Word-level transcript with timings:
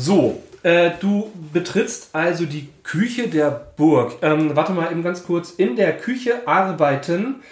So, 0.00 0.40
äh, 0.62 0.92
du 1.00 1.32
betrittst 1.52 2.10
also 2.12 2.44
die 2.44 2.68
Küche 2.84 3.26
der 3.26 3.50
Burg. 3.76 4.12
Ähm, 4.22 4.54
warte 4.54 4.72
mal 4.72 4.92
eben 4.92 5.02
ganz 5.02 5.24
kurz. 5.24 5.50
In 5.50 5.74
der 5.74 5.96
Küche 5.96 6.46
arbeiten 6.46 7.42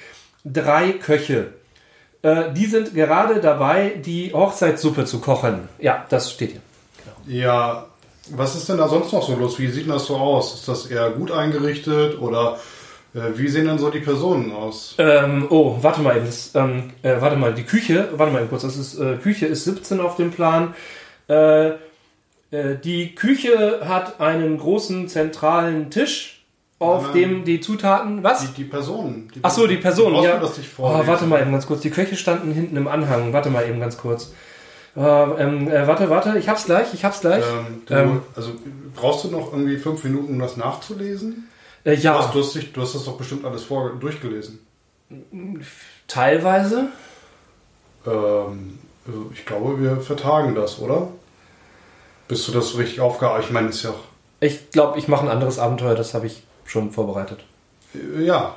drei 0.44 0.92
Köche. 0.92 1.48
Äh, 2.22 2.52
die 2.52 2.66
sind 2.66 2.94
gerade 2.94 3.40
dabei, 3.40 3.94
die 4.04 4.32
Hochzeitssuppe 4.32 5.06
zu 5.06 5.18
kochen. 5.18 5.68
Ja, 5.80 6.06
das 6.08 6.30
steht 6.30 6.52
hier. 6.52 6.60
Ja, 7.26 7.86
was 8.30 8.54
ist 8.54 8.68
denn 8.68 8.78
da 8.78 8.86
sonst 8.86 9.12
noch 9.12 9.26
so 9.26 9.34
los? 9.34 9.58
Wie 9.58 9.66
sieht 9.66 9.86
denn 9.86 9.92
das 9.92 10.06
so 10.06 10.14
aus? 10.14 10.54
Ist 10.54 10.68
das 10.68 10.86
eher 10.86 11.10
gut 11.10 11.32
eingerichtet 11.32 12.20
oder 12.20 12.60
äh, 13.12 13.22
wie 13.34 13.48
sehen 13.48 13.66
denn 13.66 13.78
so 13.78 13.90
die 13.90 13.98
Personen 13.98 14.52
aus? 14.52 14.94
Ähm, 14.98 15.48
oh, 15.50 15.78
warte 15.82 16.00
mal 16.00 16.16
eben. 16.16 16.26
Das, 16.26 16.54
ähm, 16.54 16.92
äh, 17.02 17.16
warte 17.18 17.34
mal, 17.34 17.52
die 17.54 17.64
Küche, 17.64 18.08
warte 18.12 18.32
mal 18.32 18.38
eben 18.38 18.50
kurz. 18.50 18.62
Das 18.62 18.76
ist, 18.76 19.00
äh, 19.00 19.16
Küche 19.16 19.46
ist 19.46 19.64
17 19.64 19.98
auf 19.98 20.14
dem 20.14 20.30
Plan. 20.30 20.74
Äh, 21.26 21.72
die 22.52 23.14
Küche 23.14 23.80
hat 23.86 24.20
einen 24.20 24.58
großen 24.58 25.08
zentralen 25.08 25.90
Tisch, 25.90 26.44
auf 26.78 27.04
Nein. 27.04 27.12
dem 27.14 27.44
die 27.44 27.60
Zutaten. 27.60 28.22
Was? 28.22 28.40
Die, 28.40 28.48
die 28.62 28.64
Personen. 28.64 29.30
Die 29.34 29.40
Ach 29.42 29.50
so, 29.50 29.66
die 29.66 29.76
Personen, 29.78 30.22
ja. 30.22 30.38
das 30.38 30.58
nicht 30.58 30.70
Oh, 30.76 31.06
warte 31.06 31.24
mal 31.26 31.40
eben 31.40 31.50
ganz 31.52 31.66
kurz. 31.66 31.80
Die 31.80 31.88
Köche 31.90 32.16
standen 32.16 32.52
hinten 32.52 32.76
im 32.76 32.86
Anhang. 32.86 33.32
Warte 33.32 33.48
mal 33.50 33.66
eben 33.66 33.80
ganz 33.80 33.96
kurz. 33.96 34.32
Äh, 34.94 35.00
ähm, 35.00 35.68
äh, 35.70 35.86
warte, 35.86 36.10
warte. 36.10 36.38
Ich 36.38 36.48
hab's 36.50 36.66
gleich. 36.66 36.92
Ich 36.92 37.02
hab's 37.04 37.20
gleich. 37.22 37.44
Ähm, 37.44 37.82
du, 37.86 37.94
Ähm. 37.94 38.22
also 38.34 38.52
brauchst 38.94 39.24
du 39.24 39.28
noch 39.30 39.52
irgendwie 39.52 39.78
fünf 39.78 40.04
Minuten, 40.04 40.34
um 40.34 40.38
das 40.38 40.56
nachzulesen? 40.58 41.48
äh, 41.84 41.96
Du, 41.96 42.02
ja, 42.02 42.18
hast, 42.18 42.34
du, 42.34 42.40
hast 42.40 42.54
dich, 42.54 42.72
du 42.72 42.82
hast 42.82 42.94
das 42.94 43.04
doch 43.06 43.16
bestimmt 43.16 43.44
alles 43.46 43.64
vor 43.64 43.92
durchgelesen. 43.98 44.58
teilweise. 46.06 46.88
Ähm, 48.06 48.78
also 49.06 49.30
ich 49.32 49.46
glaube, 49.46 49.80
wir 49.80 49.96
vertagen 50.00 50.54
das, 50.54 50.78
oder? 50.80 51.08
Bist 52.28 52.48
du 52.48 52.52
das 52.52 52.70
so 52.70 52.78
richtig 52.78 53.00
aufgearbeitet? 53.00 53.46
Ich 53.46 53.52
meine, 53.52 53.68
ist 53.68 53.82
ja 53.82 53.90
auch. 53.90 54.04
Ich 54.40 54.70
glaube, 54.70 54.98
ich 54.98 55.08
mache 55.08 55.24
ein 55.24 55.30
anderes 55.30 55.58
Abenteuer. 55.58 55.94
Das 55.94 56.14
habe 56.14 56.26
ich 56.26 56.42
schon 56.64 56.90
vorbereitet. 56.90 57.44
Ja. 58.18 58.54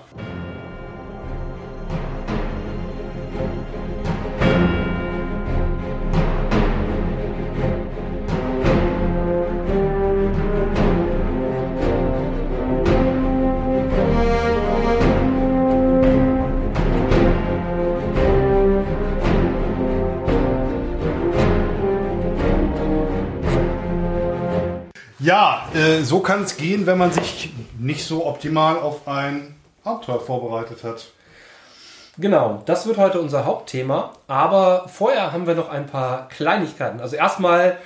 Ja, 25.20 25.68
äh, 25.74 26.04
so 26.04 26.22
kann 26.22 26.44
es 26.44 26.56
gehen, 26.56 26.86
wenn 26.86 26.98
man 26.98 27.12
sich 27.12 27.52
nicht 27.78 28.06
so 28.06 28.26
optimal 28.26 28.78
auf 28.78 29.08
ein 29.08 29.56
Abenteuer 29.84 30.22
vorbereitet 30.22 30.84
hat. 30.84 31.08
Genau, 32.18 32.64
das 32.66 32.86
wird 32.86 32.98
heute 32.98 33.20
unser 33.20 33.46
Hauptthema. 33.46 34.14
Aber 34.28 34.88
vorher 34.88 35.32
haben 35.32 35.48
wir 35.48 35.56
noch 35.56 35.70
ein 35.70 35.88
paar 35.88 36.28
Kleinigkeiten. 36.30 37.00
Also 37.02 37.16
erstmal, 37.16 37.78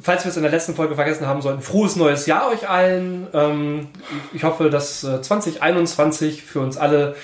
falls 0.00 0.24
wir 0.24 0.30
es 0.30 0.36
in 0.36 0.42
der 0.42 0.52
letzten 0.52 0.74
Folge 0.74 0.94
vergessen 0.94 1.26
haben 1.26 1.42
sollten, 1.42 1.62
frohes 1.62 1.96
neues 1.96 2.26
Jahr 2.26 2.48
euch 2.50 2.68
allen. 2.68 3.26
Ähm, 3.32 3.88
ich 4.32 4.44
hoffe, 4.44 4.70
dass 4.70 5.04
äh, 5.04 5.20
2021 5.20 6.42
für 6.42 6.60
uns 6.60 6.76
alle 6.76 7.16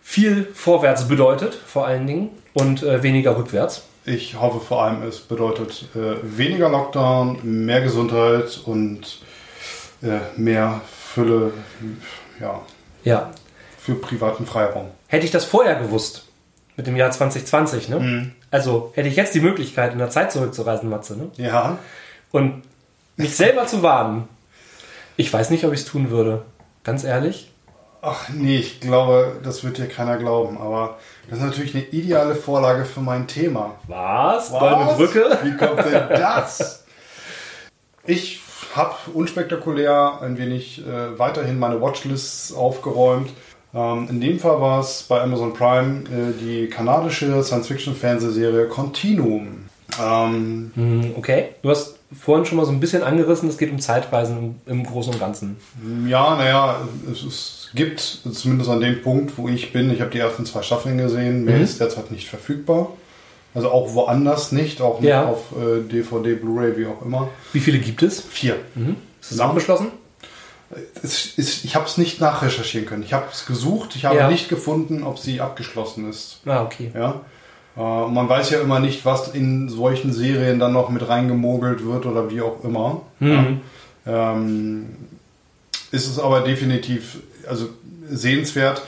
viel 0.00 0.48
vorwärts 0.54 1.06
bedeutet, 1.06 1.54
vor 1.54 1.86
allen 1.86 2.06
Dingen, 2.06 2.30
und 2.52 2.82
äh, 2.82 3.02
weniger 3.02 3.36
rückwärts. 3.36 3.82
Ich 4.04 4.34
hoffe 4.40 4.58
vor 4.60 4.82
allem, 4.82 5.02
es 5.02 5.20
bedeutet 5.20 5.84
äh, 5.94 6.16
weniger 6.22 6.68
Lockdown, 6.68 7.38
mehr 7.64 7.80
Gesundheit 7.82 8.60
und 8.64 9.20
äh, 10.02 10.18
mehr 10.36 10.80
Fülle 11.14 11.52
ja, 12.40 12.60
Ja. 13.04 13.30
für 13.78 13.94
privaten 13.94 14.44
Freiraum. 14.46 14.88
Hätte 15.06 15.24
ich 15.24 15.30
das 15.30 15.44
vorher 15.44 15.76
gewusst, 15.76 16.24
mit 16.76 16.86
dem 16.86 16.96
Jahr 16.96 17.10
2020, 17.12 17.88
ne? 17.90 18.32
Also 18.50 18.90
hätte 18.94 19.08
ich 19.08 19.14
jetzt 19.16 19.34
die 19.34 19.40
Möglichkeit, 19.40 19.92
in 19.92 19.98
der 19.98 20.10
Zeit 20.10 20.32
zurückzureisen, 20.32 20.88
Matze, 20.88 21.16
ne? 21.16 21.30
Ja, 21.36 21.78
Und 22.32 22.62
mich 23.16 23.36
selber 23.36 23.66
zu 23.66 23.82
warnen. 23.82 24.28
Ich 25.16 25.32
weiß 25.32 25.50
nicht, 25.50 25.64
ob 25.64 25.72
ich 25.72 25.80
es 25.80 25.86
tun 25.86 26.10
würde. 26.10 26.42
Ganz 26.82 27.04
ehrlich. 27.04 27.51
Ach 28.02 28.28
nee, 28.30 28.56
ich 28.58 28.80
glaube, 28.80 29.36
das 29.42 29.64
wird 29.64 29.78
dir 29.78 29.86
keiner 29.86 30.16
glauben, 30.18 30.58
aber 30.58 30.98
das 31.30 31.38
ist 31.38 31.44
natürlich 31.44 31.74
eine 31.74 31.84
ideale 31.84 32.34
Vorlage 32.34 32.84
für 32.84 33.00
mein 33.00 33.26
Thema. 33.26 33.76
Was? 33.88 34.50
Goldene 34.50 34.92
Brücke? 34.96 35.38
Wie 35.44 35.56
kommt 35.56 35.78
denn 35.78 36.08
das? 36.10 36.84
Ich 38.04 38.40
habe 38.74 38.94
unspektakulär 39.14 40.18
ein 40.22 40.36
wenig 40.38 40.84
äh, 40.86 41.18
weiterhin 41.18 41.58
meine 41.58 41.80
Watchlists 41.80 42.52
aufgeräumt. 42.52 43.30
Ähm, 43.74 44.08
in 44.10 44.20
dem 44.20 44.38
Fall 44.40 44.60
war 44.60 44.80
es 44.80 45.04
bei 45.04 45.20
Amazon 45.20 45.54
Prime 45.54 46.04
äh, 46.10 46.32
die 46.40 46.68
kanadische 46.68 47.42
Science-Fiction-Fernsehserie 47.42 48.66
Continuum. 48.68 49.66
Ähm, 50.02 50.72
Hm, 50.74 51.14
Okay. 51.18 51.50
Du 51.62 51.70
hast 51.70 51.96
vorhin 52.18 52.44
schon 52.44 52.58
mal 52.58 52.64
so 52.66 52.72
ein 52.72 52.80
bisschen 52.80 53.02
angerissen, 53.02 53.48
es 53.48 53.56
geht 53.58 53.70
um 53.70 53.78
Zeitreisen 53.78 54.58
im, 54.66 54.72
im 54.80 54.84
Großen 54.86 55.12
und 55.14 55.20
Ganzen. 55.20 55.56
ja, 56.06 56.34
naja, 56.36 56.76
es, 57.10 57.22
es 57.22 57.61
gibt 57.74 58.00
zumindest 58.00 58.70
an 58.70 58.80
dem 58.80 59.02
Punkt, 59.02 59.36
wo 59.38 59.48
ich 59.48 59.72
bin, 59.72 59.90
ich 59.92 60.00
habe 60.00 60.10
die 60.10 60.18
ersten 60.18 60.44
zwei 60.46 60.62
Staffeln 60.62 60.98
gesehen, 60.98 61.44
mehr 61.44 61.56
Mhm. 61.58 61.64
ist 61.64 61.80
derzeit 61.80 62.10
nicht 62.10 62.28
verfügbar. 62.28 62.88
Also 63.54 63.70
auch 63.70 63.94
woanders 63.94 64.50
nicht, 64.52 64.80
auch 64.80 65.00
nicht 65.00 65.10
Ja. 65.10 65.26
auf 65.26 65.52
äh, 65.52 65.80
DVD, 65.86 66.34
Blu-ray, 66.34 66.76
wie 66.78 66.86
auch 66.86 67.02
immer. 67.04 67.28
Wie 67.52 67.60
viele 67.60 67.78
gibt 67.78 68.02
es? 68.02 68.20
Vier. 68.22 68.56
Ist 69.20 69.32
es 69.32 69.40
abgeschlossen? 69.40 69.88
Es 71.02 71.26
ist, 71.36 71.64
ich 71.66 71.74
habe 71.76 71.84
es 71.84 71.98
nicht 71.98 72.18
nachrecherchieren 72.20 72.86
können. 72.86 73.02
Ich 73.02 73.12
habe 73.12 73.26
es 73.30 73.44
gesucht, 73.44 73.94
ich 73.94 74.06
habe 74.06 74.16
Ja. 74.16 74.30
nicht 74.30 74.48
gefunden, 74.48 75.02
ob 75.02 75.18
sie 75.18 75.40
abgeschlossen 75.42 76.08
ist. 76.08 76.40
Ah, 76.46 76.62
okay. 76.62 76.90
Ja? 76.94 77.20
Äh, 77.76 78.08
man 78.10 78.26
weiß 78.26 78.48
ja 78.50 78.60
immer 78.60 78.80
nicht, 78.80 79.04
was 79.04 79.28
in 79.34 79.68
solchen 79.68 80.14
Serien 80.14 80.58
dann 80.58 80.72
noch 80.72 80.88
mit 80.88 81.06
reingemogelt 81.06 81.84
wird 81.84 82.06
oder 82.06 82.30
wie 82.30 82.40
auch 82.40 82.64
immer. 82.64 83.02
Mhm. 83.20 83.60
Ja? 84.06 84.32
Ähm, 84.32 84.86
ist 85.90 86.08
es 86.08 86.18
aber 86.18 86.40
definitiv 86.40 87.18
also 87.48 87.68
sehenswert 88.08 88.82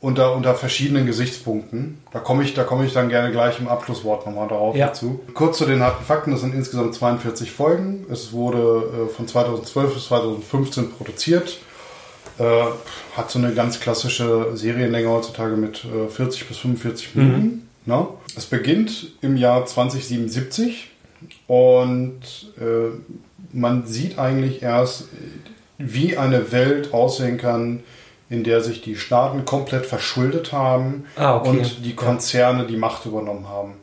unter, 0.00 0.34
unter 0.34 0.54
verschiedenen 0.54 1.06
Gesichtspunkten. 1.06 1.98
Da 2.12 2.18
komme 2.18 2.44
ich, 2.44 2.52
da 2.54 2.64
komme 2.64 2.84
ich 2.84 2.92
dann 2.92 3.08
gerne 3.08 3.30
gleich 3.32 3.58
im 3.58 3.68
Abschlusswort 3.68 4.26
nochmal 4.26 4.48
darauf 4.48 4.76
Ja. 4.76 4.88
dazu. 4.88 5.20
Kurz 5.32 5.56
zu 5.58 5.64
den 5.64 5.80
harten 5.80 6.04
Fakten, 6.04 6.30
das 6.32 6.40
sind 6.42 6.54
insgesamt 6.54 6.94
42 6.94 7.50
Folgen. 7.50 8.04
Es 8.10 8.32
wurde 8.32 9.08
äh, 9.10 9.14
von 9.14 9.26
2012 9.26 9.94
bis 9.94 10.04
2015 10.06 10.90
produziert. 10.90 11.58
Äh, 12.38 12.42
hat 13.16 13.30
so 13.30 13.38
eine 13.38 13.54
ganz 13.54 13.80
klassische 13.80 14.56
Serienlänge 14.56 15.08
heutzutage 15.08 15.56
mit 15.56 15.84
äh, 15.84 16.08
40 16.10 16.48
bis 16.48 16.58
45 16.58 17.14
Minuten. 17.14 17.68
Ne? 17.86 18.06
Es 18.36 18.44
beginnt 18.46 19.12
im 19.22 19.36
Jahr 19.36 19.64
2077 19.64 20.90
und 21.46 22.20
äh, 22.60 22.90
man 23.52 23.86
sieht 23.86 24.18
eigentlich 24.18 24.62
erst, 24.62 25.04
wie 25.78 26.16
eine 26.16 26.50
Welt 26.52 26.92
aussehen 26.92 27.38
kann, 27.38 27.82
in 28.34 28.44
der 28.44 28.60
sich 28.60 28.82
die 28.82 28.96
Staaten 28.96 29.44
komplett 29.44 29.86
verschuldet 29.86 30.52
haben 30.52 31.04
Ah, 31.16 31.36
okay. 31.36 31.48
und 31.48 31.84
die 31.84 31.94
Konzerne 31.94 32.66
die 32.66 32.76
Macht 32.76 33.06
übernommen 33.06 33.48
haben. 33.48 33.74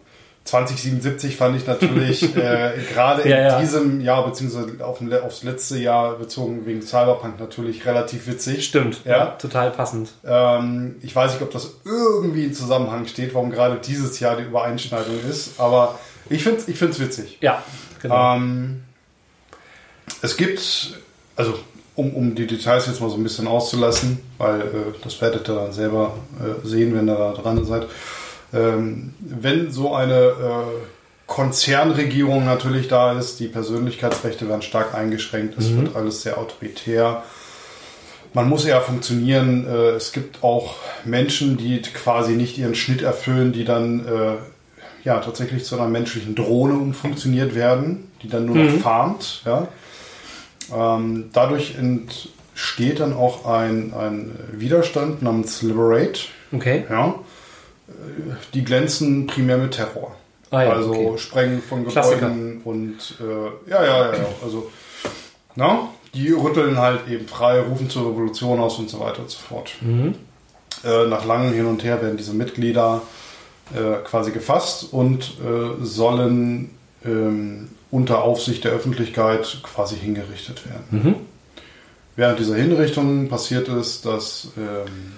2077 0.44 1.38
fand 1.38 1.56
ich 1.56 1.68
natürlich 1.68 2.24
äh, 2.36 2.72
gerade 2.92 3.28
Ja, 3.30 3.38
in 3.38 3.44
ja. 3.46 3.60
diesem 3.62 4.02
Jahr, 4.02 4.26
beziehungsweise 4.26 4.84
auf, 4.84 5.00
aufs 5.24 5.44
letzte 5.44 5.78
Jahr 5.78 6.16
bezogen 6.16 6.66
wegen 6.66 6.82
Cyberpunk 6.82 7.40
natürlich 7.40 7.86
relativ 7.86 8.28
witzig. 8.28 8.66
Stimmt. 8.66 9.06
Ja. 9.06 9.28
Total 9.40 9.70
passend. 9.72 10.10
Ähm, 10.26 10.96
ich 11.04 11.16
weiß 11.16 11.34
nicht, 11.34 11.44
ob 11.44 11.52
das 11.52 11.76
irgendwie 11.86 12.46
in 12.46 12.54
Zusammenhang 12.54 13.06
steht, 13.08 13.34
warum 13.34 13.52
gerade 13.52 13.78
dieses 13.78 14.20
Jahr 14.20 14.36
die 14.36 14.44
Übereinschneidung 14.44 15.20
ist, 15.30 15.60
aber 15.60 16.00
ich 16.30 16.44
finde 16.44 16.60
es 16.60 16.68
ich 16.68 16.78
find's 16.78 17.00
witzig. 17.00 17.38
Ja, 17.42 17.64
genau. 18.02 18.36
Ähm, 18.36 18.84
es 20.24 20.38
gibt, 20.38 21.00
also 21.36 21.54
um, 22.02 22.14
um 22.16 22.36
die 22.36 22.48
Details 22.48 22.88
jetzt 22.88 23.02
mal 23.02 23.10
so 23.10 23.16
ein 23.16 23.24
bisschen 23.24 23.48
auszulassen, 23.48 24.20
weil 24.38 24.62
äh, 24.62 24.66
das 25.04 25.22
werdet 25.22 25.48
ihr 25.48 25.56
dann 25.56 25.72
selber 25.72 26.14
äh, 26.40 26.68
sehen, 26.68 26.96
wenn 26.96 27.08
ihr 27.08 27.16
da 27.16 27.34
dran 27.34 27.64
seid. 27.64 27.88
Ähm, 28.54 29.14
wenn 29.20 29.72
so 29.72 29.94
eine 29.96 30.16
äh, 30.16 30.86
Konzernregierung 31.28 32.44
natürlich 32.44 32.88
da 32.88 33.18
ist, 33.18 33.40
die 33.40 33.48
Persönlichkeitsrechte 33.48 34.50
werden 34.50 34.62
stark 34.62 34.94
eingeschränkt, 34.94 35.58
es 35.58 35.74
wird 35.76 35.96
alles 35.96 36.24
sehr 36.24 36.38
autoritär. 36.38 37.24
Man 38.34 38.50
muss 38.50 38.66
eher 38.66 38.82
funktionieren. 38.82 39.66
Äh, 39.66 39.92
es 39.92 40.12
gibt 40.12 40.44
auch 40.44 40.76
Menschen, 41.06 41.58
die 41.58 41.82
quasi 41.82 42.34
nicht 42.34 42.58
ihren 42.58 42.76
Schnitt 42.76 43.02
erfüllen, 43.02 43.54
die 43.54 43.66
dann 43.66 44.06
äh, 44.06 44.34
ja 45.04 45.20
tatsächlich 45.20 45.64
zu 45.66 45.76
einer 45.76 45.88
menschlichen 45.88 46.36
Drohne 46.36 46.74
umfunktioniert 46.74 47.56
werden, 47.56 48.12
die 48.24 48.30
dann 48.30 48.46
nur 48.46 48.56
noch 48.56 48.82
farmt. 48.82 49.42
Ja. 49.46 49.68
Ähm, 50.74 51.30
dadurch 51.34 51.76
entsteht 51.78 53.00
dann 53.00 53.14
auch 53.14 53.46
ein, 53.46 53.94
ein 53.94 54.32
Widerstand 54.54 55.22
namens 55.22 55.62
Liberate. 55.62 56.22
Okay. 56.52 56.86
Ja. 56.90 57.16
Äh, 57.88 57.92
Die 58.54 58.64
glänzen 58.64 59.28
primär 59.28 59.58
mit 59.58 59.74
Terror. 59.74 60.16
Ah 60.50 60.64
ja, 60.64 60.74
also 60.74 60.92
okay. 60.92 61.18
Sprengen 61.18 61.62
von 61.62 61.88
Klassiker. 61.88 62.28
Gebäuden 62.28 62.62
und 62.66 63.16
äh, 63.22 63.70
ja, 63.70 63.84
ja, 63.86 63.98
ja, 64.12 64.14
ja. 64.18 64.26
Also, 64.44 64.70
na, 65.56 65.88
die 66.14 66.32
rütteln 66.32 66.78
halt 66.78 67.08
eben 67.10 67.26
frei, 67.28 67.62
rufen 67.62 67.90
zur 67.90 68.10
Revolution 68.12 68.60
aus 68.60 68.78
und 68.78 68.90
so 68.90 69.00
weiter 69.00 69.20
und 69.20 69.30
so 69.30 69.40
fort. 69.40 69.72
Mhm. 69.80 70.16
Äh, 70.84 71.08
nach 71.08 71.26
langem 71.26 71.54
Hin 71.54 71.68
und 71.68 71.84
Her 71.86 72.02
werden 72.02 72.18
diese 72.18 72.34
Mitglieder 72.34 73.02
äh, 73.74 74.04
quasi 74.04 74.32
gefasst 74.32 74.92
und 74.92 75.36
äh, 75.40 75.86
sollen 75.86 76.72
ähm, 77.06 77.70
unter 77.92 78.24
Aufsicht 78.24 78.64
der 78.64 78.72
Öffentlichkeit 78.72 79.60
quasi 79.64 79.98
hingerichtet 79.98 80.64
werden. 80.66 80.86
Mhm. 80.90 81.16
Während 82.16 82.40
dieser 82.40 82.56
Hinrichtung 82.56 83.30
passiert 83.30 83.68
ist, 83.68 84.06
dass 84.06 84.50
ähm, 84.58 85.14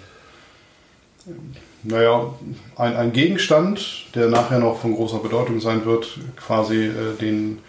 naja, 1.84 2.34
ein, 2.75 2.96
ein 2.96 3.14
Gegenstand, 3.14 4.06
der 4.16 4.28
nachher 4.30 4.60
noch 4.60 4.80
von 4.80 4.96
großer 4.96 5.20
Bedeutung 5.20 5.60
sein 5.60 5.86
wird, 5.86 6.18
quasi 6.36 6.86
äh, 6.86 7.16
den 7.20 7.60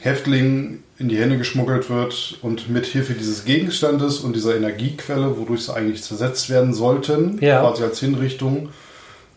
Häftlingen 0.00 0.82
in 0.98 1.08
die 1.08 1.16
Hände 1.18 1.38
geschmuggelt 1.38 1.88
wird 1.90 2.38
und 2.42 2.68
mit 2.68 2.86
Hilfe 2.86 3.14
dieses 3.14 3.44
Gegenstandes 3.44 4.20
und 4.20 4.36
dieser 4.36 4.56
Energiequelle, 4.56 5.38
wodurch 5.38 5.64
sie 5.64 5.74
eigentlich 5.74 6.02
zersetzt 6.02 6.50
werden 6.50 6.74
sollten, 6.74 7.38
Ja. 7.40 7.60
quasi 7.60 7.82
als 7.84 8.00
Hinrichtung, 8.00 8.68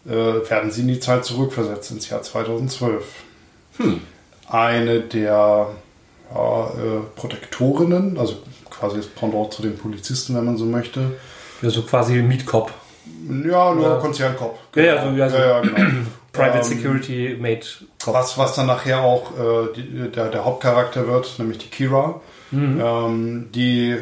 äh, 0.07 0.11
werden 0.11 0.71
sie 0.71 0.81
in 0.81 0.87
die 0.89 0.99
Zeit 0.99 1.25
zurückversetzt, 1.25 1.91
ins 1.91 2.09
Jahr 2.09 2.21
2012. 2.21 3.05
Eine 4.47 4.99
der 5.01 5.67
ja, 6.33 6.63
äh, 6.67 6.99
Protektorinnen, 7.15 8.17
also 8.17 8.35
quasi 8.69 8.97
das 8.97 9.07
Pendant 9.07 9.53
zu 9.53 9.61
den 9.61 9.77
Polizisten, 9.77 10.35
wenn 10.35 10.45
man 10.45 10.57
so 10.57 10.65
möchte, 10.65 11.11
Ja, 11.61 11.69
so 11.69 11.81
quasi 11.83 12.21
Meat-Cop. 12.21 12.71
ja, 13.47 13.73
nur 13.73 13.83
Ja. 13.87 13.95
Konzernkopf. 13.97 14.57
Ja, 14.75 14.83
ja, 14.83 15.03
so- 15.03 15.15
ja, 15.15 15.29
so. 15.29 15.37
ja, 15.37 15.45
ja, 15.47 15.59
genau. 15.61 15.77
Private 16.33 16.57
Ähm, 16.57 16.63
Security 16.63 17.37
Made 17.39 17.61
Cop. 18.03 18.13
Was, 18.13 18.37
was 18.37 18.55
dann 18.55 18.65
nachher 18.67 19.01
auch 19.01 19.31
äh, 19.31 19.73
die, 19.75 20.11
der, 20.11 20.27
der 20.29 20.43
Hauptcharakter 20.45 21.07
wird, 21.07 21.35
nämlich 21.39 21.59
die 21.59 21.67
Kira. 21.69 22.19
Mhm. 22.51 22.81
Ähm, 22.83 23.49
die 23.55 23.91
äh, 23.91 23.97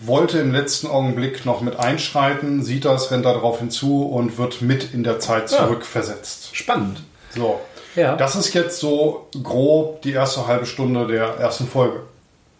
wollte 0.00 0.38
im 0.38 0.52
letzten 0.52 0.86
Augenblick 0.86 1.44
noch 1.44 1.60
mit 1.60 1.78
einschreiten, 1.78 2.62
sieht 2.62 2.84
das, 2.84 3.10
rennt 3.10 3.24
da 3.26 3.32
drauf 3.34 3.58
hinzu 3.58 4.02
und 4.06 4.38
wird 4.38 4.62
mit 4.62 4.94
in 4.94 5.02
der 5.04 5.18
Zeit 5.18 5.48
zurückversetzt. 5.50 6.56
Spannend. 6.56 7.02
So. 7.34 7.60
Ja. 7.96 8.16
Das 8.16 8.36
ist 8.36 8.52
jetzt 8.54 8.78
so 8.80 9.28
grob 9.42 10.02
die 10.02 10.12
erste 10.12 10.46
halbe 10.46 10.66
Stunde 10.66 11.06
der 11.06 11.24
ersten 11.38 11.66
Folge. 11.66 12.00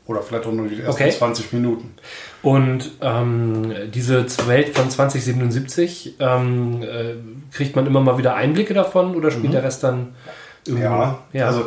Oder 0.06 0.22
vielleicht 0.22 0.46
auch 0.46 0.52
nur 0.52 0.68
die 0.68 0.80
ersten 0.80 1.02
Okay. 1.02 1.10
20 1.10 1.52
Minuten. 1.52 1.94
Und 2.42 2.92
ähm, 3.02 3.74
diese 3.92 4.24
Welt 4.48 4.74
von 4.76 4.88
2077, 4.90 6.14
ähm, 6.18 6.82
äh, 6.82 7.14
kriegt 7.54 7.76
man 7.76 7.86
immer 7.86 8.00
mal 8.00 8.16
wieder 8.16 8.34
Einblicke 8.34 8.72
davon 8.72 9.14
oder 9.16 9.30
spielt 9.30 9.52
der 9.52 9.62
Rest 9.62 9.84
dann 9.84 10.14
irgendwo? 10.66 10.84
Ja, 10.84 11.18
Mhm. 11.32 11.38
ja. 11.38 11.46
also 11.48 11.60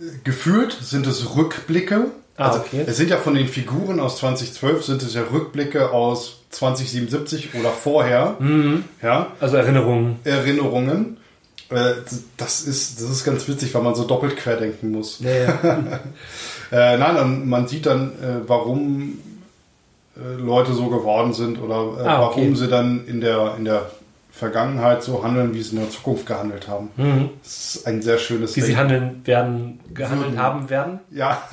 äh, 0.00 0.04
gefühlt 0.24 0.72
sind 0.80 1.06
es 1.06 1.36
Rückblicke. 1.36 2.06
Ah, 2.38 2.46
also 2.48 2.60
okay. 2.60 2.82
es 2.86 2.96
sind 2.96 3.10
ja 3.10 3.18
von 3.18 3.34
den 3.34 3.46
Figuren 3.46 4.00
aus 4.00 4.16
2012 4.16 4.84
sind 4.86 5.02
es 5.02 5.12
ja 5.14 5.22
Rückblicke 5.30 5.90
aus 5.90 6.38
2077 6.48 7.50
oder 7.60 7.68
vorher. 7.70 8.36
Mhm. 8.38 8.84
Ja, 9.02 9.26
also 9.38 9.56
Erinnerungen. 9.58 10.18
Erinnerungen. 10.24 11.18
Das 12.36 12.62
ist, 12.62 13.00
das 13.00 13.10
ist 13.10 13.24
ganz 13.24 13.46
witzig, 13.48 13.74
weil 13.74 13.82
man 13.82 13.94
so 13.94 14.04
doppelt 14.04 14.36
querdenken 14.36 14.92
muss. 14.92 15.20
Ja, 15.20 15.30
ja. 15.30 16.00
Äh, 16.72 16.96
nein, 16.96 17.14
dann, 17.16 17.48
man 17.50 17.68
sieht 17.68 17.84
dann, 17.84 18.12
äh, 18.12 18.48
warum 18.48 19.18
äh, 20.16 20.40
Leute 20.40 20.72
so 20.72 20.88
geworden 20.88 21.34
sind 21.34 21.60
oder 21.60 21.74
äh, 22.02 22.08
Ah, 22.08 22.26
okay. 22.26 22.40
warum 22.40 22.56
sie 22.56 22.66
dann 22.66 23.06
in 23.06 23.20
der, 23.20 23.56
in 23.58 23.66
der 23.66 23.90
Vergangenheit 24.34 25.02
so 25.02 25.22
handeln, 25.22 25.52
wie 25.54 25.62
sie 25.62 25.76
in 25.76 25.82
der 25.82 25.90
Zukunft 25.90 26.24
gehandelt 26.26 26.66
haben. 26.66 26.88
Mhm. 26.96 27.28
Das 27.42 27.76
ist 27.76 27.86
ein 27.86 28.00
sehr 28.00 28.16
schönes 28.18 28.56
Wie 28.56 28.62
sie 28.62 28.76
handeln 28.76 29.20
werden, 29.24 29.78
gehandelt 29.92 30.30
Würden. 30.32 30.42
haben 30.42 30.70
werden. 30.70 31.00
Ja, 31.10 31.42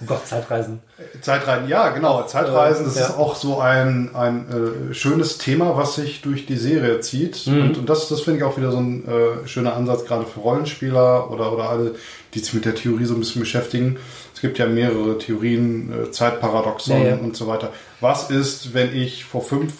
Oh 0.00 0.04
Gott, 0.06 0.26
Zeitreisen. 0.26 0.80
Zeitreisen, 1.20 1.68
ja, 1.68 1.88
genau. 1.90 2.22
Zeitreisen, 2.22 2.84
das 2.86 2.96
Ja. 2.98 3.06
ist 3.06 3.16
auch 3.18 3.34
so 3.34 3.58
ein, 3.60 4.14
ein 4.14 4.90
äh, 4.90 4.94
schönes 4.94 5.38
Thema, 5.38 5.76
was 5.76 5.96
sich 5.96 6.22
durch 6.22 6.46
die 6.46 6.56
Serie 6.56 7.00
zieht. 7.00 7.46
Mhm. 7.46 7.62
Und, 7.62 7.78
und 7.78 7.88
das, 7.90 8.08
das 8.08 8.20
finde 8.22 8.38
ich 8.38 8.44
auch 8.44 8.56
wieder 8.56 8.70
so 8.70 8.78
ein 8.78 9.04
äh, 9.06 9.46
schöner 9.48 9.74
Ansatz, 9.74 10.04
gerade 10.06 10.24
für 10.26 10.40
Rollenspieler 10.40 11.30
oder, 11.30 11.52
oder 11.52 11.68
alle, 11.68 11.94
die 12.32 12.38
sich 12.38 12.54
mit 12.54 12.64
der 12.64 12.74
Theorie 12.76 13.04
so 13.04 13.14
ein 13.14 13.20
bisschen 13.20 13.40
beschäftigen. 13.40 13.98
Es 14.34 14.40
gibt 14.40 14.58
ja 14.58 14.66
mehrere 14.66 15.18
Theorien, 15.18 15.92
äh, 15.92 16.10
Zeitparadoxon 16.12 17.02
Ja, 17.02 17.08
ja. 17.10 17.16
und 17.16 17.36
so 17.36 17.46
weiter. 17.48 17.70
Was 18.00 18.30
ist, 18.30 18.72
wenn 18.72 18.94
ich 18.96 19.24
vor 19.24 19.42
fünf 19.42 19.74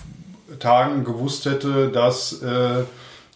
Tagen 0.60 1.04
gewusst 1.04 1.46
hätte, 1.46 1.88
dass 1.88 2.40
äh, 2.42 2.84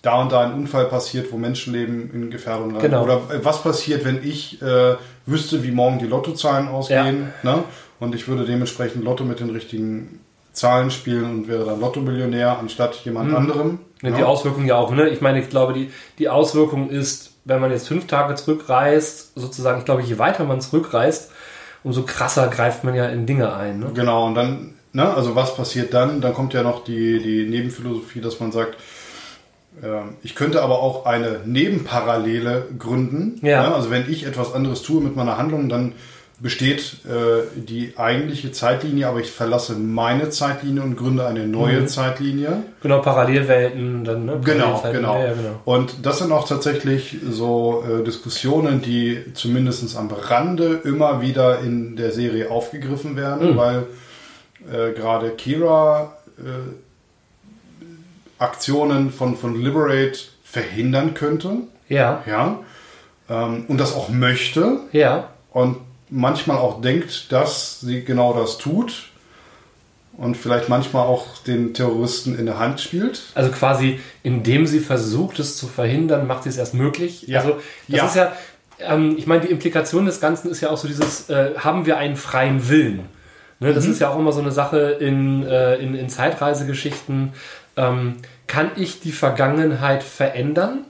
da 0.02 0.20
und 0.20 0.30
da 0.32 0.40
ein 0.42 0.54
Unfall 0.54 0.84
passiert, 0.84 1.32
wo 1.32 1.36
Menschenleben 1.36 2.10
in 2.12 2.30
Gefährdung 2.30 2.70
landen? 2.70 2.82
Genau. 2.82 3.02
Oder 3.04 3.14
äh, 3.30 3.44
was 3.44 3.62
passiert, 3.62 4.04
wenn 4.04 4.22
ich 4.22 4.60
äh, 4.62 4.94
wüsste, 5.26 5.62
wie 5.64 5.70
morgen 5.72 5.98
die 5.98 6.06
Lottozahlen 6.06 6.68
ausgehen? 6.68 7.32
Ne? 7.42 7.64
Und 8.00 8.14
ich 8.14 8.28
würde 8.28 8.44
dementsprechend 8.44 9.04
Lotto 9.04 9.24
mit 9.24 9.40
den 9.40 9.50
richtigen 9.50 10.20
Zahlen 10.52 10.90
spielen 10.90 11.24
und 11.24 11.48
wäre 11.48 11.64
dann 11.64 11.80
Lotto-Millionär 11.80 12.58
anstatt 12.58 12.94
jemand 13.04 13.30
Mhm. 13.30 13.36
anderem. 13.36 13.78
Ja, 14.02 14.10
ne? 14.10 14.16
Die 14.18 14.22
Auswirkung 14.22 14.66
ja 14.66 14.76
auch, 14.76 14.92
ne? 14.92 15.08
Ich 15.08 15.20
meine, 15.20 15.40
ich 15.40 15.48
glaube, 15.48 15.72
die, 15.72 15.90
die 16.18 16.28
Auswirkung 16.28 16.90
ist, 16.90 17.32
wenn 17.44 17.60
man 17.60 17.70
jetzt 17.70 17.88
fünf 17.88 18.06
Tage 18.06 18.34
zurückreist, 18.34 19.32
sozusagen, 19.34 19.78
ich 19.78 19.84
glaube, 19.84 20.02
je 20.02 20.18
weiter 20.18 20.44
man 20.44 20.60
zurückreist, 20.60 21.30
umso 21.82 22.02
krasser 22.02 22.48
greift 22.48 22.84
man 22.84 22.94
ja 22.94 23.06
in 23.06 23.26
Dinge 23.26 23.54
ein. 23.54 23.80
Ne? 23.80 23.90
Genau, 23.94 24.26
und 24.26 24.34
dann, 24.34 24.74
ne, 24.94 25.12
also 25.14 25.34
was 25.36 25.54
passiert 25.54 25.92
dann? 25.92 26.20
Dann 26.22 26.32
kommt 26.32 26.54
ja 26.54 26.62
noch 26.62 26.82
die, 26.84 27.18
die 27.18 27.44
Nebenphilosophie, 27.46 28.20
dass 28.22 28.40
man 28.40 28.50
sagt, 28.52 28.76
ähm, 29.82 30.14
ich 30.22 30.34
könnte 30.34 30.62
aber 30.62 30.80
auch 30.80 31.04
eine 31.04 31.40
Nebenparallele 31.44 32.68
gründen. 32.78 33.38
Ja. 33.46 33.68
Ne? 33.68 33.74
Also 33.74 33.90
wenn 33.90 34.10
ich 34.10 34.24
etwas 34.26 34.54
anderes 34.54 34.82
tue 34.82 35.02
mit 35.02 35.16
meiner 35.16 35.36
Handlung, 35.36 35.68
dann 35.68 35.92
besteht 36.40 36.96
äh, 37.06 37.44
die 37.56 37.92
eigentliche 37.96 38.50
Zeitlinie, 38.50 39.06
aber 39.06 39.20
ich 39.20 39.30
verlasse 39.30 39.74
meine 39.74 40.30
Zeitlinie 40.30 40.82
und 40.82 40.96
gründe 40.96 41.24
eine 41.26 41.46
neue 41.46 41.82
Mhm. 41.82 41.88
Zeitlinie. 41.88 42.62
Genau, 42.82 42.98
Parallelwelten, 43.00 44.04
dann, 44.04 44.24
ne? 44.26 44.40
Genau, 44.44 44.82
genau. 44.92 45.14
Ja, 45.20 45.26
ja, 45.28 45.32
genau. 45.34 45.60
Und 45.64 46.04
das 46.04 46.18
sind 46.18 46.32
auch 46.32 46.46
tatsächlich 46.48 47.16
so 47.30 47.84
äh, 47.88 48.02
Diskussionen, 48.02 48.82
die 48.82 49.32
zumindest 49.34 49.96
am 49.96 50.08
Rande 50.10 50.80
immer 50.84 51.20
wieder 51.22 51.60
in 51.60 51.94
der 51.94 52.10
Serie 52.10 52.50
aufgegriffen 52.50 53.16
werden, 53.16 53.52
Mhm. 53.52 53.56
weil 53.56 53.86
äh, 54.70 54.92
gerade 54.92 55.30
Kira 55.30 56.16
äh, 56.38 56.42
Aktionen 58.38 59.10
von, 59.12 59.36
von 59.36 59.60
Liberate 59.60 60.18
verhindern 60.44 61.14
könnte. 61.14 61.58
Ja, 61.88 62.22
Ja. 62.26 62.58
Ähm, 63.28 63.64
und 63.68 63.78
das 63.78 63.94
auch 63.94 64.08
möchte 64.10 64.80
ja. 64.92 65.30
und 65.50 65.78
manchmal 66.10 66.58
auch 66.58 66.80
denkt, 66.82 67.32
dass 67.32 67.80
sie 67.80 68.04
genau 68.04 68.34
das 68.34 68.58
tut 68.58 69.08
und 70.16 70.36
vielleicht 70.36 70.68
manchmal 70.68 71.06
auch 71.06 71.38
den 71.38 71.72
Terroristen 71.72 72.38
in 72.38 72.44
der 72.46 72.58
Hand 72.58 72.80
spielt. 72.80 73.22
Also 73.34 73.50
quasi, 73.50 73.98
indem 74.22 74.66
sie 74.66 74.80
versucht, 74.80 75.38
es 75.38 75.56
zu 75.56 75.66
verhindern, 75.66 76.26
macht 76.26 76.42
sie 76.42 76.50
es 76.50 76.58
erst 76.58 76.74
möglich. 76.74 77.24
Ja. 77.26 77.40
Also 77.40 77.56
das 77.88 77.96
Ja. 77.98 78.06
ist 78.06 78.16
ja, 78.16 78.32
ähm, 78.80 79.14
ich 79.16 79.26
meine, 79.26 79.42
die 79.42 79.50
Implikation 79.50 80.04
des 80.04 80.20
Ganzen 80.20 80.50
ist 80.50 80.60
ja 80.60 80.68
auch 80.70 80.76
so 80.76 80.86
dieses, 80.86 81.30
äh, 81.30 81.54
haben 81.56 81.86
wir 81.86 81.96
einen 81.96 82.16
freien 82.16 82.68
Willen? 82.68 83.08
Ne, 83.64 83.72
das 83.72 83.86
ist 83.86 83.98
ja 83.98 84.10
auch 84.10 84.18
immer 84.18 84.30
so 84.30 84.42
eine 84.42 84.50
Sache 84.50 84.98
in, 85.00 85.42
äh, 85.46 85.76
in, 85.76 85.94
in 85.94 86.10
Zeitreisegeschichten. 86.10 87.32
Ähm, 87.78 88.16
kann 88.46 88.70
ich 88.76 89.00
die 89.00 89.10
Vergangenheit 89.10 90.02
verändern, 90.02 90.80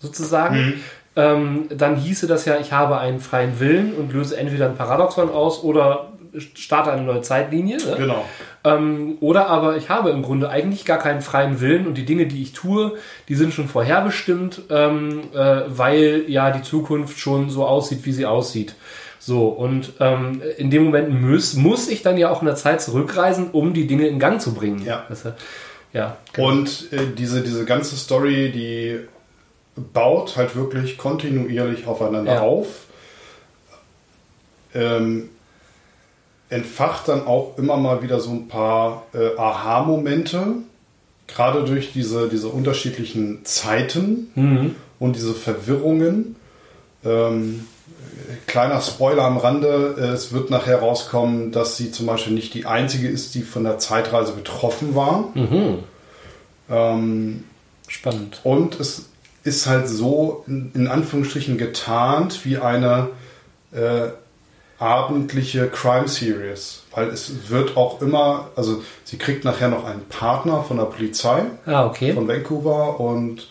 sozusagen? 0.00 0.82
Ähm, 1.14 1.68
dann 1.70 1.94
hieße 1.94 2.26
das 2.26 2.46
ja, 2.46 2.58
ich 2.58 2.72
habe 2.72 2.98
einen 2.98 3.20
freien 3.20 3.60
Willen 3.60 3.94
und 3.94 4.12
löse 4.12 4.36
entweder 4.36 4.66
ein 4.66 4.74
Paradoxon 4.74 5.30
aus 5.30 5.62
oder 5.62 6.08
starte 6.54 6.90
eine 6.90 7.02
neue 7.02 7.22
Zeitlinie. 7.22 7.76
Ne? 7.76 7.94
Genau. 7.96 8.24
Ähm, 8.64 9.16
oder 9.20 9.46
aber 9.46 9.76
ich 9.76 9.88
habe 9.88 10.10
im 10.10 10.22
Grunde 10.22 10.50
eigentlich 10.50 10.84
gar 10.84 10.98
keinen 10.98 11.20
freien 11.20 11.60
Willen 11.60 11.86
und 11.86 11.94
die 11.94 12.04
Dinge, 12.04 12.26
die 12.26 12.42
ich 12.42 12.52
tue, 12.52 12.96
die 13.28 13.36
sind 13.36 13.54
schon 13.54 13.68
vorherbestimmt, 13.68 14.62
ähm, 14.68 15.20
äh, 15.32 15.62
weil 15.68 16.24
ja 16.26 16.50
die 16.50 16.62
Zukunft 16.62 17.20
schon 17.20 17.50
so 17.50 17.64
aussieht, 17.66 18.04
wie 18.04 18.12
sie 18.12 18.26
aussieht. 18.26 18.74
So, 19.22 19.48
und 19.48 19.92
ähm, 20.00 20.40
in 20.56 20.70
dem 20.70 20.84
Moment 20.84 21.10
muss, 21.20 21.52
muss 21.54 21.88
ich 21.88 22.00
dann 22.02 22.16
ja 22.16 22.30
auch 22.30 22.40
in 22.40 22.46
der 22.46 22.56
Zeit 22.56 22.80
zurückreisen, 22.80 23.50
um 23.52 23.74
die 23.74 23.86
Dinge 23.86 24.06
in 24.08 24.18
Gang 24.18 24.40
zu 24.40 24.54
bringen. 24.54 24.82
Ja. 24.84 25.04
Das, 25.10 25.26
äh, 25.26 25.32
ja 25.92 26.16
genau. 26.32 26.48
Und 26.48 26.90
äh, 26.92 27.06
diese, 27.16 27.42
diese 27.42 27.66
ganze 27.66 27.96
Story, 27.96 28.50
die 28.50 28.98
baut 29.92 30.36
halt 30.36 30.56
wirklich 30.56 30.96
kontinuierlich 30.96 31.86
aufeinander 31.86 32.34
Ja. 32.34 32.40
auf. 32.40 32.66
Ähm, 34.74 35.28
entfacht 36.48 37.08
dann 37.08 37.26
auch 37.26 37.58
immer 37.58 37.76
mal 37.76 38.02
wieder 38.02 38.20
so 38.20 38.30
ein 38.30 38.48
paar 38.48 39.04
äh, 39.14 39.36
Aha-Momente, 39.36 40.46
gerade 41.26 41.64
durch 41.64 41.92
diese, 41.92 42.28
diese 42.28 42.48
unterschiedlichen 42.48 43.44
Zeiten 43.44 44.30
Mhm. 44.34 44.74
und 44.98 45.14
diese 45.16 45.34
Verwirrungen. 45.34 46.36
Ähm, 47.04 47.66
äh, 47.66 47.79
kleiner 48.46 48.80
Spoiler 48.80 49.24
am 49.24 49.36
Rande, 49.38 49.94
äh, 49.98 50.02
es 50.06 50.32
wird 50.32 50.50
nachher 50.50 50.78
rauskommen, 50.80 51.52
dass 51.52 51.76
sie 51.76 51.90
zum 51.92 52.06
Beispiel 52.06 52.32
nicht 52.34 52.54
die 52.54 52.66
einzige 52.66 53.08
ist, 53.08 53.34
die 53.34 53.42
von 53.42 53.64
der 53.64 53.78
Zeitreise 53.78 54.32
betroffen 54.32 54.94
war. 54.94 55.28
Mhm. 55.34 55.78
Ähm, 56.70 57.44
Spannend. 57.88 58.40
und 58.44 58.78
es 58.78 59.06
ist 59.42 59.66
halt 59.66 59.88
so 59.88 60.44
in, 60.46 60.70
in 60.74 60.86
Anführungsstrichen 60.88 61.58
getarnt 61.58 62.44
wie 62.44 62.58
eine 62.58 63.08
äh, 63.72 64.08
abendliche 64.78 65.68
Crime 65.68 66.08
Series. 66.08 66.82
Weil 66.94 67.08
es 67.08 67.48
wird 67.50 67.76
auch 67.76 68.00
immer, 68.00 68.48
also 68.56 68.82
sie 69.04 69.18
kriegt 69.18 69.44
nachher 69.44 69.68
noch 69.68 69.84
einen 69.84 70.04
Partner 70.08 70.62
von 70.62 70.76
der 70.78 70.84
Polizei 70.84 71.42
Ah, 71.66 71.86
okay. 71.86 72.12
von 72.14 72.26
Vancouver 72.28 72.98
und 73.00 73.48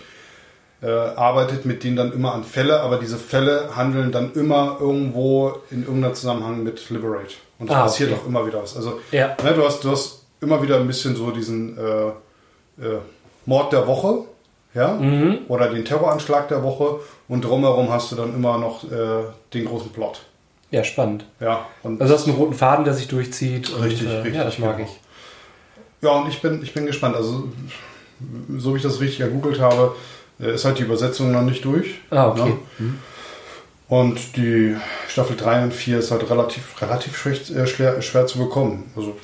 äh, 0.82 0.88
arbeitet 0.90 1.66
mit 1.66 1.84
denen 1.84 1.96
dann 1.98 2.14
immer 2.14 2.34
an 2.34 2.44
Fälle, 2.44 2.80
aber 2.82 2.98
diese 2.98 3.18
Fälle 3.18 3.76
handeln 3.76 4.12
dann 4.12 4.34
immer 4.34 4.78
irgendwo 4.80 5.54
in 5.72 5.84
irgendeinem 5.84 6.16
Zusammenhang 6.16 6.64
mit 6.64 6.90
Liberate. 6.90 7.34
Und 7.60 7.70
es 7.70 7.76
Ah, 7.76 7.82
passiert 7.84 8.12
okay. 8.12 8.22
auch 8.22 8.28
immer 8.28 8.46
wieder 8.48 8.62
was. 8.64 8.76
Also 8.78 9.00
Ja. 9.12 9.36
ne, 9.44 9.54
du, 9.54 9.66
hast, 9.66 9.84
du 9.84 9.92
hast 9.92 10.24
immer 10.42 10.62
wieder 10.62 10.78
ein 10.78 10.88
bisschen 10.88 11.16
so 11.16 11.32
diesen 11.32 11.78
äh, 11.78 12.08
äh, 12.86 13.00
Mord 13.46 13.74
der 13.74 13.86
Woche, 13.88 14.20
ja, 14.74 14.94
Mhm. 14.94 15.40
oder 15.50 15.70
den 15.70 15.84
Terroranschlag 15.84 16.48
der 16.48 16.64
Woche 16.64 17.00
und 17.28 17.44
drumherum 17.44 17.92
hast 17.92 18.12
du 18.12 18.16
dann 18.16 18.34
immer 18.34 18.58
noch 18.58 18.84
äh, 18.90 19.24
den 19.54 19.66
großen 19.66 19.90
Plot. 19.92 20.22
Ja, 20.72 20.84
spannend. 20.84 21.26
Ja, 21.40 21.66
und 21.84 22.00
Also 22.00 22.14
du 22.14 22.20
hast 22.20 22.28
einen 22.28 22.38
roten 22.38 22.54
Faden, 22.54 22.86
der 22.86 22.94
sich 22.94 23.08
durchzieht. 23.08 23.70
Und, 23.72 23.82
Richtig, 23.84 24.08
äh, 24.08 24.18
richtig, 24.18 24.36
Ja, 24.36 24.44
das 24.44 24.60
mag 24.60 24.78
genau. 24.78 24.88
ich. 24.90 25.00
Ja, 26.02 26.12
und 26.12 26.30
ich 26.30 26.42
bin, 26.42 26.62
ich 26.64 26.74
bin 26.74 26.86
gespannt. 26.86 27.16
Also, 27.16 27.50
so 28.58 28.74
wie 28.74 28.78
ich 28.78 28.84
das 28.84 29.00
richtig 29.02 29.20
gegoogelt 29.20 29.60
habe, 29.60 29.96
ist 30.40 30.66
halt 30.66 30.80
die 30.80 30.84
Übersetzung 30.84 31.32
noch 31.32 31.42
nicht 31.42 31.64
durch. 31.66 32.00
Ah, 32.10 32.30
okay. 32.30 32.54
Ne? 32.80 32.94
Und 33.88 34.38
die 34.38 34.76
Staffel 35.08 35.36
3 35.36 35.64
und 35.64 35.74
4 35.74 36.00
ist 36.00 36.12
halt 36.12 36.30
relativ, 36.30 36.80
relativ 36.82 37.18
schwer, 37.18 37.34
äh, 37.64 37.68
schwer, 37.68 38.02
schwer 38.02 38.28
zu 38.28 38.38
bekommen. 38.38 38.92
Also, 38.96 39.18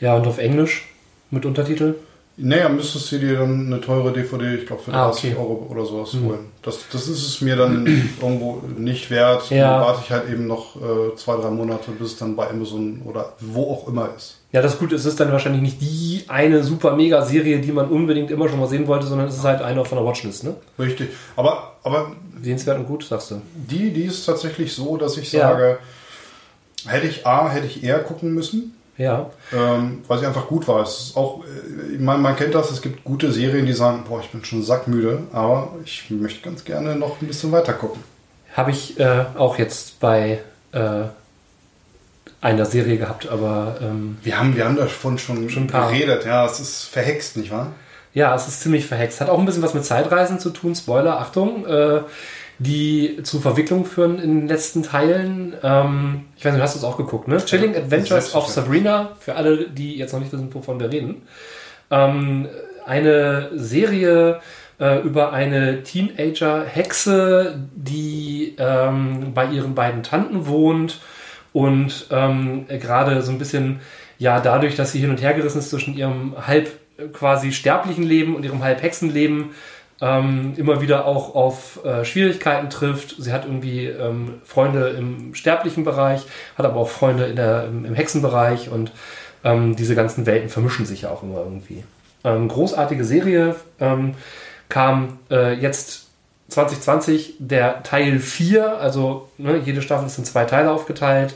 Ja, 0.00 0.14
und 0.16 0.26
auf 0.26 0.38
Englisch 0.38 0.86
mit 1.30 1.44
Untertitel? 1.44 1.94
Naja, 2.36 2.68
müsstest 2.68 3.12
du 3.12 3.18
dir 3.18 3.38
dann 3.38 3.66
eine 3.66 3.80
teure 3.80 4.12
DVD, 4.12 4.56
ich 4.56 4.66
glaube, 4.66 4.82
für 4.82 4.92
Ah, 4.92 5.06
30 5.06 5.30
okay. 5.32 5.40
Euro 5.40 5.66
oder 5.70 5.84
sowas 5.84 6.12
holen. 6.14 6.46
Das, 6.62 6.78
das 6.90 7.06
ist 7.08 7.26
es 7.28 7.40
mir 7.40 7.54
dann 7.56 7.86
irgendwo 8.20 8.60
nicht 8.76 9.10
wert. 9.10 9.48
Ja. 9.50 9.72
Dann 9.78 9.80
warte 9.86 10.00
ich 10.04 10.10
halt 10.10 10.28
eben 10.28 10.46
noch 10.48 10.74
äh, 10.76 11.14
zwei, 11.16 11.36
drei 11.36 11.50
Monate, 11.50 11.92
bis 11.92 12.12
es 12.12 12.16
dann 12.16 12.34
bei 12.34 12.50
Amazon 12.50 13.02
oder 13.04 13.34
wo 13.40 13.70
auch 13.72 13.86
immer 13.88 14.08
ist. 14.16 14.38
Ja, 14.52 14.62
das 14.62 14.74
ist 14.74 14.78
gut. 14.80 14.92
Es 14.92 15.04
ist 15.04 15.18
dann 15.20 15.30
wahrscheinlich 15.32 15.62
nicht 15.62 15.80
die 15.80 16.24
eine 16.28 16.62
super 16.64 16.96
mega 16.96 17.22
Serie, 17.22 17.60
die 17.60 17.72
man 17.72 17.88
unbedingt 17.88 18.30
immer 18.30 18.48
schon 18.48 18.58
mal 18.60 18.68
sehen 18.68 18.86
wollte, 18.88 19.06
sondern 19.06 19.28
es 19.28 19.36
ist 19.36 19.44
halt 19.44 19.62
eine 19.62 19.84
von 19.84 19.98
der 19.98 20.06
Watchlist, 20.06 20.42
ne? 20.44 20.54
Richtig. 20.78 21.10
Aber, 21.36 21.74
aber 21.84 22.12
Sehenswert 22.42 22.78
und 22.78 22.86
gut, 22.86 23.04
sagst 23.04 23.30
du. 23.30 23.42
Die, 23.54 23.92
die 23.92 24.02
ist 24.04 24.24
tatsächlich 24.24 24.72
so, 24.74 24.96
dass 24.96 25.16
ich 25.16 25.32
Ja. 25.32 25.50
sage, 25.50 25.78
hätte 26.86 27.06
ich 27.06 27.26
A, 27.26 27.48
hätte 27.48 27.66
ich 27.66 27.82
eher 27.82 27.98
gucken 28.00 28.34
müssen, 28.34 28.74
Ja. 28.96 29.30
ähm, 29.52 30.02
weil 30.06 30.18
sie 30.20 30.26
einfach 30.26 30.46
gut 30.46 30.68
war. 30.68 30.82
Es 30.82 31.00
ist 31.00 31.16
auch, 31.16 31.42
äh, 31.44 31.98
man, 31.98 32.22
man 32.22 32.36
kennt 32.36 32.54
das, 32.54 32.70
es 32.70 32.80
gibt 32.80 33.02
gute 33.04 33.32
Serien, 33.32 33.66
die 33.66 33.72
sagen, 33.72 34.04
boah, 34.08 34.20
ich 34.20 34.30
bin 34.30 34.44
schon 34.44 34.62
sackmüde, 34.62 35.24
aber 35.32 35.74
ich 35.84 36.10
möchte 36.10 36.42
ganz 36.48 36.64
gerne 36.64 36.94
noch 36.94 37.20
ein 37.20 37.26
bisschen 37.26 37.50
weiter 37.50 37.72
gucken. 37.72 38.02
Habe 38.54 38.70
ich 38.70 39.00
äh, 39.00 39.24
auch 39.36 39.58
jetzt 39.58 39.98
bei 39.98 40.40
äh, 40.72 41.02
einer 42.40 42.66
Serie 42.66 42.96
gehabt, 42.98 43.28
aber 43.28 43.78
ähm, 43.80 44.18
Wir 44.22 44.38
haben, 44.38 44.54
wir 44.54 44.64
haben 44.64 44.76
davon 44.76 45.18
schon, 45.18 45.48
Schon 45.50 45.66
geredet, 45.66 46.24
ja, 46.24 46.46
es 46.46 46.60
ist 46.60 46.84
verhext, 46.84 47.36
nicht 47.36 47.50
wahr? 47.50 47.72
ja, 48.12 48.32
es 48.36 48.46
ist 48.46 48.60
ziemlich 48.60 48.86
verhext. 48.86 49.20
Hat 49.20 49.28
auch 49.28 49.40
ein 49.40 49.44
bisschen 49.44 49.62
was 49.64 49.74
mit 49.74 49.84
Zeitreisen 49.84 50.38
zu 50.38 50.50
tun. 50.50 50.76
Spoiler, 50.76 51.18
Achtung. 51.18 51.66
Äh, 51.66 52.02
die 52.58 53.20
zu 53.22 53.40
Verwicklungen 53.40 53.84
führen 53.84 54.18
in 54.18 54.40
den 54.40 54.48
letzten 54.48 54.82
Teilen. 54.82 55.54
Ähm, 55.62 56.24
ich 56.36 56.44
weiß 56.44 56.52
nicht, 56.52 56.60
du 56.60 56.64
hast 56.64 56.76
es 56.76 56.84
auch 56.84 56.96
geguckt, 56.96 57.28
ne? 57.28 57.44
Chilling 57.44 57.74
Adventures 57.76 58.34
of. 58.34 58.48
Sabrina, 58.48 59.16
für 59.18 59.34
alle, 59.34 59.68
die 59.68 59.96
jetzt 59.96 60.12
noch 60.12 60.20
nicht 60.20 60.32
wissen, 60.32 60.54
wovon 60.54 60.78
wir 60.78 60.90
reden. 60.90 61.22
Ähm, 61.90 62.48
eine 62.86 63.50
Serie 63.54 64.40
äh, 64.78 65.00
über 65.00 65.32
eine 65.32 65.82
Teenager-Hexe, 65.82 67.58
die 67.74 68.54
ähm, 68.58 69.32
bei 69.34 69.46
ihren 69.46 69.74
beiden 69.74 70.02
Tanten 70.02 70.46
wohnt 70.46 71.00
und 71.52 72.06
ähm, 72.10 72.66
gerade 72.68 73.22
so 73.22 73.30
ein 73.30 73.38
bisschen, 73.38 73.80
ja, 74.18 74.40
dadurch, 74.40 74.76
dass 74.76 74.92
sie 74.92 75.00
hin 75.00 75.10
und 75.10 75.22
her 75.22 75.34
gerissen 75.34 75.58
ist 75.58 75.70
zwischen 75.70 75.96
ihrem 75.96 76.34
halb 76.46 76.68
äh, 76.98 77.06
quasi 77.08 77.52
sterblichen 77.52 78.04
Leben 78.04 78.34
und 78.34 78.44
ihrem 78.44 78.62
halb 78.62 78.82
Hexenleben, 78.82 79.50
ähm, 80.00 80.54
immer 80.56 80.80
wieder 80.80 81.06
auch 81.06 81.34
auf 81.34 81.84
äh, 81.84 82.04
Schwierigkeiten 82.04 82.70
trifft. 82.70 83.16
Sie 83.18 83.32
hat 83.32 83.44
irgendwie 83.44 83.86
ähm, 83.86 84.40
Freunde 84.44 84.88
im 84.90 85.34
sterblichen 85.34 85.84
Bereich, 85.84 86.22
hat 86.58 86.66
aber 86.66 86.80
auch 86.80 86.88
Freunde 86.88 87.26
in 87.26 87.36
der, 87.36 87.66
im, 87.66 87.84
im 87.84 87.94
Hexenbereich 87.94 88.70
und 88.70 88.92
ähm, 89.44 89.76
diese 89.76 89.94
ganzen 89.94 90.26
Welten 90.26 90.48
vermischen 90.48 90.86
sich 90.86 91.02
ja 91.02 91.10
auch 91.10 91.22
immer 91.22 91.38
irgendwie. 91.38 91.84
Ähm, 92.24 92.48
großartige 92.48 93.04
Serie 93.04 93.54
ähm, 93.80 94.14
kam 94.68 95.18
äh, 95.30 95.54
jetzt 95.54 96.08
2020 96.48 97.36
der 97.38 97.82
Teil 97.82 98.18
4, 98.18 98.78
also 98.78 99.28
ne, 99.38 99.60
jede 99.64 99.82
Staffel 99.82 100.06
ist 100.06 100.18
in 100.18 100.24
zwei 100.24 100.44
Teile 100.44 100.70
aufgeteilt 100.70 101.34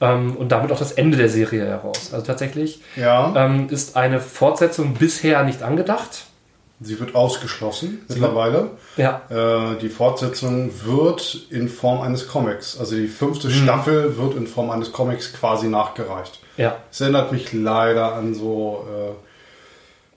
ähm, 0.00 0.36
und 0.36 0.52
damit 0.52 0.72
auch 0.72 0.78
das 0.78 0.92
Ende 0.92 1.16
der 1.16 1.28
Serie 1.28 1.66
heraus. 1.66 2.12
Also 2.12 2.26
tatsächlich 2.26 2.82
Ja, 2.96 3.32
ähm, 3.36 3.68
ist 3.70 3.96
eine 3.96 4.20
Fortsetzung 4.20 4.94
bisher 4.94 5.42
nicht 5.42 5.62
angedacht. 5.62 6.26
Sie 6.80 7.00
wird 7.00 7.14
ausgeschlossen 7.14 8.04
mittlerweile. 8.08 8.70
Ja, 8.96 9.22
Äh, 9.30 9.78
die 9.80 9.88
Fortsetzung 9.88 10.70
wird 10.84 11.46
in 11.50 11.68
Form 11.68 12.00
eines 12.02 12.28
Comics, 12.28 12.78
also 12.78 12.96
die 12.96 13.08
fünfte 13.08 13.48
Mhm. 13.48 13.52
Staffel 13.52 14.16
wird 14.18 14.34
in 14.36 14.46
Form 14.46 14.70
eines 14.70 14.92
Comics 14.92 15.32
quasi 15.32 15.68
nachgereicht. 15.68 16.40
ja, 16.56 16.76
Es 16.90 17.00
erinnert 17.00 17.32
mich 17.32 17.52
leider 17.52 18.14
an 18.14 18.34
so 18.34 18.86
äh, 18.88 19.12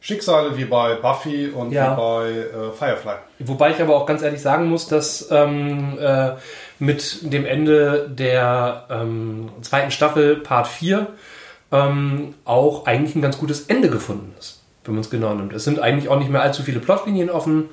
Schicksale 0.01 0.56
wie 0.58 0.63
bei 0.66 0.96
Buffy 0.96 1.50
und 1.50 1.72
Ja. 1.72 1.92
wie 1.92 1.96
bei 1.98 2.30
äh, 2.32 2.72
Firefly. 2.78 3.16
Wobei 3.39 3.72
ich 3.72 3.82
aber 3.82 3.96
auch 3.98 4.06
ganz 4.06 4.22
ehrlich 4.22 4.42
sagen 4.42 4.68
muss, 4.70 4.88
dass 4.88 5.28
ähm, 5.30 5.98
äh, 6.00 6.32
mit 6.80 7.20
dem 7.34 7.46
Ende 7.46 8.10
der 8.10 8.86
ähm, 8.89 9.50
zweiten 9.62 9.92
Staffel, 9.92 10.38
Part 10.38 10.68
4, 10.68 11.08
ähm, 11.74 12.34
auch 12.46 12.86
eigentlich 12.86 13.16
ein 13.16 13.22
ganz 13.22 13.38
gutes 13.38 13.63
Ende 13.68 13.89
gefunden 13.89 14.34
ist, 14.39 14.59
wenn 14.89 14.96
man 14.96 15.03
es 15.03 15.10
genau 15.10 15.34
nimmt. 15.34 15.53
Es 15.53 15.63
sind 15.63 15.79
eigentlich 15.79 16.10
auch 16.10 16.19
nicht 16.19 16.29
mehr 16.29 16.41
allzu 16.41 16.63
viele 16.63 16.79
Plotlinien 16.81 17.29
offen 17.29 17.69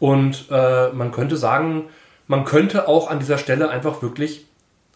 und 0.00 0.46
äh, 0.50 0.88
man 0.88 1.12
könnte 1.12 1.36
sagen, 1.36 1.84
man 2.26 2.44
könnte 2.44 2.88
auch 2.88 3.08
an 3.10 3.20
dieser 3.20 3.38
Stelle 3.38 3.68
einfach 3.68 4.02
wirklich 4.02 4.46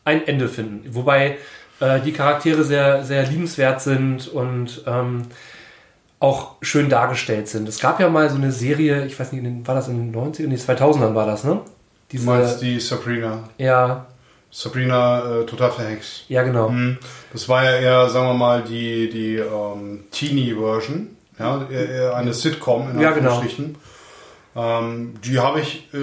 ein 0.04 0.26
Ende 0.26 0.48
finden. 0.48 0.82
Wobei 0.94 1.36
äh, 1.80 2.00
die 2.00 2.12
Charaktere 2.12 2.64
sehr, 2.64 3.04
sehr 3.04 3.24
liebenswert 3.26 3.80
sind 3.82 4.26
und 4.28 4.82
ähm, 4.86 5.22
auch 6.20 6.56
schön 6.62 6.88
dargestellt 6.88 7.48
sind. 7.48 7.68
Es 7.68 7.78
gab 7.78 8.00
ja 8.00 8.08
mal 8.08 8.28
so 8.28 8.36
eine 8.36 8.50
Serie, 8.50 9.06
ich 9.06 9.18
weiß 9.20 9.32
nicht, 9.32 9.44
war 9.68 9.74
das 9.74 9.88
in 9.88 10.10
den 10.12 10.20
90ern? 10.20 10.48
Nee, 10.48 10.56
2000ern 10.56 11.14
war 11.14 11.26
das, 11.26 11.44
ne? 11.44 11.60
Du 11.60 11.62
Diese, 12.12 12.26
meinst 12.26 12.62
die 12.62 12.80
Sabrina. 12.80 13.44
ja, 13.58 14.06
Sabrina 14.50 15.40
äh, 15.42 15.44
total 15.44 15.70
verhext. 15.70 16.24
ja, 16.28 16.42
genau. 16.42 16.70
Mhm. 16.70 16.96
Das 17.34 17.48
war 17.50 17.64
ja 17.64 17.76
eher, 17.78 18.08
sagen 18.08 18.28
wir 18.28 18.34
mal, 18.34 18.62
die, 18.62 19.10
die 19.10 19.36
ähm, 19.36 20.04
Teenie-Version. 20.10 21.17
Ja, 21.38 21.66
eher, 21.70 21.88
eher 21.88 22.16
eine 22.16 22.34
Sitcom 22.34 22.90
in 22.90 23.00
Ja, 23.00 23.12
genau. 23.12 23.42
Ähm, 24.56 25.14
die 25.24 25.38
habe 25.38 25.60
ich 25.60 25.88
äh, 25.94 25.98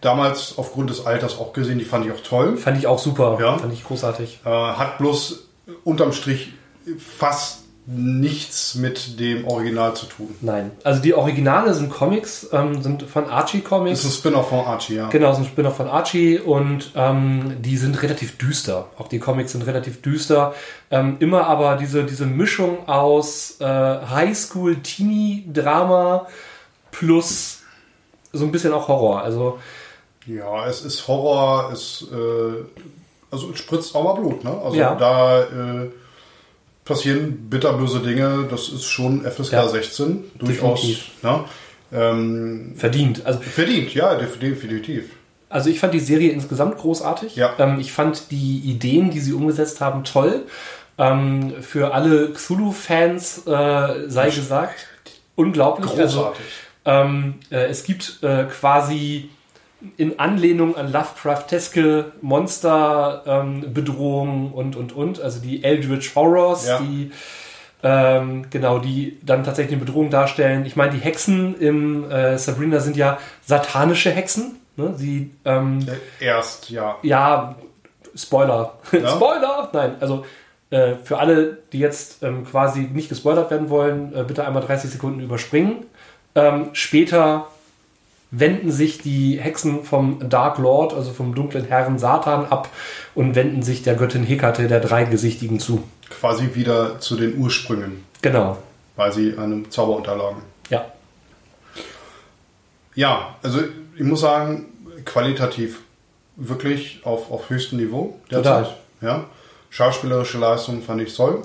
damals 0.00 0.54
aufgrund 0.56 0.90
des 0.90 1.04
Alters 1.04 1.38
auch 1.38 1.52
gesehen, 1.52 1.78
die 1.78 1.84
fand 1.84 2.06
ich 2.06 2.12
auch 2.12 2.20
toll. 2.20 2.56
Fand 2.56 2.78
ich 2.78 2.86
auch 2.86 2.98
super. 2.98 3.36
Ja. 3.40 3.58
Fand 3.58 3.72
ich 3.72 3.84
großartig. 3.84 4.40
Äh, 4.44 4.48
hat 4.48 4.98
bloß 4.98 5.48
unterm 5.84 6.12
Strich 6.12 6.52
fast 6.98 7.59
nichts 7.92 8.76
mit 8.76 9.18
dem 9.18 9.48
Original 9.48 9.94
zu 9.94 10.06
tun. 10.06 10.36
Nein. 10.42 10.70
Also 10.84 11.02
die 11.02 11.12
Originale 11.14 11.74
sind 11.74 11.90
Comics, 11.90 12.46
ähm, 12.52 12.80
sind 12.82 13.02
von 13.02 13.28
Archie 13.28 13.60
Das 13.62 13.68
Comics. 13.68 13.98
ist 14.00 14.04
ein 14.06 14.12
Spin-off 14.12 14.48
von 14.48 14.60
Archie, 14.60 14.94
ja. 14.94 15.08
Genau, 15.08 15.34
sind 15.34 15.46
Spin-off 15.46 15.76
von 15.76 15.88
Archie 15.88 16.38
und 16.38 16.92
ähm, 16.94 17.56
die 17.60 17.76
sind 17.76 18.00
relativ 18.02 18.38
düster. 18.38 18.86
Auch 18.96 19.08
die 19.08 19.18
Comics 19.18 19.50
sind 19.52 19.62
relativ 19.66 20.02
düster. 20.02 20.54
Ähm, 20.92 21.16
immer 21.18 21.48
aber 21.48 21.74
diese, 21.76 22.04
diese 22.04 22.26
Mischung 22.26 22.88
aus 22.88 23.56
äh, 23.60 23.64
Highschool-Teenie-Drama 23.64 26.26
plus 26.90 27.60
so 28.32 28.44
ein 28.44 28.52
bisschen 28.52 28.72
auch 28.72 28.88
Horror. 28.88 29.22
Also 29.22 29.58
Ja, 30.26 30.66
es 30.68 30.82
ist 30.84 31.06
Horror, 31.08 31.70
es, 31.72 32.06
äh, 32.12 32.64
also 33.30 33.50
es 33.52 33.58
spritzt 33.58 33.94
auch 33.94 34.04
mal 34.04 34.14
Blut, 34.20 34.44
ne? 34.44 34.50
Also 34.64 34.76
Ja. 34.76 34.94
da 34.94 35.40
äh, 35.42 35.90
passieren 36.90 37.48
bitterböse 37.48 38.00
Dinge, 38.00 38.46
das 38.50 38.68
ist 38.68 38.84
schon 38.84 39.22
FSK 39.24 39.52
Ja. 39.52 39.68
16, 39.68 40.24
durchaus 40.38 40.84
ne? 41.22 41.44
ähm, 41.92 42.74
verdient. 42.76 43.24
Also 43.24 43.40
verdient, 43.40 43.94
ja, 43.94 44.14
def- 44.16 44.38
definitiv. 44.38 45.04
Also 45.48 45.70
ich 45.70 45.80
fand 45.80 45.94
die 45.94 46.00
Serie 46.00 46.30
insgesamt 46.30 46.76
großartig. 46.78 47.34
Ja. 47.36 47.54
Ähm, 47.58 47.80
ich 47.80 47.92
fand 47.92 48.30
die 48.30 48.58
Ideen, 48.66 49.10
die 49.10 49.20
sie 49.20 49.32
umgesetzt 49.32 49.80
haben, 49.80 50.04
toll. 50.04 50.42
Ähm, 50.98 51.54
für 51.62 51.94
alle 51.94 52.28
Xulu-Fans 52.30 53.46
äh, 53.46 54.08
sei 54.08 54.30
gesagt, 54.30 54.86
unglaublich. 55.34 55.90
Also, 55.98 56.18
Großartig. 56.18 56.44
ähm, 56.84 57.34
äh, 57.50 57.66
es 57.68 57.84
gibt 57.84 58.18
äh, 58.22 58.44
quasi 58.44 59.30
in 59.96 60.18
Anlehnung 60.18 60.76
an 60.76 60.92
Lovecrafteske 60.92 62.12
Monster, 62.20 63.22
ähm, 63.26 63.64
und, 64.54 64.76
und, 64.76 64.92
und. 64.92 65.20
Also 65.20 65.40
die 65.40 65.64
Eldritch 65.64 66.14
Horrors, 66.14 66.66
Ja. 66.66 66.78
die 66.80 67.10
Ähm, 67.82 68.44
genau, 68.50 68.78
die 68.78 69.18
dann 69.22 69.42
tatsächlich 69.42 69.74
eine 69.74 69.86
Bedrohung 69.86 70.10
darstellen. 70.10 70.66
Ich 70.66 70.76
meine, 70.76 70.92
die 70.92 70.98
Hexen 70.98 71.58
im 71.58 72.10
äh, 72.10 72.36
Sabrina 72.36 72.78
sind 72.80 72.94
ja 72.94 73.18
satanische 73.40 74.10
Hexen. 74.10 74.56
Ne? 74.76 74.92
Sie, 74.98 75.30
ähm, 75.46 75.86
Erst, 76.20 76.68
ja. 76.68 76.98
ja, 77.02 77.54
Spoiler. 78.14 78.74
Ja? 78.92 79.08
Spoiler! 79.16 79.70
Nein, 79.72 79.94
also 80.00 80.26
äh, 80.70 80.94
für 81.02 81.18
alle, 81.18 81.58
die 81.72 81.78
jetzt 81.78 82.22
ähm, 82.22 82.44
quasi 82.44 82.80
nicht 82.80 83.08
gespoilert 83.08 83.50
werden 83.50 83.70
wollen, 83.70 84.14
äh, 84.14 84.24
bitte 84.24 84.46
einmal 84.46 84.62
30 84.62 84.90
Sekunden 84.90 85.20
überspringen. 85.20 85.86
Ähm, 86.34 86.70
später 86.74 87.48
wenden 88.30 88.70
sich 88.70 88.98
die 88.98 89.38
Hexen 89.40 89.84
vom 89.84 90.28
Dark 90.28 90.58
Lord, 90.58 90.92
also 90.94 91.12
vom 91.12 91.34
dunklen 91.34 91.64
Herrn 91.64 91.98
Satan 91.98 92.46
ab 92.46 92.68
und 93.14 93.34
wenden 93.34 93.62
sich 93.62 93.82
der 93.82 93.94
Göttin 93.94 94.22
Hekate, 94.24 94.68
der 94.68 94.80
Dreigesichtigen, 94.80 95.58
zu. 95.58 95.82
Quasi 96.08 96.54
wieder 96.54 97.00
zu 97.00 97.16
den 97.16 97.38
Ursprüngen, 97.38 98.04
Genau. 98.22 98.58
weil 98.96 99.12
sie 99.12 99.36
einem 99.36 99.70
Zauber 99.70 99.96
unterlagen. 99.96 100.42
Ja. 100.68 100.84
Ja, 102.94 103.34
also 103.42 103.60
ich 103.96 104.04
muss 104.04 104.20
sagen, 104.20 104.66
qualitativ 105.04 105.80
wirklich 106.36 107.00
auf, 107.04 107.30
auf 107.30 107.50
höchstem 107.50 107.78
Niveau 107.78 108.18
Total. 108.28 108.68
Ja. 109.00 109.24
Schauspielerische 109.70 110.38
Leistung 110.38 110.82
fand 110.82 111.00
ich 111.00 111.14
toll. 111.14 111.42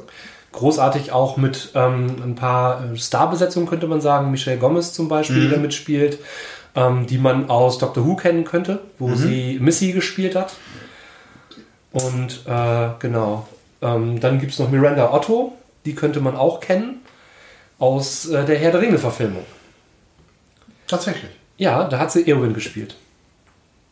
Großartig 0.52 1.12
auch 1.12 1.38
mit 1.38 1.72
ähm, 1.76 2.16
ein 2.24 2.36
paar 2.36 2.92
äh, 2.92 2.98
Starbesetzungen, 2.98 3.68
könnte 3.68 3.88
man 3.88 4.02
sagen. 4.02 4.32
Michelle 4.32 4.58
Gomez 4.58 4.94
zum 4.94 5.10
Beispiel, 5.10 5.42
die 5.42 5.50
da 5.50 5.58
mitspielt, 5.58 6.18
ähm, 6.76 7.08
die 7.08 7.18
man 7.18 7.50
aus 7.50 7.78
Doctor 7.78 8.06
Who 8.06 8.16
kennen 8.16 8.44
könnte, 8.44 8.82
wo 9.00 9.14
sie 9.16 9.58
Missy 9.62 9.92
gespielt 9.92 10.36
hat. 10.36 10.56
Und 11.92 12.44
äh, 12.46 12.90
genau. 13.00 13.48
Ähm, 13.82 14.20
dann 14.20 14.40
gibt 14.40 14.52
es 14.54 14.60
noch 14.60 14.70
Miranda 14.70 15.14
Otto, 15.14 15.54
die 15.86 15.96
könnte 15.96 16.20
man 16.20 16.36
auch 16.36 16.60
kennen 16.60 17.02
aus 17.80 18.28
äh, 18.28 18.46
der 18.46 18.58
Herr 18.58 18.72
der 18.72 18.82
Ringe-Verfilmung. 18.82 19.46
Tatsächlich. 20.88 21.32
Ja, 21.58 21.86
da 21.86 22.00
hat 22.00 22.12
sie 22.12 22.28
Eowyn 22.28 22.54
gespielt. 22.54 22.96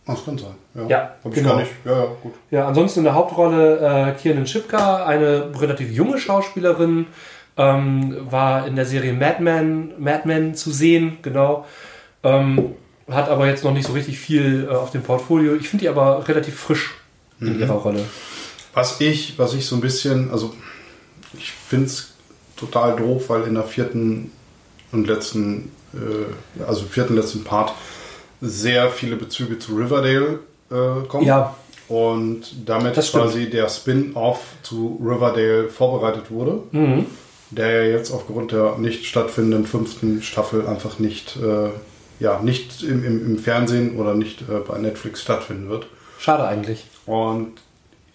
Das 0.05 0.25
kann 0.25 0.37
sein. 0.37 0.55
Ja, 0.75 0.87
Ja, 0.87 1.15
Hab 1.23 1.31
ich 1.31 1.35
genau. 1.35 1.49
gar 1.51 1.59
nicht. 1.59 1.71
Ja, 1.85 1.97
ja, 1.97 2.07
gut. 2.21 2.33
Ja, 2.51 2.67
ansonsten 2.67 2.99
in 2.99 3.05
der 3.05 3.13
Hauptrolle 3.13 3.77
äh, 4.09 4.19
Kiernan 4.19 4.47
Shipka, 4.47 5.05
eine 5.05 5.49
relativ 5.59 5.91
junge 5.91 6.17
Schauspielerin, 6.17 7.07
ähm, 7.55 8.17
war 8.29 8.67
in 8.67 8.75
der 8.75 8.85
Serie 8.85 9.13
Mad 9.13 9.41
Men, 9.41 9.93
Mad 9.97 10.23
Men 10.25 10.55
zu 10.55 10.71
sehen, 10.71 11.19
genau. 11.21 11.65
Ähm, 12.23 12.71
hat 13.09 13.29
aber 13.29 13.47
jetzt 13.47 13.63
noch 13.63 13.73
nicht 13.73 13.85
so 13.85 13.93
richtig 13.93 14.17
viel 14.17 14.67
äh, 14.69 14.73
auf 14.73 14.91
dem 14.91 15.03
Portfolio. 15.03 15.55
Ich 15.55 15.69
finde 15.69 15.83
die 15.83 15.89
aber 15.89 16.27
relativ 16.27 16.55
frisch 16.55 16.95
in 17.39 17.59
ihrer 17.59 17.73
Rolle. 17.73 18.03
Was 18.73 19.01
ich, 19.01 19.37
was 19.37 19.53
ich 19.53 19.65
so 19.65 19.75
ein 19.75 19.81
bisschen, 19.81 20.31
also 20.31 20.53
ich 21.37 21.51
finde 21.51 21.87
es 21.87 22.13
total 22.55 22.95
doof, 22.95 23.29
weil 23.29 23.43
in 23.43 23.55
der 23.55 23.63
vierten 23.63 24.31
und 24.91 25.07
letzten, 25.07 25.71
äh, 25.93 26.63
also 26.63 26.85
vierten 26.85 27.15
letzten 27.15 27.43
Part 27.43 27.73
sehr 28.41 28.89
viele 28.89 29.15
Bezüge 29.15 29.59
zu 29.59 29.75
Riverdale 29.75 30.39
äh, 30.71 31.07
kommen. 31.07 31.25
Ja, 31.25 31.55
Und 31.87 32.41
damit 32.65 32.95
quasi 32.95 33.49
der 33.49 33.69
Spin-off 33.69 34.39
zu 34.63 34.99
Riverdale 35.03 35.69
vorbereitet 35.69 36.31
wurde, 36.31 36.63
mhm. 36.71 37.05
der 37.51 37.83
ja 37.83 37.97
jetzt 37.97 38.11
aufgrund 38.11 38.51
der 38.51 38.77
nicht 38.77 39.05
stattfindenden 39.05 39.65
fünften 39.65 40.21
Staffel 40.21 40.67
einfach 40.67 40.99
nicht, 40.99 41.37
äh, 41.37 41.69
ja, 42.23 42.39
nicht 42.41 42.81
im, 42.81 43.03
im, 43.05 43.25
im 43.25 43.37
Fernsehen 43.37 43.97
oder 43.99 44.15
nicht 44.15 44.41
äh, 44.41 44.59
bei 44.67 44.79
Netflix 44.79 45.21
stattfinden 45.21 45.69
wird. 45.69 45.85
schade 46.19 46.45
eigentlich. 46.47 46.85
Und 47.05 47.51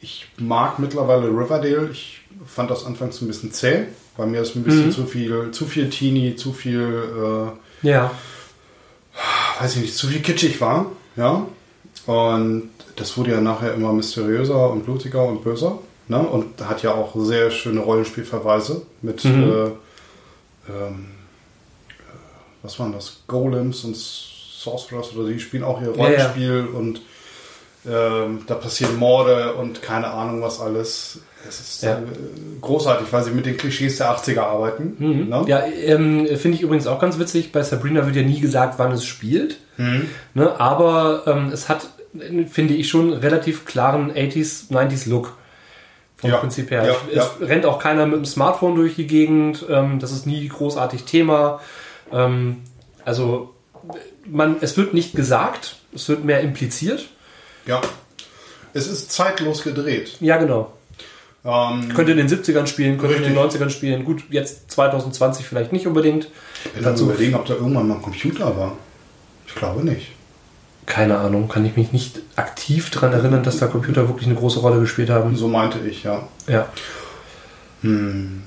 ich 0.00 0.26
mag 0.38 0.78
mittlerweile 0.80 1.28
Riverdale. 1.28 1.90
Ich 1.92 2.20
fand 2.46 2.70
das 2.70 2.84
anfangs 2.86 3.20
ein 3.20 3.26
bisschen 3.28 3.52
zäh, 3.52 3.84
weil 4.16 4.26
mir 4.28 4.40
ist 4.42 4.56
ein 4.56 4.62
bisschen 4.64 4.86
Mhm. 4.86 4.92
zu 4.92 5.04
viel, 5.06 5.50
zu 5.52 5.66
viel 5.66 5.90
Teenie, 5.90 6.34
zu 6.36 6.52
viel, 6.52 7.52
Ja, 7.82 8.06
äh, 8.06 9.62
weiß 9.62 9.76
ich 9.76 9.82
nicht, 9.82 9.94
zu 9.96 10.06
viel 10.08 10.20
kitschig 10.22 10.60
war. 10.60 10.86
Ja. 11.16 11.46
Und 12.06 12.70
das 12.96 13.16
wurde 13.16 13.32
ja 13.32 13.40
nachher 13.40 13.74
immer 13.74 13.92
mysteriöser 13.92 14.70
und 14.70 14.84
blutiger 14.84 15.24
und 15.24 15.42
böser. 15.44 15.78
Ne? 16.08 16.18
Und 16.18 16.60
hat 16.66 16.82
ja 16.82 16.94
auch 16.94 17.14
sehr 17.16 17.50
schöne 17.50 17.80
Rollenspielverweise 17.80 18.82
mit, 19.02 19.24
Mhm. 19.24 19.42
äh, 19.42 19.64
ähm, 19.64 19.74
äh, 20.68 21.17
was 22.62 22.78
waren 22.78 22.92
das? 22.92 23.20
Golems 23.26 23.84
und 23.84 23.96
Sorcerers 23.96 25.14
oder 25.16 25.28
die 25.28 25.38
spielen 25.40 25.64
auch 25.64 25.80
ihr 25.80 25.88
Ja, 25.88 25.94
ja. 25.96 26.02
Rollenspiel 26.02 26.68
und 26.74 27.00
ähm, 27.88 28.42
da 28.46 28.54
passieren 28.54 28.96
Morde 28.96 29.54
und 29.54 29.80
keine 29.82 30.08
Ahnung 30.08 30.42
was 30.42 30.60
alles. 30.60 31.20
Es 31.48 31.60
ist 31.60 31.82
Ja. 31.84 31.94
äh, 31.98 32.02
großartig, 32.60 33.06
weil 33.12 33.22
sie 33.22 33.30
mit 33.30 33.46
den 33.46 33.56
Klischees 33.56 33.98
der 33.98 34.10
80er 34.10 34.40
arbeiten. 34.40 34.96
Mhm. 34.98 35.28
Ne? 35.28 35.44
Ja, 35.46 35.64
ähm, 35.64 36.26
finde 36.36 36.56
ich 36.56 36.62
übrigens 36.62 36.86
auch 36.88 36.98
ganz 36.98 37.18
witzig. 37.18 37.52
Bei 37.52 37.62
Sabrina 37.62 38.04
wird 38.04 38.16
ja 38.16 38.22
nie 38.22 38.40
gesagt, 38.40 38.78
wann 38.78 38.90
es 38.92 39.04
spielt. 39.04 39.58
Mhm. 39.76 40.08
Ne? 40.34 40.60
Aber 40.60 41.22
ähm, 41.26 41.50
es 41.52 41.68
hat, 41.68 41.88
finde 42.50 42.74
ich, 42.74 42.88
schon 42.88 43.12
einen 43.12 43.20
relativ 43.22 43.64
klaren 43.64 44.10
80s, 44.12 44.70
90s 44.72 45.08
Look. 45.08 45.36
Vom 46.16 46.30
Ja, 46.30 46.38
Prinzip 46.38 46.72
her. 46.72 46.96
ja, 47.14 47.22
es 47.40 47.48
rennt 47.48 47.64
auch 47.64 47.78
keiner 47.78 48.04
mit 48.04 48.16
dem 48.16 48.24
Smartphone 48.24 48.74
durch 48.74 48.96
die 48.96 49.06
Gegend. 49.06 49.64
Ähm, 49.70 50.00
das 50.00 50.10
ist 50.10 50.26
nie 50.26 50.48
großartig 50.48 51.04
Thema. 51.04 51.60
Ähm, 52.12 52.58
also, 53.04 53.54
man, 54.26 54.56
es 54.60 54.76
wird 54.76 54.94
nicht 54.94 55.14
gesagt, 55.14 55.76
es 55.94 56.08
wird 56.08 56.24
mehr 56.24 56.40
impliziert. 56.40 57.08
ja. 57.66 57.80
Es 58.74 58.86
ist 58.86 59.10
zeitlos 59.10 59.62
gedreht. 59.64 60.18
Ja, 60.20 60.36
genau. 60.36 60.72
Ähm, 61.42 61.88
Könnte 61.94 62.12
in 62.12 62.18
den 62.18 62.28
70ern 62.28 62.66
spielen, 62.66 62.98
könnte 62.98 63.16
in 63.16 63.22
den 63.22 63.36
Richtig. 63.36 63.60
90ern 63.60 63.70
spielen. 63.70 64.04
Gut, 64.04 64.24
jetzt 64.28 64.70
2020 64.70 65.46
vielleicht 65.46 65.72
nicht 65.72 65.86
unbedingt. 65.86 66.28
ich 66.66 66.72
bin 66.72 66.82
dann 66.84 66.96
überlegen, 66.96 67.34
ob 67.34 67.46
da 67.46 67.54
irgendwann 67.54 67.88
mal 67.88 67.94
ein 67.94 68.02
Computer 68.02 68.56
war. 68.56 68.76
Ich 69.46 69.54
glaube 69.54 69.82
nicht. 69.82 70.08
Keine 70.84 71.16
Ahnung, 71.18 71.48
kann 71.48 71.64
ich 71.64 71.76
mich 71.76 71.92
nicht 71.92 72.20
aktiv 72.36 72.90
daran 72.90 73.12
erinnern, 73.14 73.42
dass 73.42 73.58
da 73.58 73.66
Computer 73.66 74.06
wirklich 74.08 74.26
eine 74.26 74.36
große 74.36 74.60
Rolle 74.60 74.80
gespielt 74.80 75.08
haben. 75.10 75.34
So 75.34 75.48
meinte 75.48 75.78
ich, 75.78 76.02
ja. 76.04 76.28
Ja. 76.46 76.68
Hm. 77.80 78.42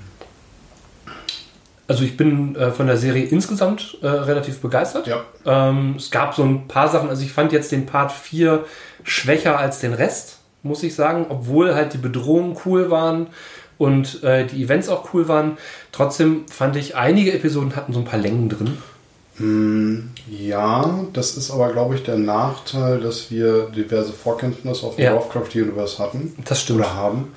Also 1.92 2.06
ich 2.06 2.16
bin 2.16 2.56
äh, 2.56 2.72
von 2.72 2.88
der 2.88 2.96
Serie 2.96 3.26
insgesamt 3.26 3.98
äh, 4.02 4.08
relativ 4.08 4.62
begeistert. 4.62 5.08
Ja. 5.08 5.26
Ähm, 5.46 5.96
es 5.98 6.10
gab 6.10 6.34
so 6.34 6.42
ein 6.42 6.70
paar 6.70 6.88
Sachen, 6.88 7.10
also 7.10 7.22
ich 7.22 7.34
fand 7.34 7.52
jetzt 7.52 7.70
den 7.74 7.86
Part 7.86 8.14
4 8.14 8.64
schwächer 9.04 9.60
als 9.60 9.80
den 9.82 9.92
Rest, 9.92 10.38
muss 10.64 10.84
ich 10.84 10.96
sagen, 10.96 11.26
obwohl 11.28 11.76
halt 11.76 11.92
die 11.92 11.98
Bedrohungen 11.98 12.56
cool 12.66 12.90
waren 12.92 13.28
und 13.78 14.24
äh, 14.24 14.46
die 14.48 14.64
Events 14.64 14.88
auch 14.88 15.14
cool 15.14 15.28
waren. 15.28 15.58
Trotzdem 15.92 16.46
fand 16.50 16.78
ich, 16.78 16.96
einige 16.96 17.34
Episoden 17.34 17.76
hatten 17.76 17.92
so 17.92 18.00
ein 18.00 18.06
paar 18.06 18.20
Längen 18.20 18.48
drin. 18.48 18.78
Hm, 19.36 20.12
ja, 20.30 20.98
das 21.12 21.36
ist 21.36 21.52
aber, 21.52 21.74
glaube 21.74 21.96
ich, 21.96 22.04
der 22.04 22.18
Nachteil, 22.18 23.02
dass 23.02 23.32
wir 23.32 23.64
diverse 23.76 24.14
Vorkenntnisse 24.14 24.86
auf 24.86 24.96
dem 24.96 25.04
Ja. 25.04 25.12
Lovecraft 25.12 25.54
Universe 25.56 26.02
hatten. 26.02 26.38
Das 26.46 26.62
stimmt. 26.62 26.80
Oder 26.80 26.96
haben. 26.96 27.34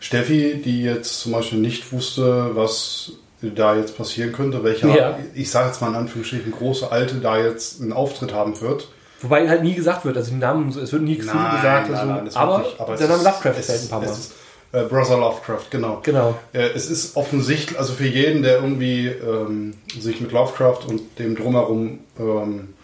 Steffi, 0.00 0.60
die 0.64 0.82
jetzt 0.82 1.20
zum 1.20 1.30
Beispiel 1.30 1.60
nicht 1.60 1.92
wusste, 1.92 2.50
was 2.56 3.12
da 3.50 3.76
jetzt 3.76 3.96
passieren 3.96 4.32
könnte, 4.32 4.62
welcher, 4.64 4.88
Ja. 4.96 5.18
ich 5.34 5.50
sage 5.50 5.68
jetzt 5.68 5.80
mal 5.80 5.88
in 5.88 5.94
Anführungsstrichen, 5.96 6.52
große 6.52 6.90
Alte 6.92 7.16
da 7.16 7.38
jetzt 7.38 7.80
einen 7.80 7.92
Auftritt 7.92 8.32
haben 8.32 8.60
wird. 8.60 8.88
Wobei 9.22 9.48
halt 9.48 9.62
nie 9.62 9.74
gesagt 9.74 10.04
wird, 10.04 10.16
also 10.16 10.30
die 10.30 10.36
Namen, 10.36 10.68
es 10.68 10.92
wird 10.92 11.02
nie 11.02 11.16
Cthulhu 11.16 11.32
gesagt, 11.56 11.90
also, 11.90 12.02
es 12.02 12.24
wird 12.24 12.36
aber, 12.36 12.58
nicht, 12.58 12.76
es 12.80 12.98
der 12.98 13.08
Name 13.08 13.22
Lovecraft 13.22 13.52
fällt 13.54 13.58
ist- 13.68 13.82
ein 13.84 13.88
paar 13.88 14.00
Mal. 14.00 14.10
ist, 14.10 14.32
äh, 14.72 14.82
Brother 14.82 15.16
Lovecraft, 15.18 15.64
genau. 15.70 16.00
Genau. 16.02 16.34
Äh, 16.52 16.68
es 16.74 16.90
ist 16.90 17.16
offensichtlich, 17.16 17.78
also 17.78 17.94
für 17.94 18.06
jeden, 18.06 18.42
der 18.42 18.56
irgendwie 18.56 19.06
ähm, 19.08 19.74
sich 19.98 20.20
mit 20.20 20.32
Lovecraft 20.32 20.80
und 20.88 21.00
dem 21.18 21.36
drumherum 21.36 22.00
ähm, 22.18 22.74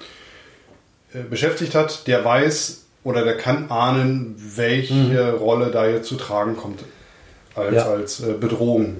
äh, 1.13 1.19
beschäftigt 1.29 1.75
hat, 1.75 2.07
der 2.07 2.25
weiß 2.25 2.85
oder 3.05 3.25
der 3.25 3.37
kann 3.37 3.71
ahnen, 3.71 4.35
welche 4.57 5.33
Rolle 5.35 5.71
da 5.71 5.87
jetzt 5.87 6.09
zu 6.09 6.17
tragen 6.17 6.57
kommt 6.57 6.85
als, 7.55 7.71
Mhm. 7.71 7.77
Ja. 7.77 7.85
als 7.91 8.21
äh, 8.21 8.33
Bedrohung. 8.35 8.97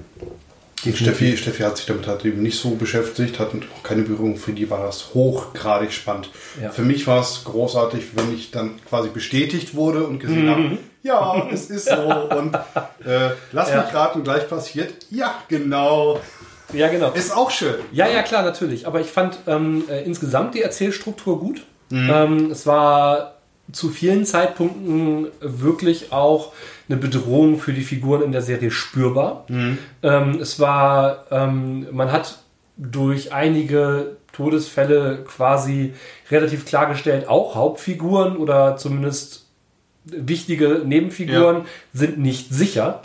Steffi, 0.81 1.37
Steffi 1.37 1.61
hat 1.63 1.77
sich 1.77 1.85
damit 1.85 2.07
halt 2.07 2.25
eben 2.25 2.41
nicht 2.41 2.59
so 2.59 2.71
beschäftigt, 2.71 3.39
hat 3.39 3.49
auch 3.49 3.83
keine 3.83 4.01
Berührung. 4.01 4.35
Für 4.37 4.51
die 4.51 4.69
war 4.69 4.83
das 4.83 5.13
hochgradig 5.13 5.91
spannend. 5.93 6.29
Ja. 6.61 6.71
Für 6.71 6.81
mich 6.81 7.05
war 7.07 7.21
es 7.21 7.43
großartig, 7.43 8.15
wenn 8.15 8.33
ich 8.33 8.51
dann 8.51 8.79
quasi 8.89 9.09
bestätigt 9.09 9.75
wurde 9.75 10.03
und 10.05 10.19
gesehen 10.19 10.49
habe, 10.49 10.77
ja, 11.03 11.47
es 11.51 11.69
ist 11.69 11.87
so. 11.87 11.95
Und 12.37 12.55
äh, 13.05 13.31
lass 13.51 13.69
Ja. 13.69 13.83
mich 13.83 13.93
raten, 13.93 14.23
gleich 14.23 14.47
passiert. 14.49 14.93
Ja, 15.09 15.35
genau. 15.47 16.19
Ja, 16.73 16.87
genau. 16.89 17.11
Ist 17.11 17.35
auch 17.35 17.51
schön. 17.51 17.75
Ja, 17.91 18.07
ja, 18.07 18.21
klar, 18.23 18.43
natürlich. 18.43 18.87
Aber 18.87 19.01
ich 19.01 19.07
fand 19.07 19.39
ähm, 19.47 19.83
äh, 19.89 20.03
insgesamt 20.03 20.55
die 20.55 20.61
Erzählstruktur 20.61 21.39
gut. 21.39 21.63
Ähm, 21.91 22.51
es 22.51 22.65
war 22.65 23.35
zu 23.73 23.89
vielen 23.89 24.25
Zeitpunkten 24.25 25.27
wirklich 25.41 26.13
auch 26.13 26.53
eine 26.91 26.99
Bedrohung 26.99 27.59
für 27.59 27.73
die 27.73 27.81
Figuren 27.81 28.21
in 28.21 28.31
der 28.31 28.41
Serie 28.41 28.69
spürbar. 28.69 29.45
Ähm, 30.03 30.39
es 30.41 30.59
war, 30.59 31.25
ähm, 31.31 31.87
man 31.91 32.11
hat 32.11 32.39
durch 32.77 33.33
einige 33.33 34.17
Todesfälle 34.33 35.23
quasi 35.25 35.93
relativ 36.29 36.65
klargestellt, 36.65 37.27
auch 37.27 37.55
Hauptfiguren 37.55 38.37
oder 38.37 38.77
zumindest 38.77 39.45
wichtige 40.03 40.81
Nebenfiguren 40.85 41.65
sind 41.93 42.17
nicht 42.17 42.53
sicher. 42.53 43.01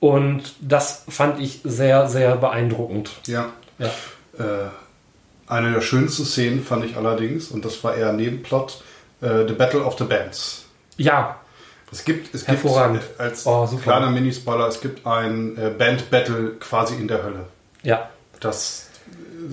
Und 0.00 0.54
das 0.60 1.04
fand 1.08 1.40
ich 1.40 1.60
sehr, 1.64 2.08
sehr 2.08 2.36
beeindruckend. 2.36 3.10
Ja. 3.26 3.52
Ja. 3.78 3.86
Äh, 4.38 4.68
eine 5.46 5.72
der 5.72 5.80
schönsten 5.80 6.24
Szenen 6.24 6.62
fand 6.62 6.84
ich 6.84 6.96
allerdings, 6.96 7.48
und 7.48 7.64
das 7.64 7.82
war 7.84 7.94
eher 7.94 8.12
Nebenplot, 8.12 8.82
äh, 9.20 9.46
The 9.46 9.54
Battle 9.54 9.84
of 9.84 9.96
the 9.98 10.04
Bands. 10.04 10.66
Ja, 10.96 11.40
Es 11.94 12.04
gibt, 12.04 12.34
es 12.34 12.46
Hervorragend. 12.48 13.00
gibt 13.02 13.20
als 13.20 13.46
Oh, 13.46 13.66
kleiner 13.82 14.10
Minispoiler, 14.10 14.66
es 14.66 14.80
gibt 14.80 15.06
ein 15.06 15.56
äh, 15.56 15.70
Band-Battle 15.70 16.56
quasi 16.58 16.94
in 16.96 17.06
der 17.06 17.22
Hölle. 17.22 17.44
ja, 17.84 18.08
Das 18.40 18.88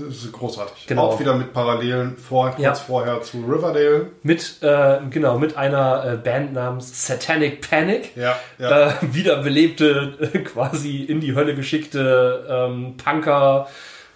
ist 0.09 0.31
großartig. 0.31 0.87
Genau. 0.87 1.03
Auch 1.09 1.19
wieder 1.19 1.35
mit 1.35 1.53
Parallelen 1.53 2.17
vor, 2.17 2.49
kurz 2.51 2.59
Ja. 2.61 2.73
vorher 2.73 3.21
zu 3.21 3.41
Riverdale. 3.41 4.07
mit, 4.23 4.57
äh, 4.63 4.99
genau, 5.09 5.37
mit 5.37 5.55
einer 5.55 6.13
äh, 6.13 6.17
Band 6.17 6.53
namens 6.53 7.05
Satanic 7.05 7.61
Panic. 7.69 8.15
Ja, 8.15 8.35
ja. 8.57 8.87
Äh, 8.89 8.93
wiederbelebte, 9.01 10.31
äh, 10.33 10.39
quasi 10.39 11.03
in 11.03 11.19
die 11.19 11.35
Hölle 11.35 11.53
geschickte 11.55 12.45
ähm, 12.49 12.95
Punker, 12.97 13.67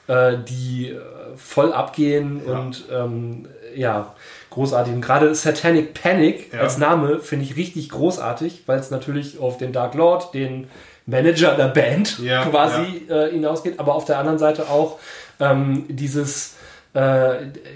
die 0.08 0.96
voll 1.36 1.74
abgehen 1.74 2.40
Ja. 2.48 2.60
und 2.60 2.86
ähm, 2.92 3.48
ja, 3.76 4.14
großartig. 4.56 4.94
Und 4.94 5.02
gerade 5.02 5.34
Satanic 5.36 5.94
Panic 5.94 6.52
Ja. 6.54 6.62
als 6.62 6.78
Name 6.80 7.20
finde 7.20 7.46
ich 7.46 7.56
richtig 7.56 7.90
großartig, 7.90 8.64
weil 8.66 8.80
es 8.80 8.90
natürlich 8.90 9.40
auf 9.40 9.58
den 9.58 9.72
Dark 9.72 9.94
Lord, 9.94 10.34
den 10.34 10.68
Manager 11.06 11.54
der 11.56 11.68
Band 11.68 12.18
Ja, 12.20 12.44
quasi 12.50 13.06
Äh, 13.10 13.30
hinausgeht, 13.32 13.80
aber 13.80 13.94
auf 13.96 14.06
der 14.06 14.18
anderen 14.18 14.40
Seite 14.40 14.70
auch 14.70 14.98
ähm, 15.40 15.86
dieses, 15.88 16.56
äh, 16.96 17.36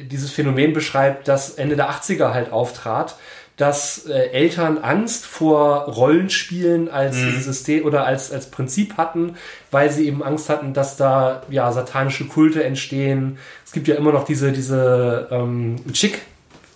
dieses 0.09 0.31
Phänomen 0.31 0.73
beschreibt, 0.73 1.27
das 1.27 1.51
Ende 1.51 1.75
der 1.75 1.91
80er 1.91 2.33
halt 2.33 2.51
auftrat, 2.51 3.15
dass 3.57 4.05
äh, 4.05 4.29
Eltern 4.31 4.77
Angst 4.77 5.25
vor 5.25 5.79
Rollenspielen 5.83 6.89
als 6.89 7.17
System 7.17 7.83
oder 7.85 8.05
als, 8.05 8.31
als 8.31 8.49
Prinzip 8.49 8.95
hatten, 8.95 9.35
weil 9.69 9.91
sie 9.91 10.07
eben 10.07 10.23
Angst 10.23 10.47
hatten, 10.49 10.73
dass 10.73 10.95
da 10.95 11.43
ja 11.49 11.69
satanische 11.73 12.25
Kulte 12.25 12.63
entstehen. 12.63 13.37
Es 13.65 13.73
gibt 13.73 13.89
ja 13.89 13.95
immer 13.95 14.13
noch 14.13 14.23
diese, 14.23 14.53
diese 14.53 15.27
ähm, 15.31 15.75
Chick, 15.91 16.21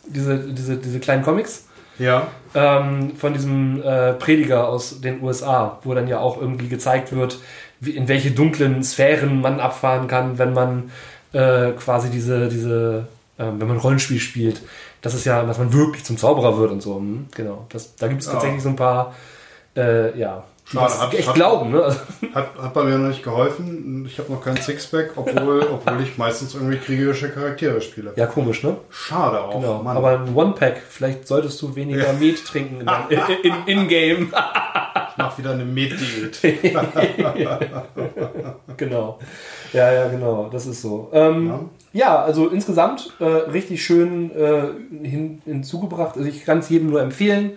diese, 0.08 0.40
diese, 0.40 0.78
diese 0.78 1.00
kleinen 1.00 1.24
Comics 1.24 1.68
ja. 2.00 2.28
ähm, 2.56 3.16
von 3.16 3.34
diesem 3.34 3.82
äh, 3.82 4.14
Prediger 4.14 4.68
aus 4.68 5.02
den 5.02 5.22
USA, 5.22 5.80
wo 5.84 5.94
dann 5.94 6.08
ja 6.08 6.20
auch 6.20 6.40
irgendwie 6.40 6.68
gezeigt 6.68 7.14
wird, 7.14 7.40
wie, 7.80 7.92
in 7.92 8.08
welche 8.08 8.32
dunklen 8.32 8.84
Sphären 8.84 9.42
man 9.42 9.60
abfahren 9.60 10.08
kann, 10.08 10.38
wenn 10.38 10.54
man 10.54 10.92
äh, 11.34 11.72
quasi 11.72 12.10
diese, 12.10 12.50
diese 12.50 13.08
ähm, 13.40 13.60
wenn 13.60 13.68
man 13.68 13.78
Rollenspiel 13.78 14.20
spielt. 14.20 14.62
Das 15.02 15.14
ist 15.14 15.26
ja, 15.26 15.44
dass 15.44 15.58
man 15.58 15.74
wirklich 15.74 16.04
zum 16.04 16.18
Zauberer 16.18 16.58
wird 16.58 16.72
und 16.72 16.82
so. 16.82 16.98
Hm, 16.98 17.28
genau. 17.36 17.66
Das, 17.70 17.96
da 17.96 18.08
gibt 18.08 18.22
es 18.22 18.28
tatsächlich 18.28 18.62
so 18.62 18.70
ein 18.70 18.76
paar, 18.76 19.14
äh, 19.76 20.18
ja, 20.18 20.44
Schade, 20.74 21.00
hat- 21.00 21.14
echt 21.14 21.28
hat- 21.28 21.36
glauben. 21.36 21.72
Ne? 21.72 21.96
Hat, 22.34 22.48
hat 22.62 22.74
bei 22.74 22.84
mir 22.84 22.98
noch 22.98 23.08
nicht 23.10 23.24
geholfen. 23.24 24.06
Ich 24.08 24.18
habe 24.20 24.32
noch 24.32 24.42
kein 24.44 24.58
Sixpack, 24.58 25.12
obwohl, 25.16 25.62
obwohl 25.74 26.02
ich 26.02 26.18
meistens 26.18 26.56
irgendwie 26.56 26.78
kriegerische 26.78 27.30
Charaktere 27.30 27.80
spiele. 27.82 28.14
ja, 28.16 28.26
komisch, 28.26 28.64
ne? 28.64 28.78
Schade 28.90 29.42
auch. 29.42 29.60
Genau. 29.62 29.82
Mann. 29.84 29.98
Aber 29.98 30.10
ein 30.20 30.36
One-Pack, 30.36 30.82
vielleicht 30.90 31.28
solltest 31.28 31.62
du 31.62 31.76
weniger 31.76 32.14
Met 32.14 32.44
trinken 32.46 32.82
in, 32.82 32.86
dein- 32.86 33.08
in, 33.10 33.20
in, 33.44 33.80
in-game. 33.80 34.24
ich 34.24 35.18
mach 35.18 35.38
wieder 35.38 35.52
eine 35.52 35.66
Med-Diät. 35.66 36.40
Genau. 38.78 39.20
Ja, 39.72 39.92
ja, 39.92 40.08
genau. 40.08 40.50
Das 40.52 40.66
ist 40.66 40.82
so. 40.82 41.10
Ähm, 41.14 41.48
Ja. 41.48 41.60
ja. 41.94 42.24
also 42.24 42.48
insgesamt 42.50 43.14
äh, 43.20 43.26
richtig 43.26 43.84
schön 43.84 44.32
äh, 44.36 44.64
hin, 45.08 45.42
hinzugebracht. 45.46 46.18
Also 46.18 46.28
ich 46.28 46.46
kann 46.46 46.60
es 46.60 46.70
jedem 46.70 46.90
nur 46.90 47.02
empfehlen, 47.02 47.52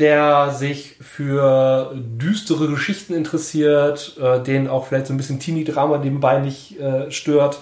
der 0.00 0.50
sich 0.50 0.96
für 1.00 1.92
düstere 1.94 2.68
Geschichten 2.68 3.14
interessiert, 3.14 4.16
äh, 4.20 4.42
den 4.42 4.68
auch 4.68 4.86
vielleicht 4.86 5.06
so 5.06 5.14
ein 5.14 5.16
bisschen 5.16 5.38
Teenie-Drama 5.38 5.98
nebenbei 5.98 6.40
nicht 6.40 6.80
äh, 6.80 7.10
stört, 7.10 7.60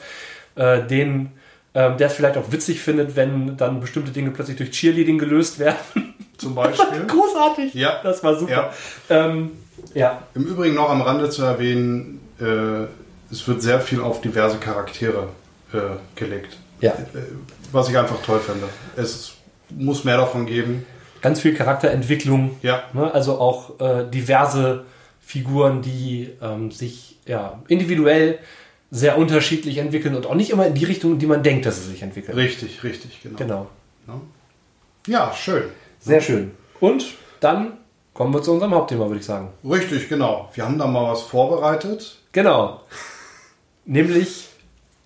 äh, 0.55 0.83
den 0.87 1.33
ähm, 1.75 1.97
der 1.97 2.09
es 2.09 2.15
vielleicht 2.15 2.37
auch 2.37 2.51
witzig 2.51 2.81
findet, 2.81 3.15
wenn 3.15 3.57
dann 3.57 3.81
bestimmte 3.81 4.11
Dinge 4.11 4.31
plötzlich 4.31 4.57
durch 4.57 4.71
Cheerleading 4.71 5.19
gelöst 5.19 5.59
werden. 5.59 5.77
Zum 6.39 6.55
Beispiel. 6.55 7.05
Großartig. 7.07 7.75
Ja. 7.75 8.01
Das 8.03 8.25
war 8.25 8.37
super. 8.37 8.73
Ähm, 9.11 9.53
ja. 9.95 10.23
Im 10.35 10.45
Übrigen 10.45 10.75
noch 10.75 10.91
am 10.91 11.03
Rande 11.03 11.29
zu 11.31 11.43
erwähnen, 11.43 12.21
äh, 12.41 12.87
es 13.31 13.47
wird 13.47 13.63
sehr 13.63 13.81
viel 13.81 14.01
auf 14.01 14.21
diverse 14.23 14.57
Charaktere 14.59 15.29
äh, 15.73 15.79
gelegt. 16.17 16.57
Ja. 16.81 16.93
Äh, 16.93 16.97
was 17.71 17.89
ich 17.89 17.99
einfach 17.99 18.23
toll 18.23 18.41
finde. 18.41 18.67
Es 18.97 19.35
muss 19.71 20.05
mehr 20.05 20.17
davon 20.17 20.47
geben. 20.47 20.87
Ganz 21.29 21.41
viel 21.41 21.55
Charakterentwicklung. 21.55 22.57
Ja. 22.63 22.85
Ne? 22.95 23.13
Also 23.13 23.39
auch 23.39 23.79
äh, 23.81 24.09
diverse 24.09 24.87
Figuren, 25.21 25.83
die 25.83 26.31
ähm, 26.41 26.71
sich 26.71 27.19
ja, 27.27 27.63
individuell 27.69 28.39
sehr 28.91 29.19
unterschiedlich 29.19 29.77
entwickeln 29.77 30.15
und 30.15 30.25
auch 30.25 30.35
nicht 30.35 30.49
immer 30.49 30.67
in 30.67 30.73
die 30.73 30.87
Richtung, 30.87 31.13
in 31.13 31.19
die 31.19 31.27
man 31.27 31.43
denkt, 31.43 31.67
dass 31.67 31.85
sie 31.85 31.91
sich 31.91 32.01
entwickeln. 32.01 32.35
Richtig, 32.35 32.83
richtig, 32.83 33.21
genau. 33.21 33.67
Genau. 34.07 34.23
Ja, 35.07 35.35
schön. 35.35 35.65
Sehr 36.01 36.23
schön. 36.23 36.53
Und 36.81 37.05
dann 37.41 37.73
kommen 38.15 38.33
wir 38.33 38.41
zu 38.41 38.53
unserem 38.53 38.73
Hauptthema, 38.73 39.05
würde 39.09 39.21
ich 39.21 39.27
sagen. 39.27 39.51
Richtig, 39.69 40.09
genau. 40.09 40.49
Wir 40.55 40.65
haben 40.65 40.79
da 40.79 40.87
mal 40.87 41.13
was 41.13 41.21
vorbereitet. 41.21 42.21
Genau. 42.33 42.81
Nämlich 43.85 44.49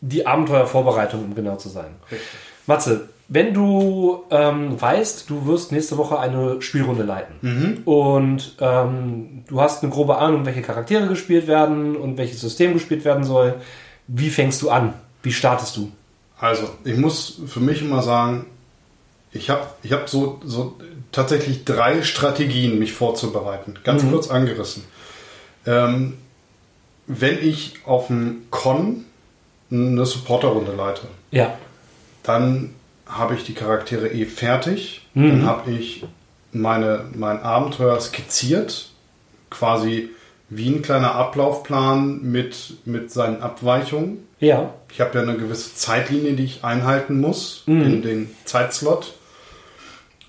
die 0.01 0.25
Abenteuervorbereitung, 0.25 1.25
um 1.25 1.35
genau 1.35 1.57
zu 1.57 1.69
sein. 1.69 1.97
Richtig. 2.13 2.29
Matze, 2.69 3.09
wenn 3.35 3.55
du 3.55 4.25
ähm, 4.31 4.79
weißt, 4.81 5.31
du 5.31 5.47
wirst 5.47 5.73
nächste 5.73 5.97
Woche 5.97 6.19
eine 6.19 6.61
Spielrunde 6.61 7.03
leiten 7.03 7.83
und 7.87 8.57
ähm, 8.61 9.45
du 9.49 9.61
hast 9.61 9.83
eine 9.83 9.91
grobe 9.91 10.19
Ahnung, 10.19 10.45
welche 10.45 10.61
Charaktere 10.61 11.07
gespielt 11.09 11.47
werden 11.47 11.97
und 11.97 12.19
welches 12.19 12.41
System 12.43 12.75
gespielt 12.75 13.05
werden 13.07 13.25
soll, 13.25 13.55
wie 14.07 14.29
fängst 14.29 14.61
du 14.61 14.69
an? 14.71 14.93
Wie 15.23 15.33
startest 15.33 15.77
du? 15.77 15.91
Also, 16.39 16.69
ich 16.85 16.97
muss 16.99 17.41
für 17.47 17.61
mich 17.61 17.81
immer 17.81 18.03
sagen, 18.03 18.47
ich 19.33 19.49
habe 19.49 19.67
ich 19.83 19.93
hab 19.93 20.11
so, 20.11 20.41
so 20.45 20.77
tatsächlich 21.11 21.65
drei 21.65 22.03
Strategien, 22.03 22.79
mich 22.79 22.93
vorzubereiten. 22.93 23.79
Ganz 23.85 24.07
kurz 24.11 24.29
angerissen. 24.29 24.85
Ähm, 25.65 26.19
wenn 27.07 27.39
ich 27.43 27.77
auf 27.87 28.09
dem 28.09 28.43
Con 28.51 29.05
eine 29.71 30.05
Supporterrunde 30.05 30.73
leite, 30.73 31.03
Ja. 31.31 31.55
dann 32.25 32.75
habe 33.13 33.35
ich 33.35 33.45
die 33.45 33.55
Charaktere 33.55 34.09
eh 34.09 34.27
fertig. 34.27 35.07
Dann 35.29 35.47
habe 35.47 35.71
ich 35.71 36.05
meine, 36.53 37.05
mein 37.15 37.41
Abenteuer 37.41 38.01
skizziert, 38.01 38.91
quasi 39.51 40.11
wie 40.49 40.69
ein 40.69 40.83
kleiner 40.83 41.15
Ablaufplan 41.15 42.23
mit, 42.23 42.75
mit 42.85 43.11
seinen 43.11 43.43
Abweichungen. 43.43 44.27
Ja. 44.39 44.75
Ich 44.93 45.01
habe 45.01 45.19
ja 45.19 45.23
eine 45.23 45.37
gewisse 45.37 45.75
Zeitlinie, 45.75 46.35
die 46.35 46.45
ich 46.45 46.65
einhalten 46.65 47.21
muss, 47.21 47.63
in 47.67 48.03
den 48.03 48.31
Zeitslot. 48.45 49.15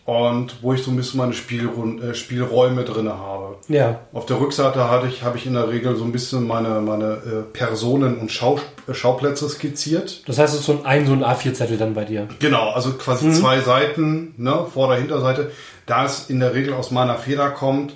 Und 0.06 0.62
wo 0.62 0.74
ich 0.74 0.84
so 0.84 0.92
ein 0.92 0.98
bisschen 0.98 1.18
meine 1.20 1.32
Spielrun 1.32 2.02
äh, 2.02 2.14
Spielräume 2.14 2.84
drin 2.84 3.08
habe. 3.08 3.56
Ja. 3.70 4.02
Auf 4.12 4.26
der 4.26 4.38
Rückseite 4.38 4.90
hatte 4.90 5.08
ich, 5.08 5.24
habe 5.24 5.38
ich 5.38 5.46
in 5.46 5.54
der 5.54 5.70
Regel 5.70 5.96
so 5.96 6.04
ein 6.04 6.12
bisschen 6.12 6.46
meine, 6.46 6.82
meine 6.82 7.06
äh, 7.14 7.42
Personen 7.54 8.18
und 8.18 8.30
Schau, 8.30 8.60
äh, 8.90 8.94
Schauplätze 8.94 9.48
skizziert. 9.48 10.28
Das 10.28 10.40
heißt, 10.40 10.54
es 10.56 10.60
ist 10.60 10.66
so 10.66 10.82
ein, 10.84 11.06
so 11.06 11.14
ein 11.14 11.24
A4-Zettel 11.24 11.78
dann 11.78 11.94
bei 11.94 12.04
dir. 12.04 12.28
Genau, 12.40 12.72
also 12.72 12.92
quasi 12.94 13.32
zwei 13.32 13.62
Seiten, 13.62 14.34
ne, 14.36 14.66
Vorder- 14.74 14.98
Hinterseite. 14.98 15.52
Da 15.86 16.04
es 16.04 16.30
in 16.30 16.42
der 16.42 16.54
Regel 16.54 16.74
aus 16.74 16.92
meiner 16.92 17.16
Feder 17.16 17.50
kommt, 17.52 17.96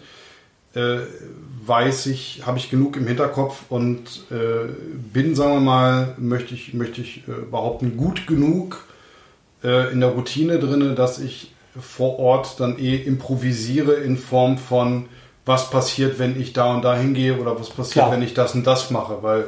äh, 0.75 0.99
weiß 1.65 2.05
ich, 2.05 2.43
habe 2.45 2.57
ich 2.57 2.69
genug 2.69 2.95
im 2.95 3.05
Hinterkopf 3.05 3.63
und 3.67 3.99
äh, 4.31 4.69
bin, 5.11 5.35
sagen 5.35 5.55
wir 5.55 5.59
mal, 5.59 6.15
möchte 6.17 6.53
ich, 6.53 6.73
möchte 6.73 7.01
ich 7.01 7.27
äh, 7.27 7.31
behaupten, 7.51 7.97
gut 7.97 8.27
genug 8.27 8.85
in 9.63 9.99
der 10.01 10.09
Routine 10.09 10.59
drinne, 10.59 10.93
dass 10.93 11.17
ich 11.19 11.51
vor 11.79 12.19
Ort 12.19 12.59
dann 12.59 12.79
eh 12.79 12.95
improvisiere 12.95 13.93
in 13.93 14.17
Form 14.17 14.57
von 14.57 15.05
was 15.45 15.69
passiert, 15.69 16.19
wenn 16.19 16.39
ich 16.39 16.53
da 16.53 16.73
und 16.73 16.83
da 16.83 16.95
hingehe 16.95 17.37
oder 17.37 17.59
was 17.59 17.69
passiert, 17.69 18.05
Klar. 18.05 18.11
wenn 18.11 18.21
ich 18.21 18.33
das 18.33 18.53
und 18.53 18.67
das 18.67 18.91
mache, 18.91 19.19
weil 19.21 19.45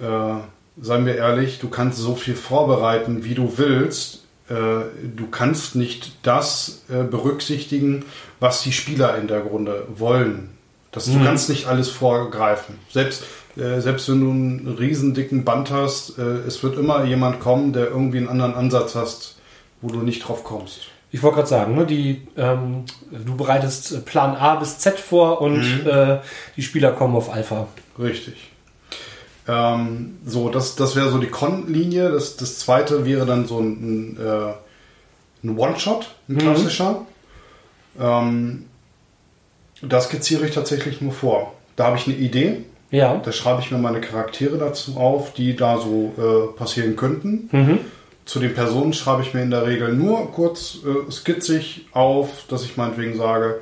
äh, 0.00 0.40
seien 0.80 1.06
wir 1.06 1.16
ehrlich, 1.16 1.58
du 1.58 1.68
kannst 1.68 1.98
so 1.98 2.14
viel 2.14 2.34
vorbereiten, 2.34 3.24
wie 3.24 3.34
du 3.34 3.58
willst. 3.58 4.24
Äh, 4.48 4.54
du 4.54 5.26
kannst 5.30 5.76
nicht 5.76 6.12
das 6.22 6.84
äh, 6.88 7.02
berücksichtigen, 7.02 8.04
was 8.40 8.62
die 8.62 8.72
Spieler 8.72 9.16
in 9.18 9.28
der 9.28 9.40
Grunde 9.40 9.86
wollen. 9.94 10.50
Das, 10.90 11.06
Du 11.06 11.22
kannst 11.24 11.48
nicht 11.48 11.66
alles 11.68 11.88
vorgreifen. 11.88 12.78
Selbst, 12.90 13.24
äh, 13.56 13.80
selbst 13.80 14.10
wenn 14.10 14.20
du 14.20 14.30
einen 14.30 14.76
riesen 14.78 15.14
dicken 15.14 15.44
Band 15.44 15.70
hast, 15.70 16.18
äh, 16.18 16.22
es 16.46 16.62
wird 16.62 16.76
immer 16.76 17.04
jemand 17.04 17.40
kommen, 17.40 17.72
der 17.72 17.88
irgendwie 17.88 18.18
einen 18.18 18.28
anderen 18.28 18.54
Ansatz 18.54 18.94
hast, 18.94 19.36
wo 19.80 19.88
du 19.88 20.00
nicht 20.00 20.26
drauf 20.26 20.44
kommst. 20.44 20.91
Ich 21.14 21.22
wollte 21.22 21.36
gerade 21.36 21.48
sagen, 21.48 21.74
ne, 21.76 21.84
die, 21.84 22.22
ähm, 22.38 22.84
du 23.10 23.36
bereitest 23.36 24.06
Plan 24.06 24.34
A 24.34 24.54
bis 24.56 24.78
Z 24.78 24.98
vor 24.98 25.42
und 25.42 25.86
äh, 25.86 26.18
die 26.56 26.62
Spieler 26.62 26.92
kommen 26.92 27.14
auf 27.14 27.32
Alpha. 27.32 27.68
Richtig. 27.98 28.50
Ähm, 29.46 30.18
so, 30.24 30.48
das, 30.48 30.74
das 30.74 30.96
wäre 30.96 31.10
so 31.10 31.18
die 31.18 31.26
Con-Linie. 31.26 32.10
Das, 32.10 32.36
das 32.36 32.58
zweite 32.58 33.04
wäre 33.04 33.26
dann 33.26 33.46
so 33.46 33.58
ein, 33.58 34.16
ein, 34.16 34.16
äh, 34.16 34.52
ein 35.44 35.58
One-Shot, 35.58 36.14
ein 36.28 36.38
klassischer. 36.38 37.02
Ähm, 38.00 38.64
das 39.82 40.04
skizziere 40.04 40.46
ich 40.46 40.54
tatsächlich 40.54 41.00
nur 41.00 41.12
vor. 41.12 41.54
da 41.76 41.86
habe 41.86 41.96
ich 41.96 42.06
eine 42.06 42.16
Idee. 42.16 42.64
Ja. 42.90 43.16
Da 43.16 43.32
schreibe 43.32 43.60
ich 43.60 43.70
mir 43.70 43.78
meine 43.78 44.00
Charaktere 44.00 44.58
dazu 44.58 44.96
auf, 44.96 45.32
die 45.32 45.56
da 45.56 45.78
so 45.78 46.12
äh, 46.16 46.56
passieren 46.56 46.94
könnten. 46.96 47.48
Mhm. 47.50 47.78
Zu 48.24 48.38
den 48.38 48.54
Personen 48.54 48.92
schreibe 48.92 49.22
ich 49.22 49.34
mir 49.34 49.42
in 49.42 49.50
der 49.50 49.66
Regel 49.66 49.92
nur 49.92 50.30
kurz 50.32 50.78
äh, 50.86 51.10
skizzig 51.10 51.86
auf, 51.92 52.44
dass 52.48 52.64
ich 52.64 52.76
meinetwegen 52.76 53.16
sage, 53.16 53.60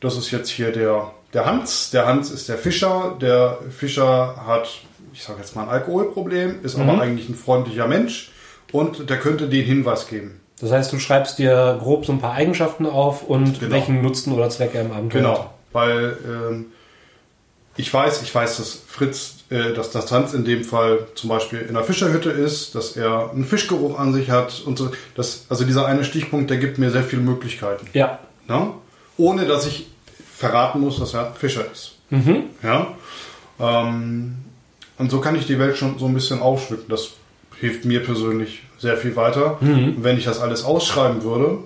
das 0.00 0.16
ist 0.16 0.30
jetzt 0.30 0.48
hier 0.48 0.70
der, 0.72 1.10
der 1.32 1.44
Hans. 1.46 1.90
Der 1.90 2.06
Hans 2.06 2.30
ist 2.30 2.48
der 2.48 2.56
Fischer. 2.58 3.16
Der 3.20 3.58
Fischer 3.76 4.36
hat, 4.46 4.68
ich 5.12 5.22
sage 5.24 5.40
jetzt 5.40 5.56
mal, 5.56 5.62
ein 5.64 5.68
Alkoholproblem, 5.70 6.60
ist 6.62 6.78
aber 6.78 7.00
eigentlich 7.00 7.28
ein 7.28 7.34
freundlicher 7.34 7.88
Mensch 7.88 8.30
und 8.72 9.10
der 9.10 9.18
könnte 9.18 9.48
den 9.48 9.64
Hinweis 9.64 10.06
geben. 10.06 10.40
Das 10.60 10.70
heißt, 10.72 10.92
du 10.92 10.98
schreibst 10.98 11.38
dir 11.38 11.76
grob 11.80 12.06
so 12.06 12.12
ein 12.12 12.20
paar 12.20 12.32
Eigenschaften 12.32 12.86
auf 12.86 13.22
und 13.24 13.58
Genau. 13.60 13.72
welchen 13.74 14.02
Nutzen 14.02 14.32
oder 14.32 14.48
Zweck 14.50 14.74
er 14.74 14.82
im 14.82 14.92
Abenteuer 14.92 15.22
hat. 15.28 15.36
Genau, 15.36 15.50
weil 15.72 16.16
ähm, 16.24 16.66
ich 17.76 17.92
weiß, 17.92 18.22
ich 18.22 18.34
weiß, 18.34 18.56
dass 18.58 18.78
Fritz, 18.86 19.35
äh, 19.48 19.72
dass 19.74 19.90
das 19.90 20.10
Hans 20.10 20.34
in 20.34 20.44
dem 20.44 20.64
Fall 20.64 21.06
zum 21.14 21.30
Beispiel 21.30 21.60
in 21.60 21.74
der 21.74 21.84
Fischerhütte 21.84 22.30
ist, 22.30 22.74
dass 22.74 22.96
er 22.96 23.30
einen 23.30 23.44
Fischgeruch 23.44 23.98
an 23.98 24.12
sich 24.12 24.30
hat 24.30 24.62
und 24.66 24.76
so. 24.76 24.90
Das, 25.14 25.46
also 25.48 25.64
dieser 25.64 25.86
eine 25.86 26.04
Stichpunkt, 26.04 26.50
der 26.50 26.56
gibt 26.56 26.78
mir 26.78 26.90
sehr 26.90 27.04
viele 27.04 27.22
Möglichkeiten. 27.22 27.86
Ja. 27.92 28.18
Ne? 28.48 28.70
Ohne 29.16 29.46
dass 29.46 29.66
ich 29.66 29.86
verraten 30.34 30.80
muss, 30.80 30.98
dass 30.98 31.14
er 31.14 31.32
Fischer 31.34 31.64
ist. 31.70 31.92
Ja? 32.62 32.94
Ähm, 33.60 34.36
und 34.98 35.10
so 35.10 35.20
kann 35.20 35.36
ich 35.36 35.46
die 35.46 35.58
Welt 35.58 35.76
schon 35.76 35.98
so 35.98 36.06
ein 36.06 36.14
bisschen 36.14 36.40
aufschmücken. 36.40 36.88
Das 36.88 37.12
hilft 37.60 37.84
mir 37.84 38.02
persönlich 38.02 38.62
sehr 38.78 38.96
viel 38.96 39.16
weiter. 39.16 39.58
Und 39.96 40.04
wenn 40.04 40.18
ich 40.18 40.24
das 40.24 40.40
alles 40.40 40.64
ausschreiben 40.64 41.22
würde, 41.22 41.58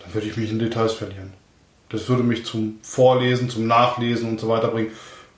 dann 0.00 0.14
würde 0.14 0.26
ich 0.26 0.36
mich 0.36 0.50
in 0.50 0.58
Details 0.58 0.92
verlieren. 0.92 1.32
Das 1.90 2.08
würde 2.08 2.22
mich 2.22 2.44
zum 2.44 2.78
Vorlesen, 2.82 3.50
zum 3.50 3.66
Nachlesen 3.66 4.28
und 4.28 4.40
so 4.40 4.48
weiter 4.48 4.68
bringen. 4.68 4.90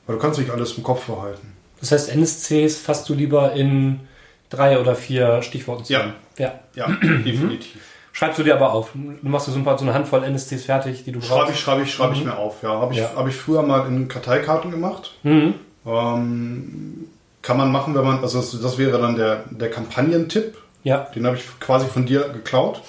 Weil 0.06 0.16
du 0.16 0.22
kannst 0.22 0.38
nicht 0.38 0.50
alles 0.50 0.76
im 0.76 0.82
Kopf 0.82 1.06
behalten. 1.06 1.52
Das 1.82 1.92
heißt, 1.92 2.14
NSCs 2.16 2.78
fasst 2.78 3.06
du 3.10 3.14
lieber 3.14 3.52
in 3.52 4.00
drei 4.48 4.78
oder 4.80 4.94
vier 4.94 5.42
Stichworten 5.42 5.84
zusammen. 5.84 6.14
Ja. 6.38 6.54
Ja, 6.74 6.86
definitiv. 7.02 7.76
Schreibst 8.12 8.38
du 8.38 8.42
dir 8.44 8.54
aber 8.54 8.72
auf. 8.72 8.90
Du 8.94 9.28
machst 9.28 9.48
dir 9.48 9.52
so 9.52 9.58
ein 9.58 9.64
paar 9.64 9.76
so 9.76 9.84
eine 9.84 9.92
Handvoll 9.94 10.22
NSCs 10.22 10.64
fertig, 10.64 11.04
die 11.04 11.12
du 11.12 11.20
Schreibe 11.20 11.40
brauchst. 11.42 11.54
ich, 11.54 11.60
schreibe 11.60 11.82
ich, 11.82 11.92
schreibe 11.92 12.14
ich 12.14 12.24
mir 12.24 12.36
auf. 12.36 12.62
Ja, 12.62 12.68
habe 12.80 12.92
ich, 12.94 13.00
Ja. 13.00 13.10
habe 13.16 13.28
ich 13.30 13.36
früher 13.36 13.62
mal 13.62 13.86
in 13.88 14.06
Karteikarten 14.08 14.70
gemacht. 14.70 15.14
Mhm. 15.24 15.54
Ähm, 15.86 17.08
kann 17.42 17.56
man 17.56 17.72
machen, 17.72 17.94
wenn 17.94 18.04
man, 18.04 18.20
also 18.22 18.38
das, 18.38 18.58
das 18.60 18.78
wäre 18.78 19.00
dann 19.00 19.16
der, 19.16 19.44
der 19.50 19.70
Kampagnentipp. 19.70 20.56
Ja. 20.84 21.08
Den 21.14 21.26
habe 21.26 21.36
ich 21.36 21.44
quasi 21.58 21.86
von 21.86 22.06
dir 22.06 22.28
geklaut. 22.28 22.80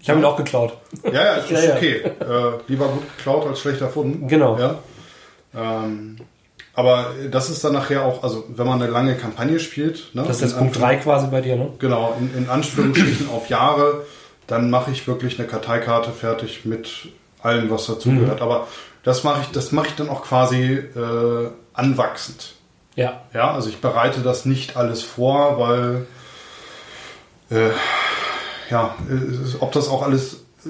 Ich 0.00 0.10
habe 0.10 0.18
ihn 0.18 0.24
auch 0.24 0.36
geklaut. 0.36 0.76
Ja, 1.04 1.12
ja, 1.12 1.34
ist 1.36 1.50
Ja, 1.50 1.60
ja. 1.60 1.74
okay. 1.76 1.96
Äh, 2.00 2.58
lieber 2.66 2.88
gut 2.88 3.02
geklaut 3.16 3.46
als 3.46 3.60
schlecht 3.60 3.80
erfunden. 3.80 4.26
Genau. 4.26 4.58
Ja. 4.58 4.78
Ähm, 5.54 6.16
aber 6.74 7.10
das 7.30 7.50
ist 7.50 7.62
dann 7.64 7.74
nachher 7.74 8.04
auch, 8.04 8.22
also 8.22 8.44
wenn 8.48 8.66
man 8.66 8.80
eine 8.80 8.90
lange 8.90 9.14
Kampagne 9.16 9.60
spielt, 9.60 10.14
ne, 10.14 10.22
Das 10.26 10.36
ist 10.36 10.42
jetzt 10.42 10.58
Punkt 10.58 10.76
Anführungs- 10.76 10.80
3 10.80 10.96
quasi 10.96 11.26
bei 11.26 11.40
dir, 11.40 11.56
ne? 11.56 11.70
Genau, 11.78 12.16
in, 12.18 12.44
in 12.44 12.48
Anführungsstrichen 12.48 13.28
auf 13.30 13.48
Jahre, 13.48 14.04
dann 14.46 14.70
mache 14.70 14.90
ich 14.90 15.06
wirklich 15.06 15.38
eine 15.38 15.46
Karteikarte 15.48 16.10
fertig 16.12 16.64
mit 16.64 17.08
allem, 17.42 17.70
was 17.70 17.86
dazugehört. 17.86 18.36
Mhm. 18.40 18.42
Aber 18.42 18.68
das 19.02 19.24
mache 19.24 19.42
ich, 19.42 19.48
das 19.48 19.72
mache 19.72 19.88
ich 19.88 19.94
dann 19.96 20.08
auch 20.08 20.22
quasi 20.22 20.74
äh, 20.74 21.50
anwachsend. 21.74 22.54
Ja. 22.94 23.22
Ja, 23.32 23.52
also 23.52 23.68
ich 23.68 23.80
bereite 23.80 24.20
das 24.20 24.44
nicht 24.44 24.76
alles 24.76 25.02
vor, 25.02 25.58
weil 25.58 26.06
äh, 27.50 27.70
ja, 28.70 28.94
ob 29.60 29.72
das 29.72 29.88
auch 29.88 30.02
alles 30.02 30.44
äh, 30.64 30.68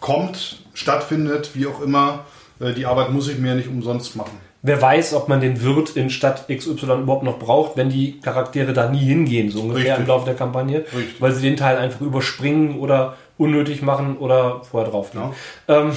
kommt, 0.00 0.62
stattfindet, 0.74 1.50
wie 1.54 1.66
auch 1.66 1.80
immer, 1.80 2.24
äh, 2.60 2.72
die 2.72 2.86
Arbeit 2.86 3.10
muss 3.10 3.28
ich 3.28 3.38
mir 3.38 3.54
nicht 3.54 3.68
umsonst 3.68 4.16
machen. 4.16 4.38
Wer 4.62 4.80
weiß, 4.82 5.14
ob 5.14 5.28
man 5.28 5.40
den 5.40 5.62
Wirt 5.62 5.90
in 5.96 6.10
Stadt 6.10 6.46
XY 6.48 6.70
überhaupt 7.02 7.22
noch 7.22 7.38
braucht, 7.38 7.76
wenn 7.78 7.88
die 7.88 8.20
Charaktere 8.20 8.74
da 8.74 8.90
nie 8.90 8.98
hingehen, 8.98 9.50
so 9.50 9.60
ungefähr 9.62 9.92
Richtig. 9.92 10.00
im 10.00 10.06
Laufe 10.06 10.26
der 10.26 10.34
Kampagne, 10.34 10.80
Richtig. 10.94 11.20
weil 11.20 11.32
sie 11.32 11.40
den 11.42 11.56
Teil 11.56 11.78
einfach 11.78 12.02
überspringen 12.02 12.78
oder 12.78 13.16
unnötig 13.38 13.80
machen 13.80 14.18
oder 14.18 14.60
vorher 14.70 14.90
draufgehen. 14.90 15.24
Ja. 15.66 15.80
Ähm, 15.80 15.92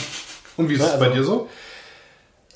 Und 0.56 0.70
wie 0.70 0.76
ist 0.76 0.80
Ja, 0.82 0.94
es 0.94 1.00
bei 1.00 1.06
also- 1.08 1.18
dir 1.18 1.24
so? 1.24 1.50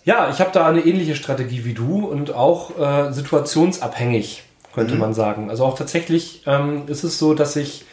Ja, 0.05 0.29
ich 0.31 0.39
habe 0.39 0.51
da 0.53 0.65
eine 0.67 0.79
ähnliche 0.85 1.15
Strategie 1.17 1.65
wie 1.65 1.73
du 1.73 2.05
und 2.05 2.33
auch 2.33 2.79
äh, 2.79 3.11
situationsabhängig, 3.11 4.43
könnte 4.73 4.95
man 4.95 5.13
sagen. 5.13 5.49
Also 5.49 5.65
auch 5.65 5.75
tatsächlich 5.77 6.43
ähm, 6.45 6.83
ist 6.87 7.03
es 7.03 7.19
so, 7.19 7.33
dass 7.33 7.57
ich 7.57 7.83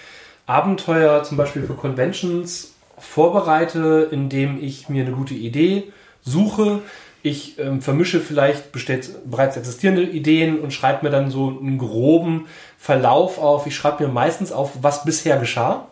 Abenteuer 0.46 1.24
zum 1.24 1.36
Beispiel 1.36 1.64
für 1.64 1.74
Conventions 1.74 2.74
vorbereite, 2.98 4.06
indem 4.12 4.62
ich 4.62 4.88
mir 4.88 5.04
eine 5.04 5.14
gute 5.16 5.34
Idee 5.34 5.84
suche. 6.22 6.82
Ich 7.26 7.58
ähm, 7.58 7.80
vermische 7.80 8.20
vielleicht 8.20 8.64
bereits 8.70 9.56
existierende 9.56 10.02
Ideen 10.02 10.60
und 10.60 10.74
schreibe 10.74 11.06
mir 11.06 11.10
dann 11.10 11.30
so 11.30 11.48
einen 11.58 11.78
groben 11.78 12.46
Verlauf 12.76 13.38
auf. 13.38 13.66
Ich 13.66 13.74
schreibe 13.74 14.06
mir 14.06 14.12
meistens 14.12 14.52
auf, 14.52 14.72
was 14.82 15.06
bisher 15.06 15.38
geschah. 15.38 15.88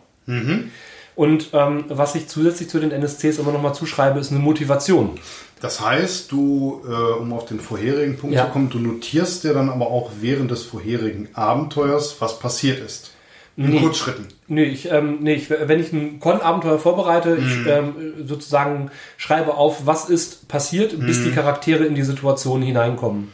Und 1.15 1.49
ähm, 1.53 1.85
was 1.89 2.13
ich 2.13 2.27
zusätzlich 2.27 2.69
zu 2.69 2.79
den 2.79 2.91
NSCs 2.91 3.39
immer 3.39 3.51
noch 3.51 3.61
mal 3.63 3.73
zuschreibe, 3.73 4.19
ist 4.19 4.29
eine 4.29 4.41
Motivation. 4.41 5.19
Das 5.59 5.81
heißt, 5.81 6.31
du, 6.31 6.81
äh, 6.87 7.19
um 7.19 7.33
auf 7.33 7.45
den 7.45 7.59
vorherigen 7.59 8.15
Punkt 8.15 8.35
Ja. 8.35 8.45
zu 8.45 8.51
kommen, 8.51 8.69
du 8.69 8.77
notierst 8.77 9.43
dir 9.43 9.55
dann 9.55 9.69
aber 9.71 9.87
auch 9.87 10.11
während 10.21 10.51
des 10.51 10.61
vorherigen 10.61 11.29
Abenteuers, 11.33 12.17
was 12.19 12.37
passiert 12.37 12.79
ist. 12.79 13.12
In 13.55 13.69
Nee. 13.69 13.79
Kurzschritten. 13.81 14.27
Nee, 14.47 14.63
ich, 14.63 14.91
ähm, 14.91 15.19
nee 15.21 15.35
ich, 15.35 15.49
wenn 15.49 15.79
ich 15.79 15.93
ein 15.93 16.19
Con-Abenteuer 16.19 16.79
vorbereite, 16.79 17.35
Mhm. 17.35 17.45
ich 17.47 17.67
ähm, 17.71 17.93
sozusagen 18.25 18.89
schreibe 19.17 19.55
auf, 19.55 19.85
was 19.85 20.09
ist 20.09 20.47
passiert, 20.47 20.99
bis 21.05 21.19
Mhm. 21.19 21.23
die 21.25 21.31
Charaktere 21.31 21.85
in 21.85 21.93
die 21.95 22.01
Situation 22.03 22.61
hineinkommen. 22.63 23.31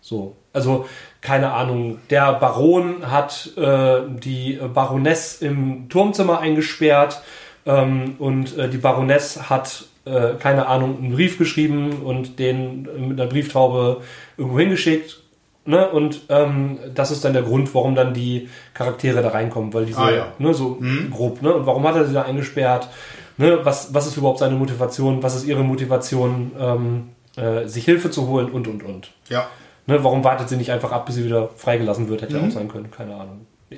So. 0.00 0.36
Also, 0.52 0.86
keine 1.20 1.52
Ahnung, 1.52 1.98
der 2.10 2.32
Baron 2.34 3.10
hat 3.10 3.50
äh, 3.56 4.00
die 4.22 4.58
Baroness 4.72 5.42
im 5.42 5.88
Turmzimmer 5.88 6.40
eingesperrt 6.40 7.20
ähm, 7.66 8.14
und 8.18 8.56
äh, 8.56 8.68
die 8.68 8.78
Baroness 8.78 9.50
hat, 9.50 9.84
äh, 10.06 10.34
keine 10.40 10.66
Ahnung, 10.66 10.98
einen 10.98 11.12
Brief 11.12 11.38
geschrieben 11.38 12.02
und 12.02 12.38
den 12.38 12.82
mit 13.08 13.20
einer 13.20 13.28
Brieftaube 13.28 14.00
irgendwo 14.38 14.58
hingeschickt. 14.58 15.19
Ne? 15.66 15.88
Und 15.90 16.22
ähm, 16.30 16.78
das 16.94 17.10
ist 17.10 17.24
dann 17.24 17.32
der 17.34 17.42
Grund, 17.42 17.74
warum 17.74 17.94
dann 17.94 18.14
die 18.14 18.48
Charaktere 18.74 19.22
da 19.22 19.28
reinkommen, 19.28 19.72
weil 19.74 19.84
diese, 19.86 19.98
Ah, 20.00 20.10
ja. 20.10 20.26
ne, 20.38 20.54
so 20.54 20.78
grob, 21.10 21.42
ne? 21.42 21.52
Und 21.52 21.66
warum 21.66 21.86
hat 21.86 21.96
er 21.96 22.06
sie 22.06 22.14
da 22.14 22.22
eingesperrt? 22.22 22.88
Ne? 23.36 23.58
Was, 23.62 23.92
was 23.94 24.06
ist 24.06 24.16
überhaupt 24.16 24.38
seine 24.38 24.56
Motivation? 24.56 25.22
Was 25.22 25.36
ist 25.36 25.44
ihre 25.44 25.62
Motivation, 25.62 26.52
ähm, 26.58 27.08
äh, 27.36 27.66
sich 27.68 27.84
Hilfe 27.84 28.10
zu 28.10 28.26
holen 28.26 28.50
und 28.50 28.66
und 28.68 28.82
und? 28.82 29.10
Ja. 29.28 29.48
Ne? 29.86 30.02
Warum 30.02 30.24
wartet 30.24 30.48
sie 30.48 30.56
nicht 30.56 30.70
einfach 30.72 30.92
ab, 30.92 31.06
bis 31.06 31.16
sie 31.16 31.24
wieder 31.24 31.48
freigelassen 31.56 32.08
wird? 32.08 32.22
Hätte 32.22 32.38
ja 32.38 32.46
auch 32.46 32.50
sein 32.50 32.68
können, 32.68 32.90
keine 32.90 33.14
Ahnung. 33.14 33.46
Ja, 33.68 33.76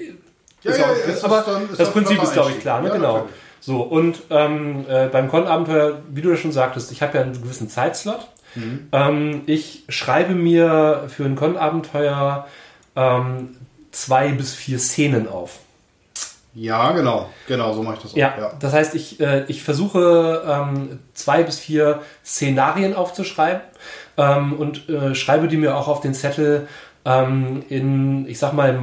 Ist 0.70 0.78
ja, 0.78 0.84
auch, 0.86 0.90
es 0.92 1.16
ist 1.16 1.24
aber 1.24 1.42
dann- 1.44 1.68
ist 1.68 1.80
das 1.80 1.90
Prinzip 1.90 2.22
ist, 2.22 2.32
glaube 2.32 2.50
ich, 2.52 2.60
klar, 2.60 2.80
ne? 2.80 2.88
Ja, 2.88 2.94
genau. 2.94 3.12
natürlich. 3.14 3.34
So, 3.60 3.82
und 3.82 4.22
ähm, 4.30 4.84
äh, 4.88 5.08
beim 5.08 5.28
Con-Abenteuer, 5.28 5.98
wie 6.10 6.22
du 6.22 6.30
ja 6.30 6.36
schon 6.36 6.52
sagtest, 6.52 6.90
ich 6.92 7.02
habe 7.02 7.18
ja 7.18 7.24
einen 7.24 7.32
gewissen 7.32 7.68
Zeitslot. 7.68 8.28
Mhm. 8.54 8.88
Ähm, 8.92 9.42
ich 9.46 9.84
schreibe 9.88 10.34
mir 10.34 11.04
für 11.08 11.24
ein 11.24 11.36
Con-Abenteuer 11.36 12.46
ähm, 12.96 13.56
zwei 13.90 14.32
bis 14.32 14.54
vier 14.54 14.78
Szenen 14.78 15.28
auf. 15.28 15.58
Ja, 16.54 16.92
genau. 16.92 17.30
Genau, 17.46 17.72
so 17.72 17.82
mache 17.82 17.96
ich 17.96 18.02
das 18.02 18.12
auch. 18.12 18.16
Ja, 18.16 18.52
das 18.60 18.72
heißt, 18.72 18.94
ich, 18.94 19.20
äh, 19.20 19.44
ich 19.48 19.62
versuche 19.62 20.42
ähm, 20.46 20.98
zwei 21.14 21.42
bis 21.42 21.58
vier 21.58 22.00
Szenarien 22.24 22.94
aufzuschreiben 22.94 23.62
ähm, 24.18 24.52
und 24.54 24.88
äh, 24.88 25.14
schreibe 25.14 25.48
die 25.48 25.56
mir 25.56 25.76
auch 25.76 25.88
auf 25.88 26.00
den 26.00 26.12
Zettel 26.12 26.68
ähm, 27.04 27.64
in, 27.68 28.28
ich 28.28 28.38
sag 28.38 28.52
mal, 28.52 28.74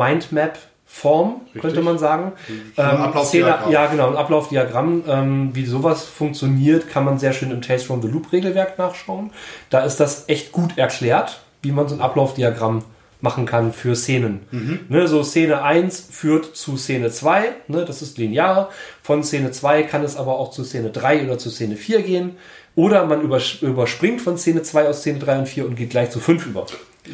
Mindmap-Form, 0.90 1.42
Richtig. 1.46 1.62
könnte 1.62 1.82
man 1.82 1.98
sagen. 1.98 2.32
Ähm, 2.78 2.86
Ablaufdiagramm. 2.86 3.72
Ja, 3.72 3.86
genau, 3.88 4.10
ein 4.10 4.18
Ablaufdiagramm. 4.18 5.04
Ähm, 5.08 5.50
wie 5.54 5.66
sowas 5.66 6.06
funktioniert, 6.06 6.90
kann 6.90 7.06
man 7.06 7.20
sehr 7.20 7.34
schön 7.34 7.52
im 7.52 7.62
Tales 7.62 7.84
from 7.84 8.02
the 8.02 8.08
Loop-Regelwerk 8.08 8.78
nachschauen. 8.78 9.32
Da 9.70 9.82
ist 9.82 10.00
das 10.00 10.26
echt 10.28 10.52
gut 10.52 10.78
erklärt, 10.78 11.42
wie 11.62 11.72
man 11.72 11.88
so 11.88 11.96
ein 11.96 12.02
Ablaufdiagramm 12.02 12.84
machen 13.22 13.46
kann 13.46 13.74
für 13.74 13.96
Szenen. 13.96 14.40
Mhm. 14.52 14.80
Ne, 14.88 15.08
so 15.08 15.24
Szene 15.24 15.62
1 15.62 16.08
führt 16.10 16.56
zu 16.56 16.78
Szene 16.78 17.12
2, 17.12 17.50
ne, 17.68 17.84
das 17.84 18.02
ist 18.02 18.18
linear. 18.18 18.70
Von 19.04 19.24
Szene 19.24 19.52
2 19.52 19.84
kann 19.84 20.04
es 20.04 20.16
aber 20.16 20.40
auch 20.40 20.52
zu 20.52 20.64
Szene 20.64 20.90
3 20.90 21.26
oder 21.26 21.38
zu 21.38 21.50
Szene 21.50 21.76
4 21.76 22.02
gehen. 22.02 22.38
Oder 22.76 23.06
man 23.06 23.22
übers- 23.22 23.62
überspringt 23.62 24.22
von 24.22 24.38
Szene 24.38 24.62
2 24.64 24.88
aus 24.88 25.00
Szene 25.02 25.20
3 25.20 25.40
und 25.40 25.48
4 25.50 25.66
und 25.66 25.76
geht 25.76 25.90
gleich 25.90 26.12
zu 26.12 26.20
5 26.22 26.46
über. 26.46 26.66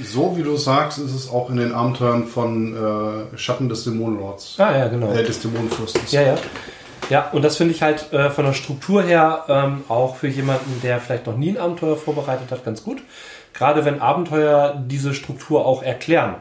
So 0.03 0.35
wie 0.37 0.43
du 0.43 0.57
sagst, 0.57 0.97
ist 0.97 1.13
es 1.13 1.29
auch 1.29 1.49
in 1.49 1.57
den 1.57 1.73
Abenteuern 1.73 2.25
von 2.25 2.75
äh, 3.33 3.37
Schatten 3.37 3.69
des 3.69 3.83
Dämonenlords. 3.83 4.55
Ah 4.59 4.77
ja, 4.77 4.87
genau. 4.87 5.11
Äh, 5.13 5.23
des 5.23 5.39
Dämonenfürstens. 5.41 6.11
Ja, 6.11 6.21
ja. 6.21 6.35
Ja, 7.09 7.29
und 7.31 7.43
das 7.43 7.57
finde 7.57 7.73
ich 7.73 7.83
halt 7.83 8.11
äh, 8.13 8.31
von 8.31 8.45
der 8.45 8.53
Struktur 8.53 9.03
her 9.03 9.45
ähm, 9.47 9.83
auch 9.89 10.15
für 10.15 10.27
jemanden, 10.27 10.81
der 10.81 10.99
vielleicht 10.99 11.27
noch 11.27 11.37
nie 11.37 11.49
ein 11.49 11.57
Abenteuer 11.57 11.97
vorbereitet 11.97 12.49
hat, 12.49 12.65
ganz 12.65 12.83
gut. 12.83 13.03
Gerade 13.53 13.85
wenn 13.85 14.01
Abenteuer 14.01 14.83
diese 14.87 15.13
Struktur 15.13 15.65
auch 15.65 15.83
erklären. 15.83 16.35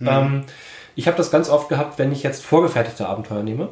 Ähm, 0.00 0.44
ich 0.96 1.06
habe 1.06 1.16
das 1.16 1.30
ganz 1.30 1.48
oft 1.48 1.68
gehabt, 1.68 1.98
wenn 1.98 2.12
ich 2.12 2.22
jetzt 2.22 2.44
vorgefertigte 2.44 3.08
Abenteuer 3.08 3.42
nehme, 3.42 3.68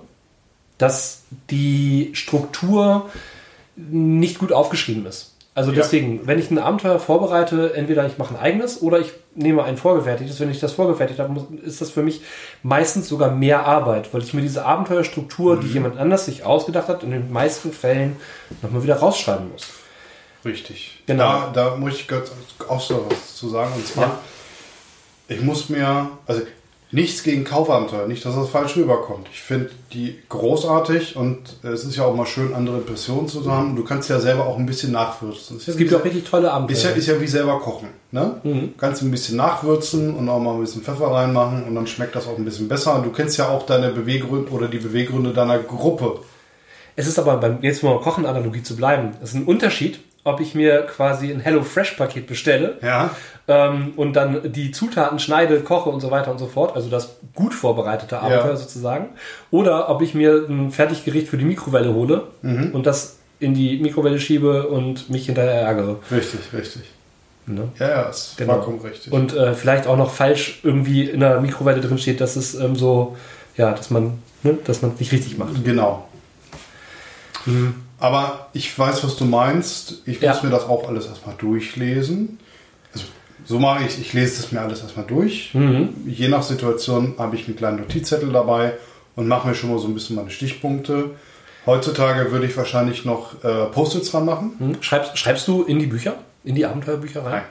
dass 0.79 1.23
die 1.51 2.11
Struktur 2.15 3.09
nicht 3.77 4.39
gut 4.39 4.53
aufgeschrieben 4.53 5.07
ist. 5.07 5.37
Also 5.55 5.71
Ja. 5.71 5.77
deswegen, 5.77 6.27
wenn 6.27 6.39
ich 6.39 6.51
ein 6.51 6.59
Abenteuer 6.59 6.99
vorbereite, 6.99 7.75
entweder 7.75 8.07
ich 8.07 8.17
mache 8.17 8.35
ein 8.35 8.41
eigenes 8.41 8.81
oder 8.81 9.01
ich 9.01 9.13
nehme 9.35 9.63
ein 9.65 9.77
vorgefertigtes. 9.77 10.41
Wenn 10.41 10.51
ich 10.51 10.61
das 10.61 10.73
vorgefertigt 10.73 11.21
habe, 11.21 11.47
ist 11.63 11.81
das 11.83 11.91
für 11.91 12.03
mich 12.03 12.23
meistens 12.63 13.07
sogar 13.09 13.31
mehr 13.31 13.67
Arbeit, 13.67 14.13
weil 14.15 14.23
ich 14.23 14.33
mir 14.33 14.41
diese 14.41 14.65
Abenteuerstruktur, 14.65 15.57
Mhm. 15.57 15.61
die 15.61 15.67
jemand 15.69 15.99
anders 15.99 16.25
sich 16.25 16.45
ausgedacht 16.45 16.89
hat, 16.89 17.03
in 17.03 17.11
den 17.11 17.31
meisten 17.31 17.71
Fällen 17.73 18.17
nochmal 18.63 18.83
wieder 18.83 18.97
rausschreiben 18.97 19.51
muss. 19.53 19.67
Richtig. 20.45 21.03
Genau. 21.07 21.25
Da, 21.25 21.51
da 21.71 21.77
muss 21.77 21.95
ich 22.01 22.07
auch 22.69 22.81
so 22.81 23.07
was 23.11 23.37
zu 23.37 23.49
sagen. 23.51 23.73
Und 23.75 23.87
zwar, 23.87 24.05
Ja. 24.07 24.19
ich 25.29 25.41
muss 25.43 25.69
mir, 25.69 26.09
also 26.27 26.43
nichts 26.93 27.23
gegen 27.23 27.45
Kaufabenteuer, 27.45 28.07
nicht, 28.07 28.25
dass 28.25 28.37
das 28.37 28.51
falsch 28.51 28.77
rüberkommt. 28.77 29.27
Ich 29.33 29.41
finde 29.41 29.71
die 29.93 30.19
großartig 30.29 31.17
und 31.17 31.39
es 31.63 31.85
ist 31.85 31.97
ja 31.97 32.05
auch 32.05 32.15
mal 32.15 32.27
schön, 32.27 32.55
andere 32.55 32.79
Impressionen 32.79 33.29
zu 33.29 33.51
haben. 33.51 33.75
Du 33.75 33.83
kannst 33.83 34.11
ja 34.11 34.21
selber 34.21 34.47
auch 34.47 34.59
ein 34.59 34.67
bisschen 34.67 34.93
nachwürzen. 34.93 35.57
Es 35.57 35.77
gibt 35.77 35.93
auch 35.95 36.05
richtig 36.05 36.25
tolle 36.25 36.53
Abenteuer. 36.53 36.77
Ist 36.77 36.85
ja, 36.85 36.91
ist 36.91 37.07
ja 37.09 37.21
wie 37.21 37.27
selber 37.27 37.59
kochen. 37.61 37.89
Ne? 38.11 38.41
Mhm. 38.45 38.75
Kannst 38.77 39.03
ein 39.03 39.11
bisschen 39.11 39.37
nachwürzen 39.37 40.15
und 40.15 40.29
auch 40.29 40.39
mal 40.39 40.55
ein 40.55 40.61
bisschen 40.61 40.83
Pfeffer 40.83 41.07
reinmachen 41.07 41.65
und 41.65 41.75
dann 41.75 41.87
schmeckt 41.87 42.15
das 42.15 42.29
auch 42.29 42.37
ein 42.37 42.45
bisschen 42.45 42.69
besser. 42.69 42.95
Und 42.95 43.07
du 43.07 43.11
kennst 43.11 43.39
ja 43.39 43.49
auch 43.49 43.65
deine 43.65 43.91
Beweggründe 43.91 44.51
oder 44.53 44.69
die 44.69 44.79
Beweggründe 44.79 45.33
deiner 45.33 45.59
Gruppe. 45.59 46.21
Es 46.95 47.07
ist 47.07 47.19
aber 47.19 47.39
beim 47.39 47.63
jetzt 47.63 47.83
mal 47.83 47.99
Kochen-Analogie 48.01 48.63
zu 48.63 48.77
bleiben. 48.77 49.13
Es 49.23 49.31
ist 49.31 49.37
ein 49.37 49.47
Unterschied, 49.47 50.01
ob 50.25 50.41
ich 50.41 50.55
mir 50.55 50.83
quasi 50.83 51.31
ein 51.33 51.41
Hello 51.41 51.63
Fresh 51.63 51.93
Paket 51.93 52.27
bestelle 52.27 52.77
Ja. 52.83 53.11
ähm, 53.49 53.93
und 53.97 54.15
dann 54.15 54.53
die 54.53 54.71
Zutaten 54.71 55.19
schneide, 55.19 55.61
koche 55.61 55.91
und 55.91 56.01
so 56.01 56.11
weiter 56.11 56.31
und 56.31 56.39
so 56.39 56.47
fort, 56.47 56.77
also 56.77 56.89
das 56.89 57.17
gut 57.35 57.55
vorbereitete 57.55 58.19
Abenteuer 58.21 58.51
Ja. 58.51 58.57
sozusagen, 58.57 59.09
oder 59.51 59.89
ob 59.89 60.01
ich 60.03 60.15
mir 60.15 60.47
ein 60.49 60.71
Fertiggericht 60.71 61.29
für 61.29 61.39
die 61.39 61.45
Mikrowelle 61.45 61.93
hole 61.93 62.23
Mhm. 62.43 62.71
und 62.73 62.87
das 62.87 63.17
in 63.41 63.55
die 63.55 63.79
Mikrowelle 63.79 64.21
schiebe 64.21 64.69
und 64.69 65.11
mich 65.11 65.27
hinterher 65.27 65.61
ärgere. 65.63 65.97
Richtig, 66.13 66.41
richtig. 66.53 66.83
Ne? 67.47 67.69
Ja, 67.81 67.89
ja, 67.89 68.03
ist 68.03 68.37
Genau. 68.39 68.53
vollkommen 68.55 68.81
richtig. 68.83 69.13
Und 69.13 69.35
äh, 69.35 69.55
vielleicht 69.55 69.89
auch 69.89 69.97
noch 69.97 70.13
falsch 70.13 70.61
irgendwie 70.63 71.03
in 71.11 71.19
der 71.19 71.41
Mikrowelle 71.41 71.81
drin 71.81 71.99
steht, 71.99 72.21
dass 72.21 72.37
es 72.37 72.55
ähm, 72.55 72.77
so, 72.77 73.17
ja, 73.57 73.73
dass 73.73 73.91
man, 73.91 74.19
ne, 74.45 74.57
dass 74.65 74.81
man 74.83 74.93
es 74.93 75.01
nicht 75.01 75.11
richtig 75.11 75.39
macht. 75.39 75.65
Genau. 75.65 76.07
Aber 78.03 78.49
ich 78.53 78.77
weiß, 78.77 79.05
was 79.05 79.17
du 79.17 79.25
meinst. 79.25 80.03
Ich 80.07 80.21
muss 80.21 80.37
Ja. 80.37 80.41
mir 80.43 80.51
das 80.51 80.65
auch 80.65 80.89
alles 80.89 81.07
erstmal 81.07 81.37
durchlesen. 81.37 82.41
Also, 82.93 83.07
so 83.45 83.59
mache 83.61 83.85
ich 83.85 83.99
Ich 84.01 84.13
lese 84.13 84.41
es 84.43 84.51
mir 84.51 84.61
alles 84.61 84.83
erstmal 84.83 85.07
durch. 85.07 85.55
Mhm. 85.55 85.91
Je 86.07 86.27
nach 86.29 86.43
Situation 86.43 87.15
habe 87.19 87.37
ich 87.37 87.47
einen 87.47 87.57
kleinen 87.57 87.79
Notizzettel 87.79 88.33
dabei 88.33 88.75
und 89.15 89.29
mache 89.29 89.47
mir 89.49 89.55
schon 89.55 89.71
mal 89.71 89.79
so 89.79 89.87
ein 89.87 89.95
bisschen 89.95 90.17
meine 90.17 90.31
Stichpunkte. 90.31 91.11
Heutzutage 91.65 92.33
würde 92.33 92.47
ich 92.47 92.57
wahrscheinlich 92.57 93.05
noch 93.05 93.43
äh, 93.45 93.67
Post-its 93.67 94.11
dran 94.11 94.25
machen. 94.25 94.53
Hm? 94.59 94.83
Schreibst, 94.83 95.17
schreibst 95.17 95.47
du 95.47 95.63
in 95.63 95.79
die 95.79 95.87
Bücher? 95.87 96.17
In 96.43 96.57
die 96.57 96.67
Abenteuerbücher 96.67 97.25
rein? 97.25 97.43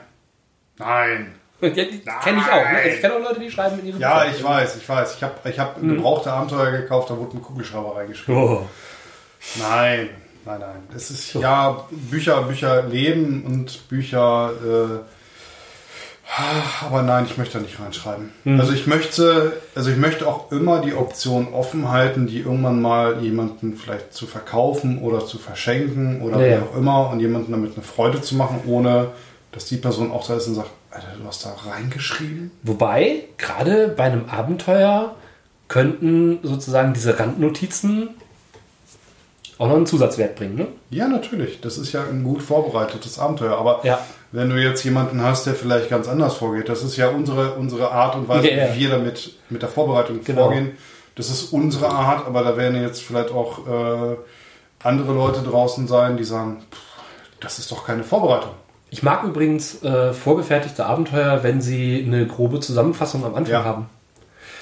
Nein. 0.78 1.34
Ja, 1.62 1.68
die 1.70 2.00
kenne 2.24 2.40
ich 2.40 2.52
auch. 2.52 2.72
Ne? 2.72 2.88
Ich 2.92 3.00
kenne 3.00 3.14
auch 3.14 3.20
Leute, 3.20 3.38
die 3.38 3.48
schreiben 3.48 3.78
in 3.78 3.86
ihre 3.86 3.98
Ja, 4.00 4.24
Bücher. 4.24 4.36
ich 4.36 4.42
weiß, 4.44 4.76
ich 4.78 4.88
weiß. 4.88 5.14
Ich 5.14 5.22
habe 5.22 5.34
ich 5.48 5.58
hab 5.60 5.80
gebrauchte 5.80 6.32
Abenteuer 6.32 6.72
gekauft, 6.72 7.08
da 7.08 7.16
wurde 7.16 7.36
ein 7.36 7.40
Kugelschreiber 7.42 7.94
reingeschrieben. 7.96 8.42
Oh. 8.42 8.66
Nein, 9.60 10.08
nein, 10.44 10.60
nein. 10.60 10.82
Es 10.94 11.10
ist 11.10 11.34
ja 11.34 11.84
Bücher, 11.90 12.42
Bücher 12.42 12.82
leben 12.84 13.44
und 13.44 13.88
Bücher. 13.88 14.50
Äh, 14.64 14.98
aber 16.80 17.02
nein, 17.02 17.26
ich 17.26 17.36
möchte 17.36 17.58
da 17.58 17.64
nicht 17.64 17.78
reinschreiben. 17.78 18.30
Also 18.58 18.72
ich 18.72 18.86
möchte, 18.86 19.52
also 19.74 19.90
ich 19.90 19.98
möchte 19.98 20.26
auch 20.26 20.50
immer 20.50 20.80
die 20.80 20.94
Option 20.94 21.52
offen 21.52 21.90
halten, 21.90 22.26
die 22.26 22.40
irgendwann 22.40 22.80
mal 22.80 23.22
jemanden 23.22 23.76
vielleicht 23.76 24.14
zu 24.14 24.26
verkaufen 24.26 24.98
oder 25.02 25.26
zu 25.26 25.38
verschenken 25.38 26.22
oder 26.22 26.40
Ja, 26.40 26.56
wie 26.56 26.62
auch 26.62 26.76
immer 26.76 27.10
und 27.10 27.20
jemanden 27.20 27.52
damit 27.52 27.74
eine 27.74 27.82
Freude 27.82 28.22
zu 28.22 28.36
machen, 28.36 28.60
ohne 28.66 29.08
dass 29.52 29.66
die 29.66 29.76
Person 29.76 30.10
auch 30.10 30.26
da 30.26 30.36
ist 30.36 30.46
und 30.46 30.54
sagt, 30.54 30.70
Alter, 30.90 31.08
du 31.20 31.26
hast 31.26 31.44
da 31.44 31.54
reingeschrieben. 31.70 32.50
Wobei, 32.62 33.24
gerade 33.36 33.88
bei 33.88 34.04
einem 34.04 34.24
Abenteuer 34.30 35.14
könnten 35.68 36.38
sozusagen 36.42 36.94
diese 36.94 37.18
Randnotizen 37.18 38.10
auch 39.58 39.68
noch 39.68 39.76
einen 39.76 39.86
Zusatzwert 39.86 40.34
bringen. 40.36 40.56
Ne? 40.56 40.66
Ja, 40.90 41.08
natürlich. 41.08 41.60
Das 41.60 41.78
ist 41.78 41.92
ja 41.92 42.02
ein 42.02 42.24
gut 42.24 42.42
vorbereitetes 42.42 43.18
Abenteuer. 43.18 43.56
Aber 43.58 43.80
Ja. 43.84 43.98
wenn 44.32 44.48
du 44.50 44.56
jetzt 44.56 44.82
jemanden 44.84 45.22
hast, 45.22 45.46
der 45.46 45.54
vielleicht 45.54 45.88
ganz 45.90 46.08
anders 46.08 46.34
vorgeht, 46.34 46.68
das 46.68 46.82
ist 46.82 46.96
ja 46.96 47.08
unsere, 47.08 47.52
unsere 47.54 47.90
Art 47.92 48.14
und 48.16 48.28
Weise, 48.28 48.50
Ja, 48.50 48.66
ja. 48.66 48.74
wie 48.74 48.80
wir 48.80 48.90
damit 48.90 49.34
mit 49.50 49.62
der 49.62 49.68
Vorbereitung 49.68 50.20
Genau. 50.24 50.44
vorgehen. 50.44 50.72
Das 51.14 51.28
ist 51.28 51.52
unsere 51.52 51.88
Art, 51.90 52.26
aber 52.26 52.42
da 52.42 52.56
werden 52.56 52.80
jetzt 52.82 53.02
vielleicht 53.02 53.30
auch 53.30 53.66
äh, 53.66 54.16
andere 54.82 55.12
Leute 55.12 55.42
draußen 55.42 55.86
sein, 55.86 56.16
die 56.16 56.24
sagen, 56.24 56.62
pff, 56.72 56.78
das 57.40 57.58
ist 57.58 57.70
doch 57.70 57.86
keine 57.86 58.02
Vorbereitung. 58.02 58.50
Ich 58.90 59.02
mag 59.02 59.22
übrigens 59.24 59.82
äh, 59.82 60.12
vorgefertigte 60.12 60.84
Abenteuer, 60.86 61.42
wenn 61.42 61.60
sie 61.62 62.02
eine 62.06 62.26
grobe 62.26 62.60
Zusammenfassung 62.60 63.24
am 63.24 63.34
Anfang 63.34 63.64
haben. 63.64 63.86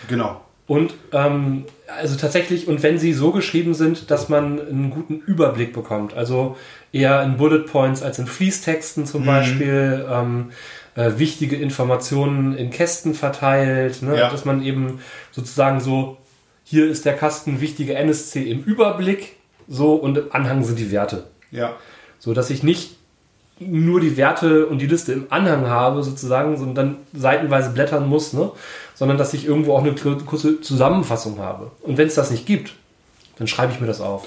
Genau. 0.09 0.40
Und 0.66 0.94
ähm, 1.12 1.64
also 1.96 2.16
tatsächlich, 2.16 2.68
und 2.68 2.83
wenn 2.83 2.98
sie 2.98 3.12
so 3.12 3.33
geschrieben 3.33 3.74
sind, 3.74 4.11
dass 4.11 4.29
man 4.29 4.61
einen 4.61 4.90
guten 4.90 5.20
Überblick 5.20 5.72
bekommt, 5.72 6.14
also 6.14 6.57
eher 6.92 7.22
in 7.22 7.37
Bullet 7.37 7.64
Points 7.66 8.03
als 8.03 8.18
in 8.18 8.26
Fließtexten 8.26 9.07
zum 9.07 9.24
Beispiel, 9.24 10.07
ähm, 10.11 10.50
äh, 10.94 11.12
wichtige 11.18 11.57
Informationen 11.57 12.57
in 12.57 12.70
Kästen 12.70 13.14
verteilt, 13.14 14.03
ne? 14.03 14.18
Ja. 14.18 14.31
dass 14.31 14.44
man 14.44 14.62
eben 14.62 15.00
sozusagen 15.31 15.81
so, 15.81 16.18
hier 16.64 16.88
ist 16.88 17.05
der 17.05 17.16
Kasten 17.16 17.61
wichtige 17.61 17.94
NSC 17.94 18.42
im 18.42 18.62
Überblick, 18.62 19.37
so 19.68 19.94
und 19.94 20.18
im 20.18 20.33
Anhang 20.33 20.64
sind 20.64 20.79
die 20.79 20.90
Werte. 20.90 21.29
Ja. 21.50 21.76
So 22.18 22.35
dass 22.35 22.50
ich 22.50 22.62
nicht 22.62 22.96
nur 23.61 24.01
die 24.01 24.16
Werte 24.16 24.66
und 24.66 24.79
die 24.79 24.87
Liste 24.87 25.12
im 25.12 25.27
Anhang 25.31 25.66
habe, 25.68 26.03
sozusagen, 26.03 26.57
sondern 26.57 26.75
dann 26.75 26.96
seitenweise 27.20 27.70
blättern 27.70 28.09
muss, 28.09 28.33
ne? 28.33 28.51
sondern 28.94 29.18
dass 29.18 29.35
ich 29.35 29.46
irgendwo 29.46 29.75
auch 29.75 29.83
eine 29.83 29.94
kurze 29.94 30.61
Zusammenfassung 30.61 31.38
habe. 31.38 31.70
Und 31.83 31.99
wenn 31.99 32.07
es 32.09 32.14
das 32.14 32.31
nicht 32.31 32.46
gibt, 32.46 32.73
dann 33.38 33.46
schreibe 33.46 33.73
ich 33.73 33.81
mir 33.81 33.87
das 33.87 34.01
auf. 34.01 34.27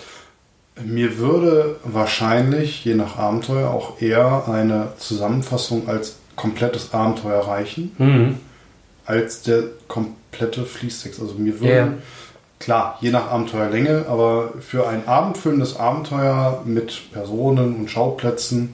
Mir 0.84 1.18
würde 1.20 1.76
wahrscheinlich, 1.84 2.84
je 2.86 2.96
nach 2.96 3.18
Abenteuer, 3.18 3.70
auch 3.70 4.02
eher 4.02 4.48
eine 4.48 4.94
Zusammenfassung 4.98 5.88
als 5.88 6.16
komplettes 6.36 6.94
Abenteuer 6.94 7.42
reichen, 7.48 7.92
Mhm. 7.98 8.38
als 9.06 9.44
der 9.44 9.64
komplette 9.88 10.64
Fließtext. 10.66 11.20
Also 11.22 11.36
mir 11.36 11.60
würde, 11.60 11.74
Ja. 11.76 11.94
klar, 12.60 12.98
je 13.02 13.12
nach 13.12 13.30
Abenteuerlänge, 13.30 14.06
aber 14.10 14.54
für 14.62 14.88
ein 14.88 15.08
abendfüllendes 15.08 15.78
Abenteuer 15.80 16.64
mit 16.66 17.12
Personen 17.12 17.76
und 17.76 17.90
Schauplätzen 17.92 18.74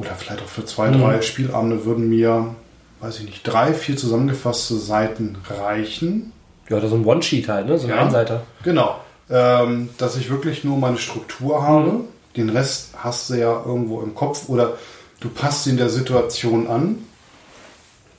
oder 0.00 0.10
vielleicht 0.16 0.42
auch 0.42 0.46
für 0.48 0.64
zwei, 0.64 0.88
Mhm. 0.88 1.00
drei 1.00 1.22
Spielabende 1.22 1.84
würden 1.84 2.08
mir, 2.08 2.54
weiß 3.00 3.20
ich 3.20 3.26
nicht, 3.26 3.42
drei, 3.44 3.74
vier 3.74 3.96
zusammengefasste 3.96 4.76
Seiten 4.76 5.36
reichen. 5.48 6.32
Ja, 6.68 6.78
oder 6.78 6.88
so 6.88 6.96
ein 6.96 7.04
One-Sheet 7.04 7.48
halt, 7.48 7.66
ne? 7.66 7.78
so 7.78 7.86
ein 7.86 7.90
Ja. 7.90 8.00
Einseiter. 8.04 8.42
Genau. 8.62 9.00
Ähm, 9.28 9.90
dass 9.98 10.16
ich 10.16 10.30
wirklich 10.30 10.64
nur 10.64 10.76
meine 10.78 10.98
Struktur 10.98 11.62
habe. 11.62 11.90
Mhm. 11.90 12.00
Den 12.36 12.48
Rest 12.50 12.90
hast 12.96 13.30
du 13.30 13.34
ja 13.34 13.62
irgendwo 13.64 14.00
im 14.02 14.14
Kopf 14.14 14.48
oder 14.48 14.74
du 15.20 15.28
passt 15.28 15.66
ihn 15.66 15.76
der 15.76 15.88
Situation 15.88 16.66
an. 16.68 16.98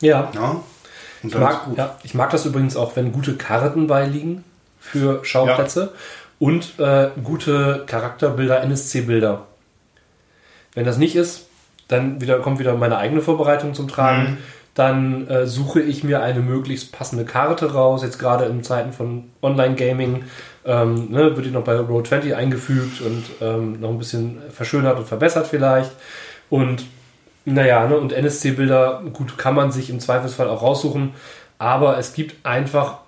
Ja. 0.01 0.31
Ja. 0.33 0.61
Ich 1.23 1.33
ist 1.33 1.39
mag, 1.39 1.67
ja, 1.77 1.97
ich 2.03 2.13
mag 2.13 2.29
das 2.31 2.45
übrigens 2.45 2.75
auch, 2.75 2.95
wenn 2.95 3.11
gute 3.11 3.35
Karten 3.37 3.87
beiliegen 3.87 4.43
für 4.79 5.23
Schauplätze 5.23 5.93
und 6.39 6.79
äh, 6.79 7.09
gute 7.23 7.83
Charakterbilder, 7.85 8.61
NSC-Bilder. 8.63 9.45
Wenn 10.73 10.85
das 10.85 10.97
nicht 10.97 11.15
ist, 11.15 11.45
dann 11.91 12.21
wieder, 12.21 12.39
kommt 12.39 12.59
wieder 12.59 12.75
meine 12.75 12.97
eigene 12.97 13.21
Vorbereitung 13.21 13.73
zum 13.73 13.87
Tragen. 13.87 14.21
Mhm. 14.21 14.37
Dann 14.73 15.27
äh, 15.27 15.47
suche 15.47 15.81
ich 15.81 16.03
mir 16.03 16.21
eine 16.21 16.39
möglichst 16.39 16.93
passende 16.93 17.25
Karte 17.25 17.73
raus. 17.73 18.03
Jetzt 18.03 18.19
gerade 18.19 18.45
in 18.45 18.63
Zeiten 18.63 18.93
von 18.93 19.25
Online-Gaming 19.41 20.23
ähm, 20.65 21.11
ne, 21.11 21.35
wird 21.35 21.45
die 21.45 21.51
noch 21.51 21.63
bei 21.63 21.77
Roll20 21.77 22.35
eingefügt 22.35 23.01
und 23.01 23.23
ähm, 23.41 23.81
noch 23.81 23.89
ein 23.89 23.97
bisschen 23.97 24.37
verschönert 24.49 24.97
und 24.97 25.07
verbessert 25.07 25.47
vielleicht. 25.47 25.91
Und 26.49 26.85
naja, 27.45 27.87
ne, 27.87 27.97
und 27.97 28.13
NSC-Bilder, 28.13 29.03
gut, 29.11 29.37
kann 29.37 29.55
man 29.55 29.71
sich 29.71 29.89
im 29.89 29.99
Zweifelsfall 29.99 30.47
auch 30.47 30.61
raussuchen, 30.61 31.13
aber 31.57 31.97
es 31.97 32.13
gibt 32.13 32.45
einfach 32.45 32.99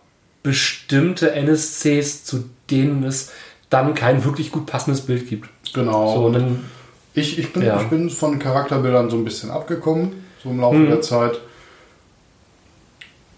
bestimmte 0.42 1.32
NSCs, 1.32 2.26
zu 2.26 2.50
denen 2.70 3.04
es 3.04 3.32
dann 3.70 3.94
kein 3.94 4.24
wirklich 4.24 4.52
gut 4.52 4.66
passendes 4.66 5.02
Bild 5.02 5.28
gibt. 5.30 5.50
Genau. 5.74 6.14
So, 6.14 6.26
und 6.26 6.34
dann, 6.34 6.70
ich, 7.14 7.38
ich, 7.40 7.54
bin, 7.54 7.64
Ja. 7.64 7.80
ich 7.82 7.88
bin 7.88 8.10
von 8.10 8.40
Charakterbildern 8.40 9.10
so 9.10 9.18
ein 9.18 9.24
bisschen 9.24 9.52
abgekommen, 9.52 10.26
so 10.44 10.50
im 10.50 10.60
Laufe 10.60 10.78
Mhm. 10.78 10.88
der 10.90 11.02
Zeit. 11.02 11.40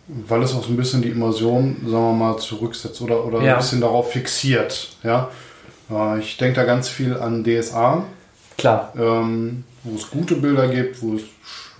Weil 0.07 0.43
es 0.43 0.53
auch 0.53 0.63
so 0.63 0.69
ein 0.69 0.77
bisschen 0.77 1.01
die 1.01 1.09
Immersion, 1.09 1.77
sagen 1.81 1.91
wir 1.91 2.13
mal, 2.13 2.37
zurücksetzt 2.37 3.01
oder, 3.01 3.25
oder 3.25 3.41
Ja. 3.41 3.53
ein 3.53 3.57
bisschen 3.59 3.81
darauf 3.81 4.11
fixiert. 4.11 4.95
Ja? 5.03 5.29
Äh, 5.89 6.19
Ich 6.19 6.37
denke 6.37 6.55
da 6.57 6.63
ganz 6.63 6.89
viel 6.89 7.17
an 7.17 7.43
DSA. 7.43 8.03
klar, 8.57 8.93
ähm, 8.97 9.63
wo 9.83 9.95
es 9.95 10.09
gute 10.09 10.35
Bilder 10.35 10.67
gibt, 10.67 11.01
wo 11.01 11.15
es 11.15 11.21
sch 11.23 11.71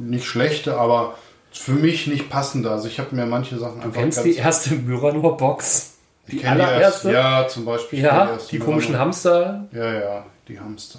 nicht 0.00 0.24
schlechte, 0.26 0.76
aber 0.78 1.14
für 1.52 1.72
mich 1.72 2.06
nicht 2.08 2.28
passende. 2.28 2.70
Also 2.70 2.88
ich 2.88 2.98
habe 2.98 3.14
mir 3.14 3.26
manche 3.26 3.58
Sachen 3.58 3.80
du 3.80 3.86
einfach 3.86 4.00
kennst 4.00 4.24
die 4.24 4.34
erste 4.36 4.74
Myranor-Box. 4.74 5.92
ich 6.26 6.34
Die 6.34 6.40
kenn 6.40 6.48
allererste? 6.60 7.10
erste, 7.10 7.12
ja, 7.12 7.46
zum 7.48 7.64
Beispiel. 7.64 8.00
Ja, 8.00 8.36
die 8.50 8.56
Myranor. 8.58 8.74
komischen 8.74 8.98
Hamster. 8.98 9.66
Ja, 9.72 9.92
ja, 9.94 10.26
die 10.48 10.58
Hamster. 10.58 10.98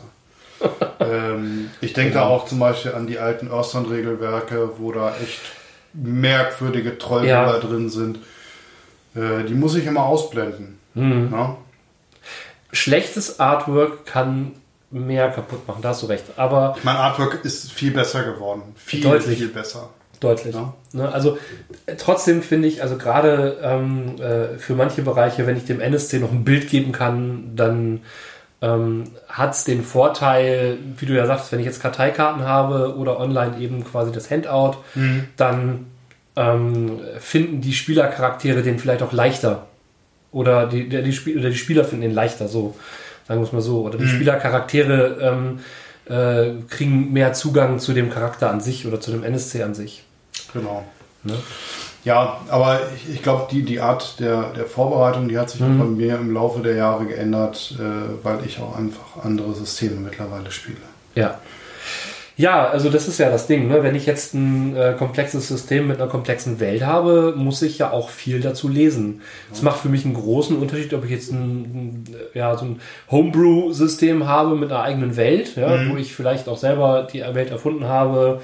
Ähm, 0.99 1.69
ich 1.81 1.93
denke 1.93 2.13
da 2.13 2.25
auch 2.27 2.45
zum 2.45 2.59
Beispiel 2.59 2.93
an 2.93 3.07
die 3.07 3.19
alten 3.19 3.49
Earthstone-Regelwerke, 3.51 4.71
wo 4.77 4.91
da 4.91 5.15
echt 5.21 5.39
merkwürdige 5.93 6.97
Trollbilder 6.97 7.53
Ja. 7.55 7.59
drin 7.59 7.89
sind. 7.89 8.19
Äh, 9.15 9.43
die 9.47 9.53
muss 9.53 9.75
ich 9.75 9.85
immer 9.85 10.03
ausblenden. 10.05 10.77
Mhm. 10.93 11.29
Ja? 11.31 11.57
Schlechtes 12.71 13.39
Artwork 13.39 14.05
kann 14.05 14.53
mehr 14.91 15.29
kaputt 15.29 15.67
machen, 15.67 15.81
da 15.81 15.89
hast 15.89 16.03
du 16.03 16.07
recht. 16.07 16.23
Aber 16.37 16.75
Mein 16.83 16.95
Artwork 16.97 17.43
ist 17.43 17.71
viel 17.71 17.91
besser 17.91 18.23
geworden. 18.23 18.61
Viel, 18.75 19.01
Deutlich. 19.01 19.37
viel 19.37 19.49
besser. 19.49 19.89
Deutlich. 20.19 20.55
Ja. 20.55 20.73
Ne, 20.93 21.11
also 21.11 21.37
äh, 21.85 21.95
trotzdem 21.95 22.41
finde 22.41 22.67
ich, 22.67 22.81
also 22.81 22.97
gerade 22.97 23.57
ähm, 23.61 24.15
äh, 24.19 24.57
für 24.57 24.73
manche 24.73 25.03
Bereiche, 25.03 25.45
wenn 25.45 25.57
ich 25.57 25.65
dem 25.65 25.79
NSC 25.79 26.19
noch 26.19 26.31
ein 26.31 26.43
Bild 26.43 26.69
geben 26.69 26.91
kann, 26.91 27.51
dann 27.55 28.01
ähm, 28.61 29.05
hat 29.29 29.53
es 29.53 29.63
den 29.63 29.83
Vorteil, 29.83 30.77
wie 30.97 31.05
du 31.05 31.13
ja 31.13 31.25
sagst, 31.25 31.51
wenn 31.51 31.59
ich 31.59 31.65
jetzt 31.65 31.81
Karteikarten 31.81 32.43
habe 32.43 32.95
oder 32.97 33.19
online 33.19 33.59
eben 33.59 33.83
quasi 33.83 34.11
das 34.11 34.31
Handout, 34.31 34.77
dann 35.35 35.85
ähm, 36.35 36.99
finden 37.19 37.61
die 37.61 37.73
Spielercharaktere 37.73 38.61
den 38.63 38.79
vielleicht 38.79 39.01
auch 39.01 39.11
leichter. 39.11 39.67
Oder 40.31 40.67
die, 40.67 40.89
die, 40.89 41.13
Spiel, 41.13 41.39
oder 41.39 41.49
die 41.49 41.55
Spieler 41.55 41.83
finden 41.83 42.01
den 42.01 42.13
leichter, 42.13 42.47
so, 42.47 42.75
sagen 43.27 43.39
wir 43.41 43.45
es 43.45 43.53
mal 43.53 43.61
so. 43.61 43.81
Oder 43.81 43.97
die 43.97 44.07
Spielercharaktere 44.07 45.17
ähm, 45.21 45.59
äh, 46.09 46.61
kriegen 46.69 47.11
mehr 47.11 47.33
Zugang 47.33 47.79
zu 47.79 47.93
dem 47.93 48.09
Charakter 48.09 48.49
an 48.51 48.61
sich 48.61 48.85
oder 48.85 49.01
zu 49.01 49.11
dem 49.11 49.23
NSC 49.23 49.63
an 49.63 49.73
sich. 49.73 50.03
Genau. 50.53 50.85
Ne? 51.23 51.33
Ja, 52.07 52.39
aber 52.47 52.79
ich, 52.95 53.15
ich 53.15 53.21
glaube, 53.21 53.47
die, 53.51 53.63
die 53.63 53.81
Art 53.81 54.21
der, 54.21 54.53
der 54.55 54.63
Vorbereitung, 54.63 55.27
die 55.27 55.37
hat 55.37 55.49
sich 55.49 55.61
auch 55.61 55.65
bei 55.65 55.83
mir 55.83 56.15
im 56.15 56.33
Laufe 56.33 56.61
der 56.61 56.75
Jahre 56.75 57.05
geändert, 57.05 57.75
äh, 57.77 58.23
weil 58.23 58.45
ich 58.45 58.59
auch 58.59 58.77
einfach 58.77 59.25
andere 59.25 59.53
Systeme 59.53 59.97
mittlerweile 59.97 60.49
spiele. 60.49 60.77
Ja. 61.15 61.37
Ja, 62.37 62.69
also 62.69 62.89
das 62.89 63.09
ist 63.09 63.17
ja 63.17 63.29
das 63.29 63.47
Ding. 63.47 63.67
Ne? 63.67 63.83
Wenn 63.83 63.95
ich 63.95 64.05
jetzt 64.05 64.35
ein 64.35 64.73
äh, 64.77 64.93
komplexes 64.97 65.49
System 65.49 65.87
mit 65.87 65.99
einer 65.99 66.09
komplexen 66.09 66.61
Welt 66.61 66.85
habe, 66.85 67.33
muss 67.35 67.61
ich 67.61 67.79
ja 67.79 67.91
auch 67.91 68.09
viel 68.09 68.39
dazu 68.39 68.69
lesen. 68.69 69.21
Es 69.51 69.61
macht 69.61 69.79
für 69.79 69.89
mich 69.89 70.05
einen 70.05 70.13
großen 70.13 70.55
Unterschied, 70.55 70.93
ob 70.93 71.03
ich 71.03 71.11
jetzt 71.11 71.33
ein, 71.33 71.35
ein, 71.39 72.15
ja, 72.35 72.55
so 72.55 72.65
ein 72.65 72.79
Homebrew-System 73.11 74.27
habe 74.27 74.55
mit 74.55 74.71
einer 74.71 74.83
eigenen 74.83 75.17
Welt, 75.17 75.57
ja, 75.57 75.89
wo 75.89 75.97
ich 75.97 76.15
vielleicht 76.15 76.47
auch 76.47 76.57
selber 76.57 77.05
die 77.11 77.19
Welt 77.19 77.49
erfunden 77.49 77.85
habe 77.85 78.39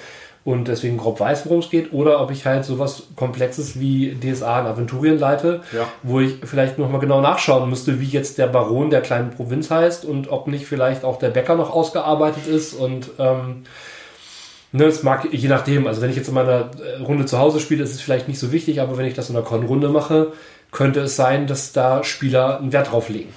und 0.45 0.67
deswegen 0.67 0.97
grob 0.97 1.19
weiß, 1.21 1.45
worum 1.45 1.59
es 1.59 1.69
geht, 1.69 1.93
oder 1.93 2.19
ob 2.21 2.29
ich 2.31 2.45
halt 2.45 2.65
sowas 2.65 3.03
Komplexes 3.15 3.79
wie 3.79 4.13
DSA 4.19 4.59
in 4.61 4.65
Aventurien 4.67 5.17
leite, 5.17 5.61
Ja. 5.71 5.87
wo 6.03 6.19
ich 6.19 6.35
vielleicht 6.43 6.77
nochmal 6.77 6.99
genau 6.99 7.21
nachschauen 7.21 7.69
müsste, 7.69 8.01
wie 8.01 8.07
jetzt 8.07 8.37
der 8.37 8.47
Baron 8.47 8.89
der 8.89 9.01
kleinen 9.01 9.29
Provinz 9.31 9.71
heißt 9.71 10.03
und 10.03 10.29
ob 10.29 10.47
nicht 10.47 10.65
vielleicht 10.65 11.05
auch 11.05 11.17
der 11.17 11.29
Bäcker 11.29 11.55
noch 11.55 11.69
ausgearbeitet 11.71 12.45
ist 12.47 12.73
und 12.73 13.11
ähm, 13.19 13.63
ne, 14.73 14.83
es 14.85 15.03
mag 15.03 15.27
je 15.31 15.47
nachdem, 15.47 15.87
also 15.87 16.01
wenn 16.01 16.09
ich 16.09 16.17
jetzt 16.17 16.27
in 16.27 16.33
meiner 16.33 16.71
äh, 16.99 17.01
Runde 17.01 17.25
zu 17.25 17.37
Hause 17.39 17.59
spiele, 17.61 17.83
ist 17.83 17.93
es 17.93 18.01
vielleicht 18.01 18.27
nicht 18.27 18.39
so 18.39 18.51
wichtig, 18.51 18.81
aber 18.81 18.97
wenn 18.97 19.05
ich 19.05 19.13
das 19.13 19.29
in 19.29 19.35
einer 19.37 19.45
Con-Runde 19.45 19.87
mache, 19.89 20.33
könnte 20.71 21.01
es 21.01 21.15
sein, 21.15 21.47
dass 21.47 21.71
da 21.71 22.03
Spieler 22.03 22.57
einen 22.59 22.73
Wert 22.73 22.91
drauf 22.91 23.07
legen. 23.09 23.29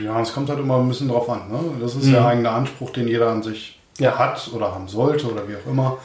Ja, 0.00 0.20
es 0.20 0.32
kommt 0.32 0.48
halt 0.48 0.60
immer 0.60 0.78
ein 0.78 0.88
bisschen 0.88 1.08
drauf 1.08 1.28
an. 1.28 1.50
Ne? 1.50 1.58
Das 1.80 1.96
ist 1.96 2.12
der 2.12 2.24
eigene 2.24 2.50
Anspruch, 2.50 2.90
den 2.90 3.08
jeder 3.08 3.28
an 3.30 3.42
sich 3.42 3.78
Ja. 3.98 4.16
hat 4.18 4.48
oder 4.54 4.72
haben 4.74 4.86
sollte 4.86 5.26
oder 5.26 5.48
wie 5.48 5.56
auch 5.56 5.68
immer. 5.70 5.98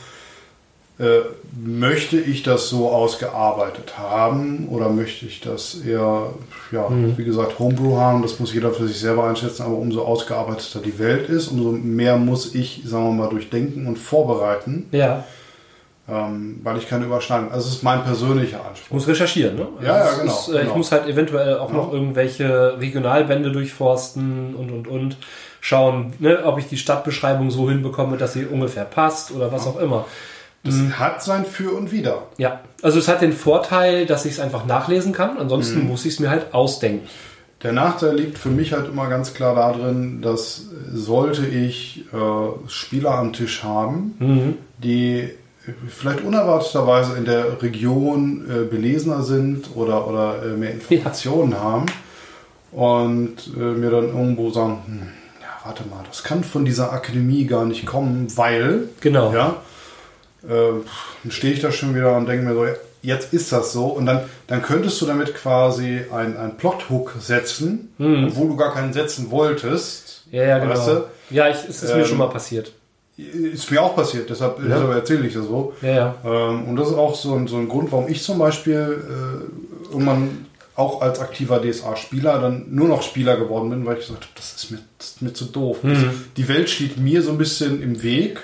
Äh, 0.98 1.20
möchte 1.62 2.18
ich 2.18 2.41
das 2.43 2.70
so 2.70 2.89
ausgearbeitet 2.89 3.98
haben 3.98 4.70
oder 4.72 4.88
möchte 4.88 5.26
ich 5.26 5.41
das 5.41 5.76
eher, 5.86 6.28
ja, 6.72 6.88
wie 6.89 7.24
gesagt, 7.26 7.60
Homebrew 7.60 7.98
haben? 7.98 8.22
Das 8.22 8.39
muss 8.39 8.54
jeder 8.54 8.72
für 8.72 8.88
sich 8.88 8.98
selber 9.00 9.26
einschätzen, 9.26 9.64
aber 9.64 9.76
umso 9.76 10.04
ausgearbeiteter 10.04 10.80
die 10.80 10.98
Welt 10.98 11.28
ist, 11.28 11.50
umso 11.50 11.72
mehr 11.72 12.16
muss 12.16 12.56
ich, 12.56 12.82
sagen 12.86 13.06
wir 13.06 13.24
mal, 13.24 13.30
durchdenken 13.30 13.88
und 13.88 13.98
vorbereiten, 14.00 14.88
Ja, 14.93 15.26
ähm, 16.08 16.60
weil 16.64 16.78
ich 16.78 16.88
keine 16.88 17.06
Überschneidung. 17.06 17.52
Also 17.52 17.68
es 17.68 17.76
ist 17.76 17.84
mein 17.84 18.04
persönlicher 18.04 18.60
ich 18.62 18.70
Anspruch. 18.70 18.93
muss 18.96 19.08
recherchieren, 19.08 19.56
ne? 19.56 19.68
Ja, 19.82 19.98
ja, 19.98 20.04
Also 20.04 20.22
genau, 20.22 20.34
Ist, 20.34 20.48
äh, 20.50 20.52
Ich 20.58 20.62
genau. 20.62 20.78
muss 20.78 20.91
halt 20.91 21.08
eventuell 21.08 21.58
auch 21.58 21.72
noch 21.74 21.91
irgendwelche 21.91 22.80
Regionalbände 22.80 23.52
durchforsten 23.52 24.56
und 24.56 24.72
und 24.72 24.88
und 24.88 25.18
schauen, 25.62 26.14
ne, 26.20 26.39
ob 26.46 26.60
ich 26.60 26.68
die 26.68 26.78
Stadtbeschreibung 26.78 27.50
so 27.52 27.68
hinbekomme, 27.70 28.18
dass 28.18 28.34
sie 28.34 28.46
ungefähr 28.46 28.86
passt 28.86 29.32
oder 29.32 29.52
was 29.52 29.66
auch 29.68 29.80
immer. 29.80 30.06
Das 30.66 30.99
hat 30.99 31.24
sein 31.24 31.45
Für 31.45 31.72
und 31.72 31.91
Wider. 31.91 32.24
Ja, 32.38 32.61
also 32.82 32.99
es 32.99 33.07
hat 33.07 33.22
den 33.22 33.34
Vorteil, 33.34 34.05
dass 34.05 34.26
ich 34.26 34.34
es 34.34 34.39
einfach 34.39 34.66
nachlesen 34.66 35.13
kann. 35.13 35.38
Ansonsten 35.38 35.80
Mhm. 35.84 35.88
muss 35.89 36.05
ich 36.05 36.16
es 36.16 36.20
mir 36.20 36.30
halt 36.30 36.53
ausdenken. 36.53 37.07
Der 37.63 37.72
Nachteil 37.72 38.16
liegt 38.18 38.38
für 38.38 38.49
mich 38.49 38.74
halt 38.74 38.88
immer 38.89 39.07
ganz 39.07 39.34
klar 39.34 39.55
darin, 39.55 40.22
dass 40.22 40.63
sollte 40.93 41.45
ich 41.47 42.03
äh, 42.13 42.70
Spieler 42.70 43.11
am 43.11 43.32
Tisch 43.34 43.63
haben, 43.63 44.57
die 44.84 45.30
vielleicht 45.88 46.22
unerwarteterweise 46.24 47.18
in 47.18 47.26
der 47.26 47.61
Region 47.63 48.45
äh, 48.49 48.66
belesener 48.66 49.24
sind 49.24 49.70
oder, 49.76 50.07
oder 50.07 50.43
äh, 50.45 50.57
mehr 50.57 50.74
Informationen 50.74 51.59
haben 51.59 51.86
und 52.72 53.36
äh, 53.55 53.59
mir 53.59 53.89
dann 53.89 54.09
irgendwo 54.09 54.49
sagen, 54.51 54.80
hm, 54.86 54.99
ja, 55.41 55.47
warte 55.66 55.84
mal, 55.89 56.03
das 56.07 56.24
kann 56.24 56.43
von 56.43 56.66
dieser 56.66 56.91
Akademie 56.93 57.45
gar 57.45 57.66
nicht 57.66 57.86
kommen, 57.86 58.28
weil, 58.36 58.89
Genau. 58.99 59.34
ja, 59.34 59.55
äh, 60.50 60.82
dann 61.24 61.32
stehe 61.32 61.54
ich 61.54 61.62
da 61.62 61.72
schon 61.72 61.96
wieder 61.96 62.16
und 62.16 62.28
denke 62.28 62.46
mir 62.46 62.54
so, 62.54 62.66
jetzt 63.02 63.34
ist 63.34 63.52
das 63.52 63.72
so. 63.74 63.86
Und 63.88 64.06
dann, 64.06 64.22
dann 64.48 64.62
könntest 64.62 65.00
du 65.02 65.06
damit 65.06 65.36
quasi 65.36 66.02
ein, 66.12 66.38
ein 66.38 66.58
Plot-Hook 66.58 67.16
setzen, 67.20 67.93
obwohl 68.00 68.50
du 68.50 68.56
gar 68.58 68.74
keinen 68.74 68.93
setzen 68.93 69.30
wolltest. 69.32 70.24
Ja, 70.32 70.43
ja, 70.43 70.58
genau. 70.60 70.74
Weißt 70.74 70.88
du? 70.88 71.04
Ja, 71.30 71.48
ich, 71.50 71.58
es 71.70 71.84
ist 71.84 71.93
mir 71.93 72.02
Ähm, 72.02 72.06
schon 72.06 72.18
mal 72.18 72.30
passiert. 72.30 72.72
Ist 73.18 73.72
mir 73.72 73.82
auch 73.82 73.96
passiert, 73.96 74.30
deshalb, 74.30 74.58
deshalb 74.62 74.91
erzähle 74.93 75.26
ich 75.26 75.34
das 75.34 75.46
so. 75.46 75.74
Ja, 75.82 75.89
ja. 75.89 76.16
Ähm, 76.26 76.66
und 76.66 76.76
das 76.76 76.89
ist 76.89 76.96
auch 76.96 77.16
so 77.16 77.34
ein, 77.36 77.48
so 77.48 77.56
ein 77.58 77.70
Grund, 77.70 77.91
warum 77.93 78.10
ich 78.10 78.22
zum 78.24 78.38
Beispiel 78.39 78.74
äh, 79.08 79.91
irgendwann 79.93 80.48
auch 80.76 81.02
als 81.02 81.20
aktiver 81.22 81.62
DSA-Spieler 81.62 82.39
dann 82.39 82.66
nur 82.72 82.89
noch 82.89 83.02
Spieler 83.04 83.38
geworden 83.38 83.70
bin, 83.70 83.86
weil 83.86 83.93
ich 83.96 84.02
gesagt 84.08 84.24
habe, 84.26 84.34
das 84.36 84.56
ist 84.56 84.72
mir, 84.72 84.80
das 84.98 85.08
ist 85.12 85.22
mir 85.22 85.32
zu 85.32 85.46
doof. 85.46 85.78
Das, 85.84 86.00
die 86.36 86.48
Welt 86.50 86.70
steht 86.70 86.98
mir 86.98 87.22
so 87.22 87.32
ein 87.32 87.38
bisschen 87.38 87.82
im 87.82 88.04
Weg, 88.04 88.41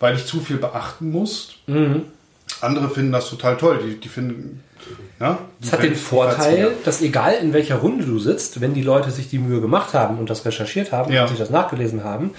weil 0.00 0.14
ich 0.16 0.26
zu 0.26 0.40
viel 0.40 0.56
beachten 0.58 1.10
muss. 1.10 1.56
Andere 2.60 2.88
finden 2.90 3.12
das 3.12 3.28
total 3.28 3.56
toll. 3.56 3.80
Die, 3.84 4.00
die 4.00 4.08
finden. 4.08 4.62
Ja, 5.18 5.38
Es 5.62 5.72
hat 5.72 5.82
den 5.82 5.94
Vorteil, 5.94 6.72
dass 6.84 7.00
egal 7.00 7.34
in 7.40 7.54
welcher 7.54 7.76
Runde 7.76 8.04
du 8.04 8.18
sitzt, 8.18 8.60
wenn 8.60 8.74
die 8.74 8.82
Leute 8.82 9.10
sich 9.10 9.30
die 9.30 9.38
Mühe 9.38 9.60
gemacht 9.62 9.94
haben 9.94 10.18
und 10.18 10.28
das 10.28 10.44
recherchiert 10.44 10.92
haben 10.92 11.10
Ja. 11.12 11.22
und 11.22 11.28
sich 11.28 11.38
das 11.38 11.48
nachgelesen 11.48 12.04
haben, 12.04 12.32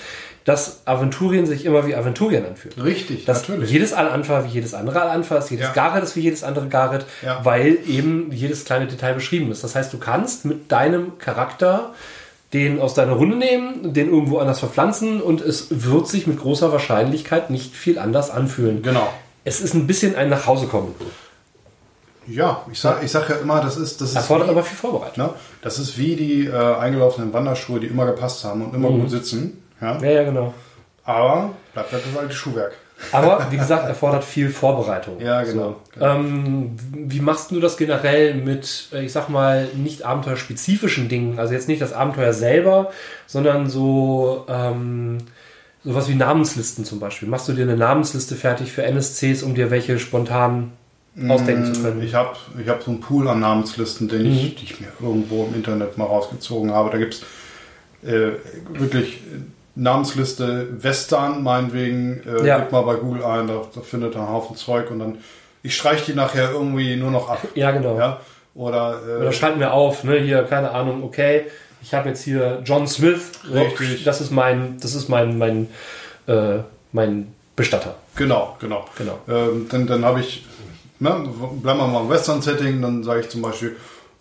dass 0.44 0.82
Aventurien 0.86 1.48
sich 1.48 1.66
immer 1.66 1.88
wie 1.88 1.96
Aventurien 1.96 2.46
anfühlt. 2.46 2.76
Richtig, 2.84 3.26
Dass 3.26 3.48
natürlich. 3.50 3.72
jedes 3.72 3.94
Al-Anfa 3.94 4.46
wie 4.46 4.50
jedes 4.50 4.76
andere 4.76 5.02
Al-Anfa 5.02 5.38
ist, 5.38 5.50
jedes 5.50 5.66
Ja. 5.68 5.74
Gareth 5.74 6.04
ist 6.04 6.16
wie 6.16 6.20
jedes 6.22 6.44
andere 6.44 6.68
Gareth, 6.68 7.06
Ja. 7.24 7.40
weil 7.44 7.80
eben 7.88 8.32
jedes 8.32 8.64
kleine 8.64 8.86
Detail 8.86 9.14
beschrieben 9.16 9.52
ist. 9.52 9.64
Das 9.64 9.74
heißt, 9.74 9.92
du 9.92 9.98
kannst 9.98 10.46
mit 10.46 10.72
deinem 10.72 11.18
Charakter 11.18 11.96
den 12.54 12.80
aus 12.80 12.94
deiner 12.94 13.14
Runde 13.14 13.36
nehmen, 13.36 13.94
den 13.94 14.10
irgendwo 14.10 14.38
anders 14.38 14.60
verpflanzen 14.60 15.22
und 15.22 15.42
es 15.42 15.68
wird 15.70 16.08
sich 16.08 16.28
mit 16.28 16.40
großer 16.40 16.72
Wahrscheinlichkeit 16.72 17.50
nicht 17.50 17.76
viel 17.76 18.00
anders 18.00 18.30
anfühlen. 18.32 18.82
Genau. 18.82 19.08
Es 19.44 19.62
ist 19.62 19.74
ein 19.74 19.88
bisschen 19.88 20.16
ein 20.16 20.30
Nachhausekommen. 20.30 20.94
Ja, 22.28 22.64
ich 22.72 22.80
sag, 22.80 23.04
ich 23.04 23.12
sag 23.12 23.30
ja 23.30 23.36
immer, 23.36 23.62
das 23.62 23.78
ist. 23.78 24.02
Das 24.02 24.10
ist 24.10 24.16
Erfordert 24.16 24.48
wie- 24.48 24.52
aber 24.52 24.64
viel 24.64 24.78
Vorbereitung. 24.78 25.26
Ne? 25.26 25.34
Das 25.62 25.78
ist 25.78 25.98
wie 25.98 26.16
die 26.16 26.46
äh, 26.48 26.76
eingelaufenen 26.78 27.32
Wanderschuhe, 27.34 27.80
die 27.80 27.88
immer 27.88 28.06
gepasst 28.08 28.44
haben 28.44 28.64
und 28.66 28.74
immer 28.74 28.90
Mhm. 28.90 29.02
gut 29.02 29.12
sitzen. 29.12 29.62
Ja? 29.80 30.00
Ja, 30.02 30.10
ja, 30.10 30.24
genau. 30.24 30.54
Aber 31.04 31.52
bleibt 31.74 31.92
halt 31.92 32.02
das 32.12 32.20
alte 32.20 32.34
Schuhwerk. 32.34 32.74
Aber 33.12 33.48
wie 33.50 33.58
gesagt, 33.58 33.88
erfordert 33.88 34.24
viel 34.24 34.50
Vorbereitung. 34.50 35.20
Ja, 35.20 35.44
genau. 35.44 35.76
So. 35.98 36.06
Ähm, 36.06 36.72
wie 36.94 37.20
machst 37.20 37.52
du 37.52 37.60
das 37.60 37.78
generell 37.78 38.36
mit, 38.36 38.90
ich 38.92 39.12
sag 39.12 39.30
mal, 39.30 39.68
nicht 39.76 40.04
abenteuerspezifischen 40.04 41.08
Dingen? 41.10 41.40
Also 41.40 41.54
jetzt 41.54 41.68
nicht 41.68 41.82
das 41.82 41.94
Abenteuer 41.94 42.34
selber, 42.34 42.92
sondern 43.28 43.70
so 43.70 44.46
ähm, 44.50 45.18
sowas 45.84 46.08
wie 46.10 46.16
Namenslisten 46.16 46.84
zum 46.86 47.00
Beispiel. 47.00 47.28
Machst 47.28 47.48
du 47.48 47.54
dir 47.54 47.64
eine 47.64 47.78
Namensliste 47.78 48.36
fertig 48.36 48.72
für 48.72 48.84
NSCs, 48.84 49.44
um 49.44 49.54
dir 49.56 49.70
welche 49.72 50.00
spontan 50.00 50.72
ausdenken 51.30 51.74
zu 51.74 51.82
können? 51.82 52.02
Ich 52.02 52.14
habe 52.16 52.36
ich 52.62 52.68
hab 52.68 52.84
so 52.84 52.92
einen 52.92 53.00
Pool 53.00 53.28
an 53.28 53.40
Namenslisten, 53.40 54.08
den 54.08 54.24
Mhm. 54.24 54.32
ich, 54.32 54.56
die 54.56 54.64
ich 54.66 54.82
mir 54.82 54.88
irgendwo 55.00 55.46
im 55.46 55.54
Internet 55.56 55.98
mal 55.98 56.06
rausgezogen 56.06 56.72
habe. 56.72 56.90
Da 56.90 56.98
gibt 56.98 57.14
es 57.14 57.22
äh, 58.10 58.34
wirklich 58.74 59.20
Namensliste 59.76 60.68
Western, 60.84 61.44
meinetwegen. 61.44 62.22
Äh, 62.26 62.46
Ja. 62.48 62.60
Gib 62.60 62.72
mal 62.72 62.82
bei 62.82 62.96
Google 62.96 63.24
ein, 63.26 63.48
da, 63.48 63.62
da 63.74 63.82
findet 63.82 64.16
er 64.16 64.22
einen 64.22 64.30
Haufen 64.32 64.56
Zeug 64.56 64.90
und 64.92 65.00
dann. 65.00 65.18
Ich 65.64 65.76
streiche 65.76 66.12
die 66.12 66.16
nachher 66.16 66.52
irgendwie 66.52 66.96
nur 66.96 67.12
noch 67.12 67.28
ab. 67.30 67.40
Ja, 67.56 67.72
genau. 67.72 67.98
Ja? 67.98 68.20
Oder, 68.54 69.00
äh, 69.08 69.22
Oder 69.22 69.32
schreibt 69.32 69.58
mir 69.58 69.74
auf, 69.74 70.04
ne, 70.04 70.18
hier, 70.20 70.44
keine 70.44 70.72
Ahnung, 70.72 71.04
okay, 71.04 71.46
ich 71.82 71.94
habe 71.94 72.10
jetzt 72.10 72.24
hier 72.24 72.62
John 72.64 72.88
Smith, 72.88 73.32
Richtig. 73.52 74.04
das 74.06 74.22
ist 74.22 74.32
mein, 74.32 74.78
das 74.80 74.96
ist 74.96 75.10
mein, 75.10 75.38
mein, 75.38 75.68
äh, 76.28 76.60
mein 76.94 77.34
Bestatter. 77.56 77.96
Genau, 78.16 78.56
genau. 78.60 78.86
Genau. 78.98 79.20
Ähm, 79.28 79.68
dann 79.70 79.88
dann 79.88 80.06
habe 80.06 80.22
ich, 80.22 80.46
ne, 81.00 81.10
bleiben 81.62 81.80
wir 81.80 81.88
mal 81.88 82.02
im 82.02 82.10
Western-Setting, 82.10 82.82
dann 82.82 83.04
sage 83.04 83.22
ich 83.22 83.30
zum 83.30 83.42
Beispiel, 83.42 83.76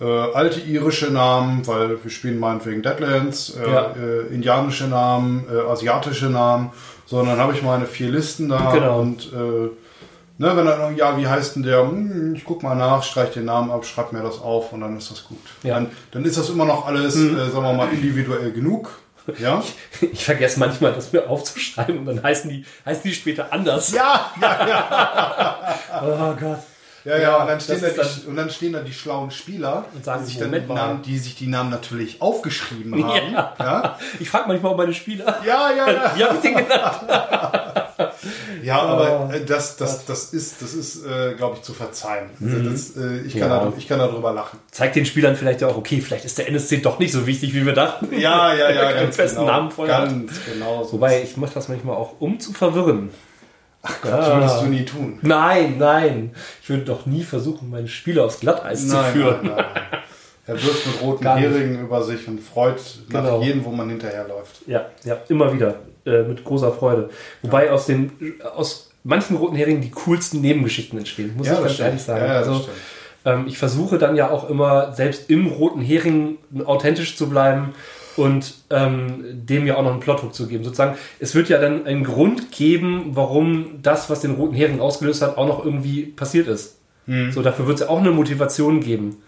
äh, 0.05 0.33
alte 0.35 0.61
irische 0.61 1.11
Namen, 1.11 1.67
weil 1.67 2.03
wir 2.03 2.11
spielen 2.11 2.39
meinetwegen 2.39 2.83
Deadlands, 2.83 3.57
äh, 3.57 3.71
Ja. 3.73 3.93
äh, 3.97 4.35
indianische 4.35 4.85
Namen, 4.89 5.45
äh, 5.53 5.71
asiatische 5.71 6.27
Namen. 6.27 6.73
So, 7.07 7.19
und 7.21 7.27
dann 7.27 7.39
habe 7.39 7.53
ich 7.55 7.63
meine 7.63 7.87
vier 7.87 8.11
Listen 8.11 8.49
da 8.49 8.71
Genau. 8.73 9.01
und 9.01 9.33
äh, 9.33 9.37
ne, 9.37 10.57
wenn 10.57 10.67
dann, 10.67 10.97
ja, 10.97 11.17
wie 11.19 11.27
heißt 11.27 11.57
denn 11.57 11.63
der? 11.63 11.81
Hm, 11.83 12.35
ich 12.37 12.45
guck 12.45 12.63
mal 12.63 12.75
nach, 12.75 13.03
streich 13.03 13.31
den 13.33 13.45
Namen 13.47 13.71
ab, 13.71 13.85
schreib 13.87 14.13
mir 14.13 14.23
das 14.23 14.41
auf 14.41 14.73
und 14.73 14.81
dann 14.81 14.97
ist 14.97 15.11
das 15.11 15.25
gut. 15.25 15.39
Ja. 15.63 15.75
Dann, 15.75 15.91
dann 16.13 16.25
ist 16.25 16.37
das 16.39 16.49
immer 16.51 16.65
noch 16.65 16.87
alles, 16.87 17.15
Mhm. 17.17 17.37
äh, 17.39 17.51
sagen 17.51 17.63
wir 17.65 17.73
mal, 17.73 17.89
individuell 17.93 18.53
genug. 18.53 18.91
Ja, 19.39 19.63
Ich 20.13 20.25
vergesse 20.25 20.59
manchmal, 20.61 20.93
das 20.93 21.13
mir 21.13 21.29
aufzuschreiben 21.31 21.99
und 22.01 22.05
dann 22.07 22.23
heißen 22.23 22.51
die, 22.51 22.67
heißen 22.85 23.03
die 23.05 23.13
später 23.15 23.51
anders. 23.53 23.91
ja, 23.93 24.31
ja, 24.41 25.75
Oh 26.03 26.35
Gott. 26.39 26.59
Ja, 27.05 27.17
ja. 27.19 27.37
Und, 27.43 27.49
dann 27.49 27.61
stehen 27.61 27.81
da 27.81 27.89
die, 28.03 28.27
und 28.29 28.37
dann 28.37 28.51
stehen 28.51 28.73
da 28.73 28.81
die 28.81 28.93
schlauen 28.93 29.31
Spieler, 29.31 29.85
Und 29.95 30.05
sagen, 30.05 30.23
die, 30.25 30.27
sich 30.31 30.39
dann 30.39 30.49
Moment. 30.51 30.69
Namen, 30.69 31.03
die 31.03 31.19
sich 31.19 31.35
die 31.37 31.47
Namen 31.47 31.71
natürlich 31.71 32.21
aufgeschrieben 32.23 32.95
haben. 33.05 33.33
Ja. 33.33 33.55
Ja, 33.59 33.99
Ich 34.21 34.31
frage 34.31 34.49
manchmal 34.49 34.75
meine 34.75 34.95
Spieler. 34.95 35.39
ja, 35.47 35.71
ja. 35.77 35.91
ja. 35.91 36.13
Wie 36.17 36.25
habe 36.25 36.35
ich 36.37 36.41
den 36.43 36.57
genannt? 36.57 37.01
Ja, 38.63 38.83
Oh. 38.85 38.89
aber 38.97 39.35
äh, 39.35 39.45
das, 39.45 39.77
das, 39.77 40.07
das 40.07 40.33
ist, 40.33 40.63
das 40.63 40.73
ist 40.73 41.05
äh, 41.05 41.35
glaube 41.35 41.57
ich, 41.57 41.63
zu 41.63 41.75
verzeihen. 41.75 42.31
Also 42.43 42.59
Das, 42.71 42.97
äh, 42.97 43.19
ich, 43.21 43.35
kann 43.37 43.49
Mhm. 43.49 43.55
Ja. 43.55 43.65
da, 43.67 43.73
ich 43.77 43.87
kann 43.87 43.99
darüber 43.99 44.33
lachen. 44.33 44.59
Zeigt 44.71 44.97
den 44.97 45.05
Spielern 45.05 45.37
vielleicht 45.37 45.61
ja 45.61 45.69
auch, 45.69 45.77
okay, 45.77 46.01
vielleicht 46.01 46.25
ist 46.25 46.39
der 46.39 46.49
NSC 46.49 46.79
doch 46.79 46.99
nicht 46.99 47.13
so 47.13 47.27
wichtig, 47.27 47.53
wie 47.55 47.67
wir 47.67 47.75
dachten. 47.75 48.09
Ja, 48.19 48.55
ja, 48.55 48.71
ja, 48.71 48.93
Keinen 48.93 49.13
festen 49.13 49.45
Namen 49.45 49.69
hat. 49.77 49.87
Ganz 49.87 50.33
genau 50.51 50.83
so. 50.85 50.93
Wobei, 50.95 51.23
ich 51.23 51.37
mache 51.37 51.53
das 51.55 51.69
manchmal 51.69 51.97
auch, 51.97 52.15
um 52.21 52.41
zu 52.41 52.53
verwirren. 52.55 53.11
Das 54.03 54.35
würdest 54.35 54.63
du 54.63 54.67
nie 54.67 54.85
tun. 54.85 55.19
Nein, 55.23 55.77
nein. 55.79 56.31
Ich 56.63 56.69
würde 56.71 56.85
doch 56.85 57.07
nie 57.07 57.23
versuchen, 57.23 57.71
meine 57.71 57.89
Spieler 57.89 58.25
aufs 58.25 58.41
Glatteis 58.41 58.89
zu 58.89 58.97
führen. 59.05 59.39
nein, 59.47 59.57
nein. 59.57 60.01
Er 60.47 60.63
wirft 60.63 60.87
mit 60.87 61.01
roten 61.01 61.25
Gar 61.25 61.37
nicht. 61.37 61.49
Heringen 61.49 61.81
über 61.81 62.03
sich 62.03 62.29
und 62.29 62.39
freut 62.41 62.81
Genau. 63.09 63.39
nach 63.39 63.45
jedem, 63.47 63.65
wo 63.65 63.71
man 63.71 63.89
hinterherläuft. 63.89 64.61
Ja, 64.67 64.87
ja, 65.05 65.17
immer 65.29 65.53
wieder. 65.53 65.77
Äh, 66.05 66.23
mit 66.23 66.45
großer 66.45 66.71
Freude. 66.73 67.09
Wobei 67.43 67.71
aus 67.71 67.87
den 67.87 68.13
aus 68.55 68.91
manchen 69.05 69.37
roten 69.37 69.57
Heringen 69.57 69.81
die 69.81 69.91
coolsten 69.91 70.43
Nebengeschichten 70.43 70.99
entstehen, 70.99 71.35
muss 71.37 71.47
ich 71.47 71.53
ganz 71.55 71.81
ehrlich 71.81 72.03
sagen. 72.03 72.21
Ja, 72.27 72.33
ja, 72.33 72.39
also, 72.41 72.69
ähm, 73.25 73.47
ich 73.47 73.57
versuche 73.57 73.97
dann 73.97 74.17
ja 74.17 74.31
auch 74.31 74.51
immer, 74.51 74.93
selbst 74.93 75.31
im 75.31 75.47
roten 75.47 75.81
Hering 75.81 76.37
authentisch 76.67 77.17
zu 77.17 77.29
bleiben 77.31 77.75
und 78.17 78.55
ähm, 78.71 79.25
dem 79.47 79.67
ja 79.67 79.77
auch 79.77 79.83
noch 79.83 79.93
einen 79.93 80.01
Plothook 80.01 80.35
zu 80.35 80.47
geben. 80.47 80.65
Sozusagen, 80.65 80.97
es 81.19 81.35
wird 81.35 81.49
ja 81.49 81.59
dann 81.59 81.87
einen 81.87 82.05
Grund 82.05 82.53
geben, 82.53 83.11
warum 83.11 83.83
das, 83.83 84.11
was 84.11 84.21
den 84.21 84.33
roten 84.33 84.55
Hering 84.55 84.81
ausgelöst 84.81 85.23
hat, 85.23 85.37
auch 85.37 85.47
noch 85.47 85.65
irgendwie 85.65 86.03
passiert 86.03 86.49
ist. 86.49 86.79
Hm. 87.07 87.33
So, 87.33 87.43
dafür 87.43 87.67
wird 87.67 87.81
es 87.81 87.87
ja 87.87 87.91
auch 87.91 87.99
eine 87.99 88.11
Motivation 88.11 88.81
geben, 88.81 89.23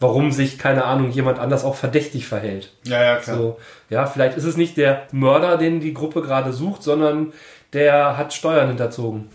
warum 0.00 0.32
sich, 0.32 0.58
keine 0.58 0.84
Ahnung, 0.84 1.10
jemand 1.10 1.38
anders 1.38 1.64
auch 1.64 1.76
verdächtig 1.76 2.26
verhält. 2.26 2.72
Ja, 2.84 3.02
ja, 3.02 3.16
klar. 3.16 3.36
So, 3.36 3.58
ja, 3.88 4.06
vielleicht 4.06 4.36
ist 4.36 4.44
es 4.44 4.56
nicht 4.56 4.76
der 4.76 5.06
Mörder, 5.12 5.56
den 5.56 5.80
die 5.80 5.94
Gruppe 5.94 6.22
gerade 6.22 6.52
sucht, 6.52 6.82
sondern 6.82 7.32
der 7.72 8.16
hat 8.18 8.34
Steuern 8.34 8.68
hinterzogen 8.68 9.28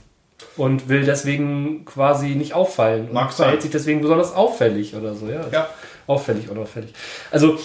und 0.56 0.90
will 0.90 1.04
deswegen 1.04 1.86
quasi 1.86 2.30
nicht 2.30 2.54
auffallen 2.54 3.12
Mag 3.12 3.26
und 3.26 3.32
sein. 3.32 3.46
verhält 3.46 3.62
sich 3.64 3.72
deswegen 3.72 4.02
besonders 4.02 4.36
auffällig 4.36 4.96
oder 4.96 5.16
so, 5.16 5.28
ja. 5.28 5.42
Ja. 5.52 5.70
Auffällig 6.06 6.50
oder 6.50 6.62
auffällig. 6.62 6.94
Also 7.32 7.58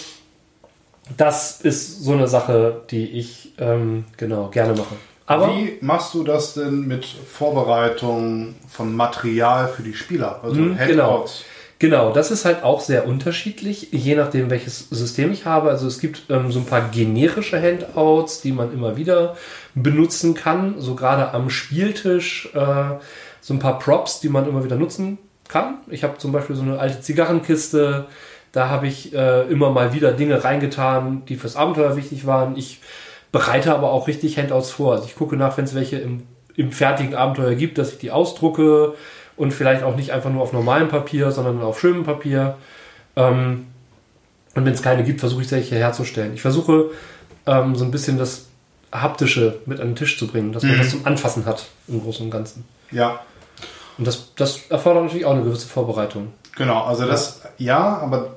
das 1.16 1.61
ist 1.61 2.03
so 2.05 2.12
eine 2.12 2.28
Sache, 2.28 2.82
die 2.90 3.11
ich 3.18 3.53
ähm, 3.59 4.05
genau 4.16 4.48
gerne 4.48 4.72
mache. 4.74 4.94
Aber 5.26 5.48
Wie 5.48 5.78
machst 5.80 6.14
du 6.14 6.24
das 6.24 6.55
denn 6.55 6.86
mit 6.86 7.05
Vorbereitung 7.05 8.55
von 8.68 8.94
Material 8.94 9.68
für 9.68 9.82
die 9.82 9.94
Spieler? 9.94 10.40
Also 10.42 10.61
Mhm, 10.61 10.78
genau. 10.86 11.11
Handouts. 11.11 11.44
Genau, 11.78 12.12
das 12.12 12.30
ist 12.30 12.44
halt 12.44 12.62
auch 12.62 12.80
sehr 12.80 13.09
unterschiedlich, 13.09 13.88
je 13.90 14.14
nachdem, 14.14 14.50
welches 14.50 14.88
System 14.90 15.32
ich 15.32 15.46
habe. 15.46 15.68
Also 15.70 15.88
es 15.88 15.98
gibt 15.98 16.24
ähm, 16.30 16.53
so 16.53 16.61
ein 16.61 16.64
paar 16.64 16.88
generische 16.90 17.61
Handouts, 17.61 18.40
die 18.40 18.53
man 18.53 18.72
immer 18.72 18.96
wieder 18.96 19.36
benutzen 19.74 20.34
kann. 20.34 20.76
So 20.78 20.94
gerade 20.94 21.34
am 21.34 21.50
Spieltisch 21.50 22.48
äh, 22.55 22.98
so 23.40 23.55
ein 23.55 23.59
paar 23.59 23.80
Props, 23.80 24.20
die 24.20 24.28
man 24.28 24.48
immer 24.48 24.62
wieder 24.62 24.76
nutzen 24.76 25.18
kann. 25.48 25.78
Ich 25.88 26.05
habe 26.05 26.18
zum 26.18 26.30
Beispiel 26.30 26.55
so 26.55 26.62
eine 26.62 26.78
alte 26.78 27.00
Zigarrenkiste. 27.00 28.07
Da 28.53 28.68
habe 28.68 28.86
ich 28.86 29.14
äh, 29.14 29.42
immer 29.48 29.70
mal 29.70 29.92
wieder 29.94 30.12
Dinge 30.12 30.44
reingetan, 30.44 31.24
die 31.26 31.36
fürs 31.36 31.57
Abenteuer 31.57 31.96
wichtig 31.96 32.26
waren. 32.26 32.57
Ich 32.57 32.80
bereite 33.32 33.74
aber 33.74 33.90
auch 33.90 34.09
richtig 34.09 34.36
Handouts 34.36 34.70
vor. 34.70 34.92
Also 34.92 35.07
ich 35.07 35.14
gucke 35.16 35.36
nach, 35.36 35.57
wenn 35.57 35.64
es 35.64 35.74
welche 35.74 35.96
im, 35.96 36.24
im 36.55 36.70
fertigen 36.70 37.14
Abenteuer 37.14 37.55
gibt, 37.55 37.78
dass 37.78 37.92
ich 37.92 37.98
die 37.98 38.11
ausdrucke 38.11 38.94
und 39.36 39.53
vielleicht 39.53 39.82
auch 39.82 39.96
nicht 39.96 40.11
einfach 40.12 40.28
nur 40.30 40.42
auf 40.42 40.53
normalem 40.53 40.88
Papier, 40.88 41.30
sondern 41.30 41.62
auf 41.62 41.80
schönem 41.80 42.05
Papier. 42.05 42.57
Ähm, 43.16 43.66
und 44.55 44.66
wenn 44.66 44.74
es 44.74 44.82
keine 44.82 45.03
gibt, 45.03 45.20
versuche 45.20 45.40
ich 45.42 45.48
solche 45.48 45.76
herzustellen. 45.76 46.34
Ich 46.34 46.42
versuche 46.42 46.90
ähm, 47.46 47.74
so 47.74 47.86
ein 47.86 47.90
bisschen 47.90 48.18
das 48.18 48.46
Haptische 48.92 49.61
mit 49.64 49.80
an 49.80 49.88
den 49.88 49.96
Tisch 49.96 50.18
zu 50.18 50.26
bringen, 50.26 50.53
dass 50.53 50.62
man 50.62 50.76
das 50.76 50.90
zum 50.90 51.07
Anfassen 51.07 51.46
hat 51.46 51.64
im 51.88 52.03
Großen 52.03 52.26
und 52.26 52.30
Ganzen. 52.30 52.66
Ja, 52.90 53.20
Und 53.96 54.07
das, 54.07 54.34
das 54.36 54.66
erfordert 54.68 55.05
natürlich 55.05 55.24
auch 55.24 55.32
eine 55.32 55.42
gewisse 55.42 55.66
Vorbereitung. 55.66 56.34
genau. 56.55 56.82
Also 56.84 57.07
das, 57.07 57.40
ja, 57.57 57.96
aber 57.96 58.34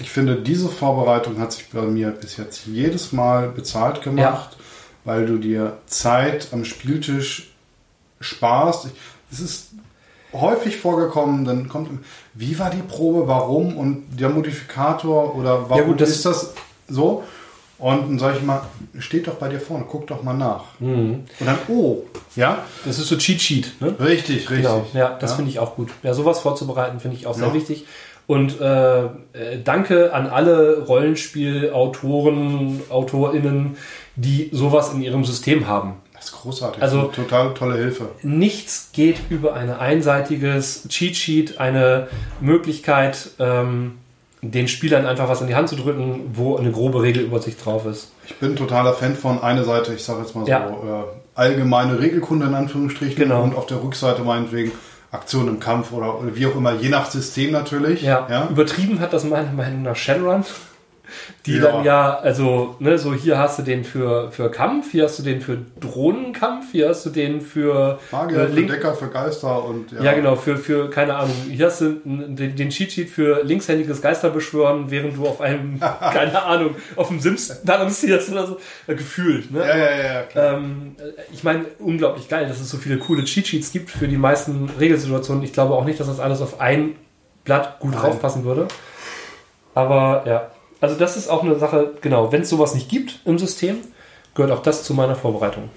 ich 0.00 0.10
finde, 0.10 0.36
diese 0.36 0.68
Vorbereitung 0.68 1.38
hat 1.38 1.52
sich 1.52 1.68
bei 1.70 1.82
mir 1.82 2.10
bis 2.10 2.36
jetzt 2.36 2.66
jedes 2.66 3.12
Mal 3.12 3.48
bezahlt 3.48 4.02
gemacht, 4.02 4.56
weil 5.04 5.26
du 5.26 5.38
dir 5.38 5.78
Zeit 5.86 6.48
am 6.52 6.64
Spieltisch 6.64 7.52
sparst. 8.20 8.88
Es 9.32 9.40
ist 9.40 9.68
häufig 10.32 10.76
vorgekommen, 10.76 11.44
dann 11.44 11.68
kommt, 11.68 11.88
wie 12.34 12.58
war 12.58 12.70
die 12.70 12.82
Probe, 12.82 13.26
warum 13.28 13.76
und 13.76 14.04
der 14.18 14.28
Modifikator 14.30 15.34
oder 15.36 15.68
warum 15.68 15.78
Ja, 15.82 15.86
gut, 15.88 16.00
das- 16.00 16.10
ist 16.10 16.26
das 16.26 16.52
so? 16.88 17.24
Und 17.78 18.02
dann 18.02 18.18
sage 18.18 18.36
ich 18.36 18.44
mal, 18.44 18.60
steht 18.98 19.26
doch 19.26 19.36
bei 19.36 19.48
dir 19.48 19.58
vorne, 19.58 19.86
guck 19.88 20.06
doch 20.06 20.22
mal 20.22 20.34
nach. 20.34 20.64
Mhm. 20.80 21.24
Und 21.40 21.46
dann, 21.46 21.56
oh, 21.68 22.02
ja, 22.36 22.62
Das 22.84 22.98
ist 22.98 23.08
so 23.08 23.16
Cheat 23.16 23.40
Sheet, 23.40 23.80
ne? 23.80 23.96
richtig, 23.98 24.50
richtig. 24.50 24.56
Genau, 24.66 24.86
ja, 24.92 25.16
das 25.18 25.32
finde 25.32 25.50
ich 25.50 25.58
auch 25.60 25.76
gut. 25.76 25.88
Ja, 26.02 26.12
sowas 26.12 26.40
vorzubereiten 26.40 27.00
finde 27.00 27.16
ich 27.16 27.26
auch 27.26 27.34
sehr 27.34 27.48
Ja. 27.48 27.54
wichtig. 27.54 27.86
Und 28.30 28.60
äh, 28.60 29.00
äh, 29.06 29.08
danke 29.64 30.12
an 30.14 30.28
alle 30.28 30.84
Rollenspielautoren, 30.86 32.80
AutorInnen, 32.88 33.76
die 34.14 34.50
sowas 34.52 34.92
in 34.94 35.02
ihrem 35.02 35.24
System 35.24 35.66
haben. 35.66 35.94
Das 36.14 36.26
ist 36.26 36.32
großartig. 36.32 36.80
Also- 36.82 36.98
Also 37.00 37.10
total 37.10 37.54
tolle 37.54 37.76
Hilfe. 37.76 38.10
Nichts 38.22 38.90
geht 38.92 39.16
über 39.30 39.54
ein 39.54 39.70
einseitiges 39.70 40.86
Cheat 40.88 41.16
Sheet, 41.16 41.58
eine 41.58 42.06
Möglichkeit, 42.40 43.30
ähm, 43.40 43.98
den 44.42 44.68
Spielern 44.68 45.06
einfach 45.06 45.28
was 45.28 45.40
in 45.40 45.48
die 45.48 45.54
Hand 45.56 45.68
zu 45.68 45.74
drücken, 45.76 46.30
wo 46.34 46.56
eine 46.56 46.70
grobe 46.70 47.02
Regelübersicht 47.02 47.64
drauf 47.64 47.84
ist. 47.86 48.12
Ich 48.26 48.36
bin 48.36 48.54
totaler 48.54 48.92
Fan 48.94 49.16
von 49.16 49.42
einer 49.42 49.64
Seite, 49.64 49.92
ich 49.92 50.04
sage 50.04 50.20
jetzt 50.20 50.36
mal 50.36 50.44
so, 50.44 50.50
Ja. 50.50 50.68
äh, 50.68 51.04
allgemeine 51.34 51.98
Regelkunde 51.98 52.46
in 52.46 52.54
Anführungsstrichen 52.54 53.16
Genau. 53.16 53.42
und 53.42 53.56
auf 53.56 53.66
der 53.66 53.82
Rückseite 53.82 54.22
meinetwegen 54.22 54.70
Aktion 55.12 55.48
im 55.48 55.58
Kampf 55.58 55.92
oder, 55.92 56.20
oder 56.20 56.36
wie 56.36 56.46
auch 56.46 56.54
immer, 56.54 56.74
je 56.74 56.88
nach 56.88 57.10
System 57.10 57.50
natürlich. 57.50 58.02
Ja, 58.02 58.48
übertrieben 58.48 59.00
hat 59.00 59.12
das 59.12 59.24
meiner 59.24 59.52
Meinung 59.52 59.82
nach 59.82 59.96
Shadowrun. 59.96 60.44
Die 61.46 61.56
Ja. 61.56 61.62
dann 61.72 61.84
ja, 61.84 62.18
also, 62.18 62.76
ne, 62.78 62.98
so 62.98 63.14
hier 63.14 63.38
hast 63.38 63.58
du 63.58 63.62
den 63.62 63.84
für, 63.84 64.30
für 64.30 64.50
Kampf, 64.50 64.92
hier 64.92 65.04
hast 65.04 65.18
du 65.18 65.22
den 65.22 65.40
für 65.40 65.58
Drohnenkampf, 65.80 66.72
hier 66.72 66.88
hast 66.88 67.04
du 67.06 67.10
den 67.10 67.40
für 67.40 67.98
Magier, 68.10 68.38
äh, 68.38 68.46
für 68.48 68.52
Link- 68.54 68.70
Decker, 68.70 68.94
für 68.94 69.08
Geister 69.08 69.64
und 69.64 69.92
Ja, 69.92 70.12
genau, 70.12 70.36
für, 70.36 70.56
für, 70.56 70.90
keine 70.90 71.14
Ahnung, 71.16 71.34
hier 71.50 71.66
hast 71.66 71.80
du 71.80 72.00
den, 72.04 72.56
den 72.56 72.70
Cheat 72.70 72.92
Sheet 72.92 73.10
für 73.10 73.42
linkshändiges 73.44 74.00
Geister 74.02 74.30
beschwören, 74.30 74.90
während 74.90 75.16
du 75.16 75.26
auf 75.26 75.40
einem, 75.40 75.80
keine 76.00 76.42
Ahnung, 76.42 76.74
auf 76.96 77.08
dem 77.08 77.20
Sims 77.20 77.62
balancierst 77.64 78.30
oder 78.32 78.46
so, 78.46 78.56
äh, 78.86 78.94
gefühlt, 78.94 79.50
ne? 79.50 79.60
Ja, 79.60 79.76
ja, 79.76 79.90
ja, 79.90 80.12
ja, 80.14 80.22
klar. 80.22 80.54
Ähm, 80.58 80.96
äh, 80.98 81.20
ich 81.32 81.44
meine, 81.44 81.64
unglaublich 81.78 82.28
geil, 82.28 82.46
dass 82.46 82.60
es 82.60 82.70
so 82.70 82.76
viele 82.76 82.98
coole 82.98 83.24
Cheat 83.24 83.46
Sheets 83.48 83.72
gibt 83.72 83.90
für 83.90 84.08
die 84.08 84.16
meisten 84.16 84.70
Regelsituationen. 84.78 85.42
Ich 85.44 85.52
glaube 85.52 85.74
auch 85.74 85.84
nicht, 85.84 85.98
dass 86.00 86.06
das 86.06 86.20
alles 86.20 86.40
auf 86.40 86.60
ein 86.60 86.96
Blatt 87.44 87.80
gut 87.80 87.92
Nein. 87.92 88.00
draufpassen 88.02 88.44
würde. 88.44 88.68
Aber 89.74 90.24
ja, 90.26 90.50
also 90.80 90.94
das 90.96 91.16
ist 91.16 91.28
auch 91.28 91.42
eine 91.42 91.58
Sache, 91.58 91.92
genau, 92.00 92.32
wenn 92.32 92.42
es 92.42 92.48
sowas 92.50 92.74
nicht 92.74 92.88
gibt 92.88 93.20
im 93.24 93.38
System, 93.38 93.76
gehört 94.34 94.52
auch 94.52 94.62
das 94.62 94.82
zu 94.84 94.94
meiner 94.94 95.16
Vorbereitung. 95.16 95.68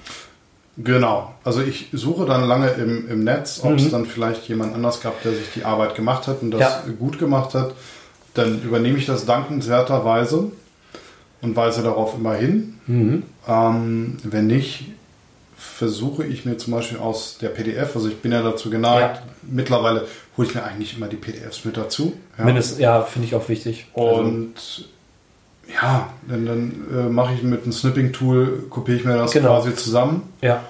Genau. 0.78 1.34
Also 1.43 1.62
ich 1.62 1.88
suche 1.93 2.26
dann 2.26 2.45
lange 2.47 2.70
im, 2.72 3.08
im 3.10 3.24
Netz, 3.24 3.60
ob 3.64 3.72
Mhm. 3.72 3.76
es 3.78 3.91
dann 3.91 4.06
vielleicht 4.06 4.47
jemand 4.49 4.74
anders 4.74 5.01
gab, 5.01 5.22
der 5.22 5.34
sich 5.34 5.47
die 5.56 5.66
Arbeit 5.66 5.93
gemacht 5.95 6.28
hat 6.28 6.41
und 6.41 6.51
das 6.51 6.62
Ja. 6.62 6.84
gut 6.97 7.20
gemacht 7.20 7.54
hat. 7.54 7.74
Dann 8.34 8.62
übernehme 8.64 8.97
ich 8.97 9.06
das 9.06 9.26
dankenswerterweise 9.26 10.51
und 11.41 11.56
weise 11.56 11.84
darauf 11.84 12.16
immer 12.16 12.34
hin. 12.34 12.80
Mhm. 12.88 13.24
Ähm, 13.47 14.18
wenn 14.24 14.47
nicht, 14.47 14.86
versuche 15.56 16.26
ich 16.26 16.43
mir 16.45 16.58
zum 16.58 16.74
Beispiel 16.74 16.97
aus 16.97 17.38
der 17.39 17.49
PDF, 17.49 17.95
also 17.95 18.08
ich 18.10 18.18
bin 18.18 18.32
ja 18.32 18.41
dazu 18.41 18.70
geneigt, 18.72 19.18
Ja. 19.18 19.24
mittlerweile 19.43 20.08
hole 20.38 20.47
ich 20.47 20.56
mir 20.56 20.64
eigentlich 20.64 20.97
immer 20.97 21.08
die 21.08 21.16
PDFs 21.16 21.64
mit 21.66 21.78
dazu. 21.78 22.14
Ja. 22.39 22.49
Ja, 22.80 23.01
finde 23.04 23.28
ich 23.28 23.36
auch 23.36 23.47
wichtig. 23.47 23.86
Also, 23.93 24.10
Und 24.16 24.89
ja, 25.82 26.09
dann, 26.28 26.45
dann 26.45 26.72
äh, 26.93 27.09
mache 27.09 27.34
ich 27.34 27.43
mit 27.43 27.64
einem 27.64 27.72
Snipping-Tool, 27.72 28.66
kopiere 28.70 28.97
ich 28.97 29.05
mir 29.05 29.16
das 29.18 29.32
Genau. 29.32 29.49
quasi 29.59 29.76
zusammen. 29.76 30.24
ja, 30.41 30.61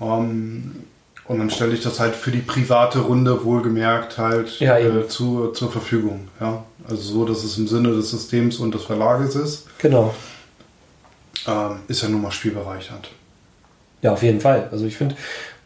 Ähm, 0.00 0.84
Und 1.26 1.38
dann 1.38 1.50
stelle 1.50 1.74
ich 1.74 1.82
das 1.82 2.00
halt 2.00 2.14
für 2.16 2.30
die 2.30 2.38
private 2.40 3.00
Runde 3.00 3.44
wohlgemerkt 3.44 4.16
halt 4.18 4.58
Ja, 4.60 4.78
äh, 4.78 5.06
zu, 5.08 5.48
zur 5.48 5.70
Verfügung. 5.70 6.28
Ja? 6.40 6.62
Also 6.88 7.02
so, 7.02 7.24
dass 7.26 7.44
es 7.44 7.58
im 7.58 7.68
Sinne 7.68 7.90
des 7.90 8.10
Systems 8.10 8.56
und 8.58 8.74
des 8.74 8.82
Verlages 8.84 9.34
ist, 9.36 9.66
Genau. 9.78 10.14
ähm, 11.46 11.80
ist 11.88 12.02
ja 12.02 12.08
nun 12.08 12.22
mal 12.22 12.30
spielbereichernd. 12.30 13.10
Ja, 14.00 14.12
auf 14.12 14.22
jeden 14.22 14.40
Fall. 14.40 14.68
Also 14.70 14.86
ich 14.86 14.96
finde, 14.96 15.16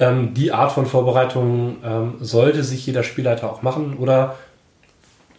ähm, 0.00 0.34
die 0.34 0.52
Art 0.52 0.72
von 0.72 0.86
Vorbereitung 0.86 1.76
ähm, 1.84 2.14
sollte 2.20 2.64
sich 2.64 2.84
jeder 2.86 3.02
Spielleiter 3.04 3.50
auch 3.52 3.62
machen 3.62 3.96
oder 3.98 4.36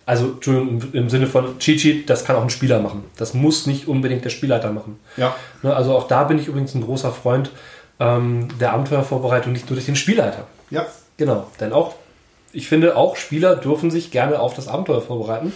also 0.06 0.32
Entschuldigung, 0.34 0.82
im, 0.82 0.94
im 0.94 1.10
Sinne 1.10 1.28
von 1.28 1.58
Cheat 1.60 1.80
Sheet, 1.82 2.10
das 2.10 2.26
kann 2.26 2.36
auch 2.36 2.42
ein 2.44 2.50
Spieler 2.50 2.80
machen. 2.80 3.04
Das 3.18 3.34
muss 3.34 3.66
nicht 3.68 3.88
unbedingt 3.88 4.26
der 4.26 4.30
Spielleiter 4.30 4.72
machen. 4.72 5.00
Ja, 5.18 5.36
Ne, 5.62 5.74
also 5.76 5.96
auch 5.96 6.08
da 6.08 6.24
bin 6.26 6.38
ich 6.40 6.48
übrigens 6.48 6.76
ein 6.76 6.82
großer 6.84 7.12
Freund 7.12 7.52
ähm, 8.00 8.48
der 8.60 8.74
Abenteuervorbereitung, 8.74 9.54
nicht 9.54 9.70
nur 9.70 9.76
durch 9.76 9.86
den 9.86 9.96
Spielleiter. 9.96 10.48
ja, 10.70 10.86
Genau, 11.18 11.48
denn 11.60 11.74
auch, 11.74 11.94
ich 12.54 12.68
finde, 12.68 12.98
auch 12.98 13.16
Spieler 13.16 13.56
dürfen 13.56 13.92
sich 13.92 14.10
gerne 14.12 14.40
auf 14.40 14.56
das 14.56 14.68
Abenteuer 14.68 15.02
vorbereiten. 15.02 15.54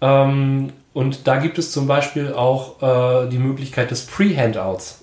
Ähm, 0.00 0.72
und 0.92 1.26
da 1.26 1.36
gibt 1.36 1.58
es 1.58 1.72
zum 1.72 1.86
Beispiel 1.86 2.32
auch 2.32 2.82
äh, 2.82 3.28
die 3.28 3.38
Möglichkeit 3.38 3.90
des 3.90 4.06
Pre-Handouts. 4.06 5.02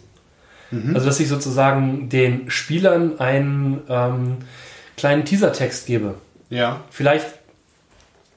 Also, 0.95 1.05
dass 1.05 1.19
ich 1.19 1.27
sozusagen 1.29 2.09
den 2.09 2.49
Spielern 2.49 3.19
einen 3.19 3.81
ähm, 3.89 4.37
kleinen 4.97 5.23
Teasertext 5.23 5.85
gebe. 5.85 6.15
ja, 6.49 6.81
Vielleicht 6.89 7.27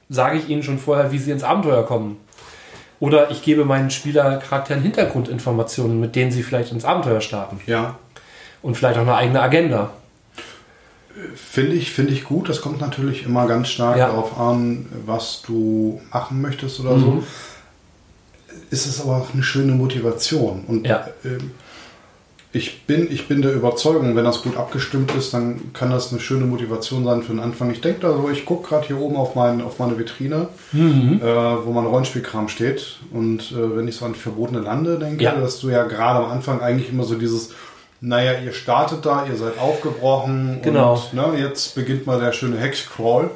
sage 0.09 0.37
ich 0.37 0.49
ihnen 0.49 0.63
schon 0.63 0.79
vorher, 0.79 1.11
wie 1.11 1.17
sie 1.19 1.31
ins 1.31 1.43
Abenteuer 1.43 1.85
kommen. 1.85 2.17
Oder 2.99 3.29
ich 3.29 3.43
gebe 3.43 3.63
meinen 3.65 3.91
Spielercharakteren 3.91 4.81
Hintergrundinformationen, 4.81 5.99
mit 5.99 6.15
denen 6.15 6.31
sie 6.31 6.43
vielleicht 6.43 6.71
ins 6.71 6.85
Abenteuer 6.85 7.21
starten. 7.21 7.59
ja. 7.67 7.97
Und 8.63 8.75
vielleicht 8.75 8.97
auch 8.97 9.03
eine 9.03 9.15
eigene 9.15 9.39
Agenda. 9.39 9.91
Finde 11.35 11.75
ich, 11.75 11.91
finde 11.93 12.11
ich 12.13 12.23
gut. 12.25 12.49
Das 12.49 12.61
kommt 12.61 12.81
natürlich 12.81 13.23
immer 13.23 13.47
ganz 13.47 13.69
stark 13.69 13.97
Ja. 13.97 14.07
darauf 14.07 14.37
an, 14.39 14.87
was 15.05 15.41
du 15.45 16.01
machen 16.11 16.41
möchtest 16.41 16.79
oder 16.79 16.95
Mhm. 16.95 17.01
so. 17.01 17.23
Ist 18.71 18.87
es 18.87 18.99
aber 19.01 19.17
auch 19.17 19.33
eine 19.33 19.43
schöne 19.43 19.73
Motivation. 19.73 20.63
Und 20.67 20.87
Ja. 20.87 21.07
ähm, 21.23 21.51
ich, 22.57 22.83
bin, 22.85 23.11
ich 23.11 23.27
bin 23.27 23.41
der 23.41 23.53
Überzeugung, 23.53 24.15
wenn 24.15 24.25
das 24.25 24.41
gut 24.41 24.57
abgestimmt 24.57 25.13
ist, 25.15 25.33
dann 25.33 25.71
kann 25.73 25.89
das 25.91 26.11
eine 26.11 26.19
schöne 26.19 26.45
Motivation 26.45 27.05
sein 27.05 27.21
für 27.23 27.31
den 27.31 27.39
Anfang. 27.39 27.71
Ich 27.71 27.79
denke 27.81 28.01
da 28.01 28.11
so, 28.11 28.29
ich 28.29 28.45
gucke 28.45 28.67
gerade 28.67 28.87
hier 28.87 28.99
oben 28.99 29.15
auf, 29.15 29.35
mein, 29.35 29.61
auf 29.61 29.79
meine 29.79 29.97
Vitrine, 29.97 30.49
Mhm. 30.73 31.21
äh, 31.23 31.65
wo 31.65 31.71
mein 31.71 31.85
Rollenspielkram 31.85 32.49
steht. 32.49 32.97
Und 33.13 33.51
äh, 33.53 33.77
wenn 33.77 33.87
ich 33.87 33.95
so 33.95 34.05
an 34.05 34.13
die 34.13 34.19
verbotene 34.19 34.59
Lande 34.59 34.99
denke, 34.99 35.23
Ja. 35.23 35.35
dass 35.35 35.59
du 35.59 35.69
ja 35.69 35.83
gerade 35.83 36.25
am 36.25 36.31
Anfang 36.31 36.59
eigentlich 36.61 36.89
immer 36.91 37.03
so 37.05 37.15
dieses, 37.15 37.51
naja, 38.01 38.33
ihr 38.43 38.53
startet 38.53 39.05
da, 39.05 39.25
ihr 39.25 39.35
seid 39.37 39.57
aufgebrochen 39.59 40.59
Genau. 40.63 40.93
und 40.93 41.13
ne, 41.13 41.39
jetzt 41.39 41.75
beginnt 41.75 42.05
mal 42.05 42.19
der 42.19 42.31
schöne 42.33 42.57
Hexcrawl. 42.57 43.29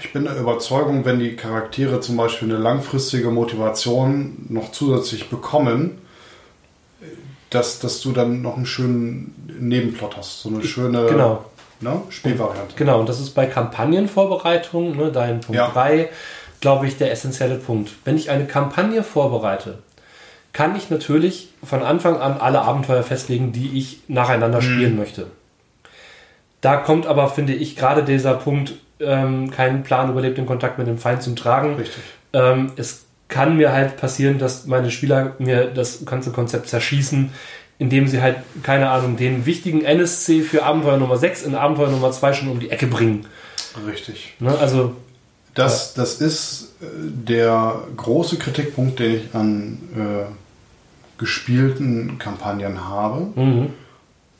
Ich 0.00 0.12
bin 0.12 0.24
der 0.24 0.36
Überzeugung, 0.38 1.04
wenn 1.04 1.18
die 1.18 1.36
Charaktere 1.36 2.00
zum 2.00 2.16
Beispiel 2.16 2.48
eine 2.52 2.58
langfristige 2.62 3.30
Motivation 3.30 4.46
noch 4.48 4.72
zusätzlich 4.72 5.30
bekommen, 5.30 5.98
dass, 7.50 7.78
dass 7.78 8.00
du 8.00 8.12
dann 8.12 8.42
noch 8.42 8.56
einen 8.56 8.66
schönen 8.66 9.34
Nebenplot 9.60 10.16
hast. 10.16 10.42
So 10.42 10.48
eine 10.48 10.62
schöne 10.64 11.06
Genau. 11.06 11.44
ne, 11.80 12.02
Spielvariante. 12.10 12.74
Genau, 12.76 13.00
und 13.00 13.08
das 13.08 13.20
ist 13.20 13.30
bei 13.30 13.46
Kampagnenvorbereitung, 13.46 14.96
ne, 14.96 15.10
dein 15.12 15.40
Punkt 15.40 15.56
Ja. 15.56 15.68
3, 15.68 16.08
glaube 16.60 16.86
ich, 16.86 16.96
der 16.98 17.12
essentielle 17.12 17.56
Punkt. 17.56 17.90
Wenn 18.04 18.16
ich 18.16 18.30
eine 18.30 18.46
Kampagne 18.46 19.02
vorbereite, 19.02 19.78
kann 20.52 20.74
ich 20.74 20.88
natürlich 20.90 21.50
von 21.62 21.82
Anfang 21.82 22.16
an 22.18 22.38
alle 22.40 22.62
Abenteuer 22.62 23.02
festlegen, 23.02 23.52
die 23.52 23.78
ich 23.78 24.00
nacheinander 24.08 24.62
spielen 24.62 24.96
möchte. 24.96 25.26
Da 26.62 26.76
kommt 26.78 27.06
aber, 27.06 27.28
finde 27.28 27.52
ich, 27.52 27.76
gerade 27.76 28.02
dieser 28.02 28.34
Punkt, 28.34 28.72
ähm, 28.98 29.50
kein 29.50 29.82
Plan 29.82 30.08
überlebt 30.10 30.38
den 30.38 30.46
Kontakt 30.46 30.78
mit 30.78 30.86
dem 30.86 30.98
Feind 30.98 31.22
zum 31.22 31.36
Tragen. 31.36 31.74
Richtig. 31.76 32.02
Ähm, 32.32 32.72
es 32.76 33.04
kann 33.28 33.56
mir 33.56 33.72
halt 33.72 33.96
passieren, 33.96 34.38
dass 34.38 34.66
meine 34.66 34.90
Spieler 34.90 35.34
mir 35.38 35.66
das 35.66 36.04
ganze 36.04 36.30
Konzept 36.30 36.68
zerschießen, 36.68 37.30
indem 37.78 38.06
sie 38.08 38.22
halt, 38.22 38.36
keine 38.62 38.88
Ahnung, 38.90 39.16
den 39.16 39.44
wichtigen 39.46 39.84
NSC 39.84 40.42
für 40.42 40.62
Abenteuer 40.64 40.96
Nummer 40.96 41.16
6 41.18 41.42
in 41.42 41.54
Abenteuer 41.54 41.88
Nummer 41.90 42.10
2 42.12 42.32
schon 42.32 42.48
um 42.48 42.60
die 42.60 42.70
Ecke 42.70 42.86
bringen. 42.86 43.26
Richtig. 43.86 44.34
Ne? 44.38 44.56
Also, 44.58 44.94
Das, 45.54 45.92
das 45.94 46.20
ist 46.20 46.74
äh, 46.80 46.84
der 47.02 47.80
große 47.96 48.36
Kritikpunkt, 48.36 48.98
den 49.00 49.16
ich 49.16 49.34
an 49.34 49.78
äh, 49.94 50.24
gespielten 51.18 52.18
Kampagnen 52.18 52.88
habe. 52.88 53.28
mhm. 53.34 53.70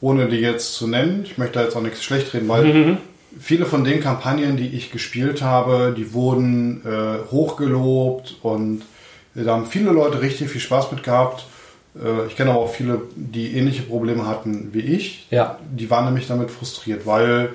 Ohne 0.03 0.26
die 0.28 0.37
jetzt 0.37 0.74
zu 0.74 0.87
nennen, 0.87 1.22
ich 1.24 1.39
möchte 1.39 1.59
da 1.59 1.64
jetzt 1.64 1.74
auch 1.74 1.80
nichts 1.80 2.05
schlecht 2.05 2.32
reden, 2.34 2.49
weil 2.49 2.64
Mhm. 2.64 2.97
Viele 3.39 3.66
von 3.66 3.84
den 3.84 4.01
Kampagnen, 4.01 4.57
die 4.57 4.68
ich 4.68 4.91
gespielt 4.91 5.43
habe, 5.43 5.95
die 5.97 6.12
wurden 6.12 6.82
äh, 6.84 7.30
hochgelobt 7.30 8.37
und 8.43 8.82
äh, 9.34 9.43
da 9.45 9.53
haben 9.53 9.66
viele 9.66 9.91
Leute 9.91 10.20
richtig 10.20 10.51
viel 10.51 10.61
Spaß 10.61 10.93
mit 10.93 11.03
gehabt. 11.03 11.47
Äh, 12.03 12.26
ich 12.26 12.37
kenne 12.37 12.51
aber 12.51 12.61
auch 12.61 12.72
viele, 12.72 13.03
die 13.14 13.57
ähnliche 13.57 13.82
Probleme 13.82 14.26
hatten 14.26 14.70
wie 14.72 14.80
ich. 14.80 15.26
Ja. 15.30 15.59
Die 15.70 15.91
waren 15.91 16.05
nämlich 16.07 16.26
damit 16.28 16.51
frustriert, 16.51 17.07
weil 17.07 17.51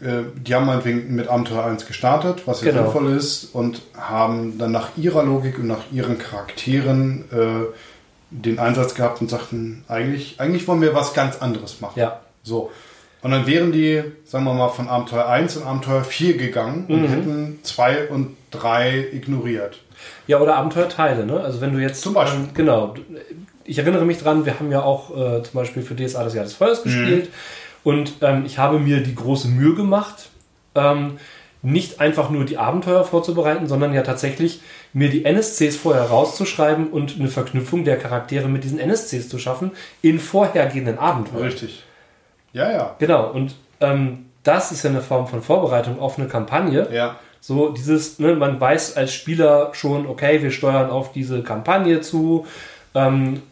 äh, 0.00 0.22
die 0.36 0.54
haben 0.54 0.66
meinetwegen 0.66 1.14
mit 1.14 1.28
Abenteuer 1.28 1.64
1 1.64 1.86
gestartet, 1.86 2.42
was 2.46 2.62
ja 2.62 2.72
Genau. 2.72 2.84
sinnvoll 2.90 3.12
ist, 3.16 3.54
und 3.54 3.82
haben 3.96 4.58
dann 4.58 4.72
nach 4.72 4.90
ihrer 4.96 5.22
Logik 5.22 5.58
und 5.58 5.66
nach 5.68 5.84
ihren 5.92 6.18
Charakteren 6.18 7.24
äh, 7.32 7.66
den 8.30 8.58
Einsatz 8.58 8.94
gehabt 8.94 9.20
und 9.20 9.28
sagten, 9.30 9.84
eigentlich, 9.88 10.40
eigentlich 10.40 10.66
wollen 10.66 10.80
wir 10.80 10.94
was 10.94 11.12
ganz 11.12 11.36
anderes 11.38 11.80
machen. 11.80 11.98
ja. 12.00 12.20
So. 12.42 12.70
Und 13.22 13.30
dann 13.30 13.46
wären 13.46 13.70
die, 13.70 14.02
sagen 14.24 14.44
wir 14.44 14.52
mal, 14.52 14.68
von 14.68 14.88
Abenteuer 14.88 15.26
1 15.26 15.56
in 15.56 15.62
Abenteuer 15.62 16.02
4 16.02 16.36
gegangen 16.36 16.86
und 16.88 17.06
hätten 17.06 17.60
2 17.62 18.08
und 18.08 18.36
3 18.50 19.08
ignoriert. 19.12 19.78
Ja, 20.26 20.40
oder 20.40 20.56
Abenteuerteile, 20.56 21.24
ne? 21.24 21.40
Also 21.40 21.60
wenn 21.60 21.72
du 21.72 21.78
jetzt. 21.78 22.02
Zum 22.02 22.14
Beispiel. 22.14 22.40
Ähm, 22.40 22.48
genau. 22.54 22.94
Ich 23.64 23.78
erinnere 23.78 24.04
mich 24.04 24.18
dran, 24.18 24.44
wir 24.44 24.58
haben 24.58 24.72
ja 24.72 24.82
auch 24.82 25.10
äh, 25.10 25.42
zum 25.44 25.54
Beispiel 25.54 25.84
für 25.84 25.94
DSA 25.94 26.24
das 26.24 26.34
Jahr 26.34 26.44
des 26.44 26.54
Feuers 26.54 26.82
gespielt. 26.82 27.30
Und 27.84 28.14
ähm, 28.20 28.44
ich 28.44 28.58
habe 28.58 28.80
mir 28.80 29.02
die 29.02 29.14
große 29.14 29.48
Mühe 29.48 29.74
gemacht, 29.74 30.30
ähm, 30.74 31.18
nicht 31.62 32.00
einfach 32.00 32.30
nur 32.30 32.44
die 32.44 32.58
Abenteuer 32.58 33.04
vorzubereiten, 33.04 33.68
sondern 33.68 33.94
ja 33.94 34.02
tatsächlich 34.02 34.60
mir 34.92 35.10
die 35.10 35.24
NSCs 35.24 35.76
vorher 35.76 36.04
rauszuschreiben 36.04 36.88
und 36.88 37.16
eine 37.18 37.28
Verknüpfung 37.28 37.84
der 37.84 37.98
Charaktere 37.98 38.48
mit 38.48 38.64
diesen 38.64 38.80
NSCs 38.80 39.28
zu 39.28 39.38
schaffen 39.38 39.70
in 40.02 40.18
vorhergehenden 40.18 40.98
Abenteuern. 40.98 41.44
Richtig. 41.44 41.84
Ja, 42.52 42.70
ja. 42.70 42.96
Genau, 42.98 43.30
und 43.30 43.54
ähm, 43.80 44.26
das 44.42 44.72
ist 44.72 44.82
ja 44.82 44.90
eine 44.90 45.00
Form 45.00 45.26
von 45.26 45.42
Vorbereitung 45.42 46.00
auf 46.00 46.18
eine 46.18 46.28
Kampagne. 46.28 46.88
Ja. 46.92 47.16
So 47.40 47.70
dieses, 47.70 48.18
ne, 48.18 48.34
man 48.34 48.60
weiß 48.60 48.96
als 48.96 49.12
Spieler 49.12 49.70
schon, 49.72 50.06
okay, 50.06 50.42
wir 50.42 50.50
steuern 50.50 50.90
auf 50.90 51.12
diese 51.12 51.42
Kampagne 51.42 52.00
zu. 52.00 52.46
Ähm, 52.94 53.42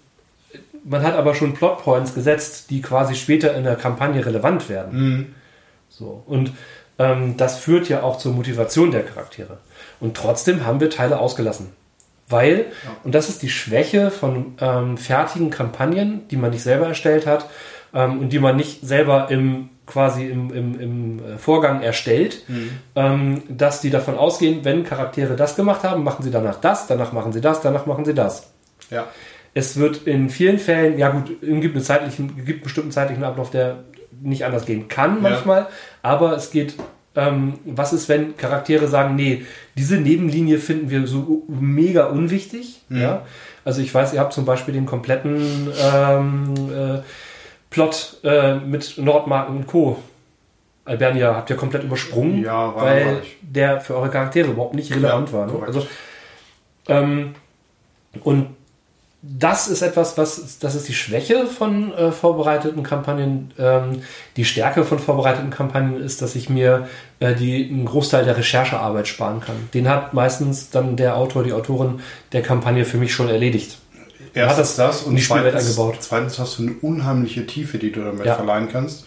man 0.84 1.03
hat 1.03 1.14
aber 1.14 1.34
schon 1.34 1.55
Plotpoints 1.55 2.14
gesetzt, 2.14 2.70
die 2.70 2.82
quasi 2.82 3.14
später 3.14 3.55
in 3.55 3.64
der 3.64 3.76
Kampagne 3.76 4.24
relevant 4.24 4.68
werden. 4.68 4.98
Mhm. 4.98 5.34
So. 5.88 6.22
Und 6.26 6.53
ähm, 6.98 7.36
das 7.36 7.59
führt 7.59 7.88
ja 7.88 8.03
auch 8.03 8.18
zur 8.18 8.32
Motivation 8.32 8.90
der 8.90 9.03
Charaktere. 9.03 9.59
Und 9.98 10.16
trotzdem 10.16 10.64
haben 10.64 10.80
wir 10.80 10.90
Teile 10.90 11.18
ausgelassen. 11.18 11.72
Weil, 12.28 12.66
und 13.03 13.12
das 13.16 13.28
ist 13.28 13.42
die 13.42 13.48
Schwäche 13.48 14.12
von 14.12 14.55
ähm, 14.61 14.96
fertigen 14.96 15.51
Kampagnen, 15.51 16.28
die 16.28 16.36
man 16.36 16.51
nicht 16.51 16.62
selber 16.62 16.86
erstellt 16.86 17.26
hat 17.26 17.46
ähm, 17.95 18.20
und 18.20 18.32
die 18.32 18.38
man 18.38 18.57
nicht 18.57 18.80
selber 18.82 19.30
im 19.30 19.70
quasi 19.91 20.26
im, 20.26 20.53
im, 20.55 20.80
im 20.80 21.18
äh, 21.18 21.36
Vorgang 21.36 21.82
erstellt, 21.82 22.45
ähm, 22.95 23.43
dass 23.49 23.80
die 23.80 23.91
davon 23.91 24.16
ausgehen, 24.16 24.61
wenn 24.64 24.84
Charaktere 24.84 25.36
das 25.36 25.57
gemacht 25.57 25.82
haben, 25.82 26.05
machen 26.05 26.22
sie 26.22 26.30
danach 26.30 26.61
das, 26.61 26.86
danach 26.86 27.12
machen 27.12 27.32
sie 27.32 27.41
das, 27.41 27.61
danach 27.61 27.86
machen 27.86 28.05
sie 28.05 28.14
das. 28.14 28.51
Ja. 28.91 29.09
Es 29.53 29.76
wird 29.76 30.07
in 30.07 30.30
vielen 30.30 30.59
Fällen, 30.59 30.97
ja 30.97 31.11
gut, 31.11 31.30
es 31.43 31.61
gibt, 31.61 31.74
einen 31.74 31.84
zeitlichen, 31.84 32.36
gibt 32.36 32.49
einen 32.49 32.62
bestimmten 32.62 32.93
zeitlichen 32.93 33.24
Ablauf, 33.24 33.51
der 33.51 33.78
nicht 34.22 34.45
anders 34.45 34.64
gehen 34.64 34.88
kann 34.88 35.22
manchmal, 35.22 35.66
aber 36.03 36.36
es 36.36 36.51
geht, 36.51 36.74
ähm, 37.16 37.55
was 37.64 37.93
ist, 37.93 38.09
wenn 38.09 38.36
Charaktere 38.36 38.86
sagen, 38.86 39.16
nee, 39.16 39.45
diese 39.76 39.97
Nebenlinie 39.97 40.59
finden 40.59 40.91
wir 40.91 41.07
so 41.07 41.43
mega 41.49 42.07
unwichtig, 42.07 42.82
ja. 42.91 43.26
Also 43.62 43.82
ich 43.82 43.95
weiß, 43.95 44.14
ihr 44.14 44.20
habt 44.20 44.32
zum 44.32 44.47
Beispiel 44.47 44.72
den 44.72 44.86
kompletten 44.86 45.68
ähm, 45.93 46.55
äh, 46.72 47.01
Plot 47.71 48.18
äh, 48.25 48.57
mit 48.57 48.99
Nordmarken 48.99 49.57
und 49.57 49.66
Co. 49.66 49.99
Albernia 50.85 51.37
habt 51.37 51.51
ihr 51.51 51.57
komplett 51.57 51.85
übersprungen, 51.85 52.43
Ja, 52.43 52.75
weil 52.75 53.23
der 53.43 53.81
für 53.81 53.95
eure 53.97 54.11
Charaktere 54.11 54.51
überhaupt 54.51 54.75
nicht 54.75 54.93
relevant 54.93 55.29
Ja, 55.31 55.39
war. 55.39 55.47
Ne? 55.47 55.53
Also, 55.64 55.87
ähm, 56.89 57.35
und 58.25 58.49
das 59.23 59.68
ist 59.68 59.83
etwas, 59.83 60.16
was 60.16 60.59
das 60.61 60.75
ist 60.75 60.89
die 60.89 60.95
Schwäche 60.95 61.47
von 61.47 61.93
äh, 61.93 62.11
vorbereiteten 62.11 62.83
Kampagnen. 62.83 63.53
Ähm, 63.59 64.03
die 64.37 64.47
Stärke 64.47 64.83
von 64.83 64.99
vorbereiteten 64.99 65.51
Kampagnen 65.51 66.03
ist, 66.03 66.23
dass 66.23 66.35
ich 66.35 66.49
mir 66.49 66.89
äh, 67.21 67.35
die, 67.35 67.68
einen 67.71 67.85
Großteil 67.85 68.25
der 68.25 68.39
Recherchearbeit 68.39 69.09
sparen 69.09 69.41
kann. 69.41 69.68
Den 69.75 69.89
hat 69.89 70.14
meistens 70.14 70.71
dann 70.71 70.97
der 70.97 71.16
Autor, 71.16 71.45
die 71.45 71.53
Autorin 71.53 72.01
der 72.33 72.41
Kampagne 72.41 72.87
für 72.87 72.97
mich 72.97 73.12
schon 73.12 73.29
erledigt. 73.29 73.80
Erstens 74.35 74.76
das 74.76 75.03
und 75.03 75.20
zweitens, 75.20 75.64
eingebaut. 75.64 75.97
zweitens 76.01 76.39
hast 76.39 76.59
du 76.59 76.62
eine 76.62 76.72
unheimliche 76.83 77.47
Tiefe, 77.47 77.78
die 77.78 77.91
du 77.93 78.01
damit 78.05 78.24
Ja. 78.26 78.35
verleihen 78.37 78.68
kannst. 78.70 79.05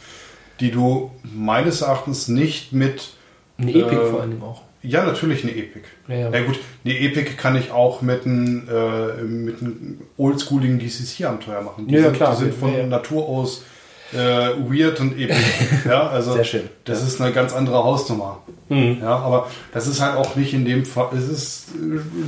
die 0.59 0.69
du 0.71 1.11
meines 1.24 1.82
Erachtens 1.82 2.28
nicht 2.28 2.74
mit. 2.74 3.09
Eine 3.57 3.71
Epik 3.71 3.99
äh, 3.99 4.05
vor 4.05 4.21
allen 4.21 4.32
Dingen 4.32 4.43
auch. 4.43 4.61
Ja, 4.84 5.03
natürlich 5.05 5.43
eine 5.43 5.51
Epik. 5.55 5.84
Ja, 6.07 6.15
ja. 6.15 6.30
Na 6.32 6.41
gut, 6.41 6.59
eine 6.86 6.99
Epik 6.99 7.38
kann 7.38 7.55
ich 7.55 7.71
auch 7.71 8.01
mit 8.01 8.26
einem 8.26 8.67
äh, 8.69 9.21
mit 9.24 9.61
einem 9.61 10.01
oldschooligen 10.17 10.78
DCC-Abenteuer 10.80 11.61
machen. 11.61 11.88
Die 11.88 11.95
Ja, 11.95 12.01
ja, 12.01 12.05
sind, 12.07 12.15
klar. 12.17 12.36
Die 12.36 12.43
sind 12.43 12.53
von 12.55 12.71
Ja, 12.74 12.80
ja. 12.80 12.86
Natur 12.88 13.28
aus 13.28 13.63
äh, 14.11 14.17
weird 14.17 14.99
und 14.99 15.13
epic. 15.13 15.35
ja, 15.85 16.07
also 16.07 16.33
Sehr 16.33 16.43
schön. 16.43 16.69
das 16.83 17.01
ist 17.01 17.21
eine 17.21 17.31
ganz 17.31 17.53
andere 17.53 17.83
Hausnummer. 17.83 18.39
Mhm. 18.69 18.99
Ja, 19.01 19.17
aber 19.17 19.47
das 19.73 19.87
ist 19.87 20.01
halt 20.01 20.17
auch 20.17 20.35
nicht 20.35 20.53
in 20.53 20.65
dem 20.65 20.85
Fall. 20.85 21.07
Es 21.15 21.27
ist, 21.29 21.67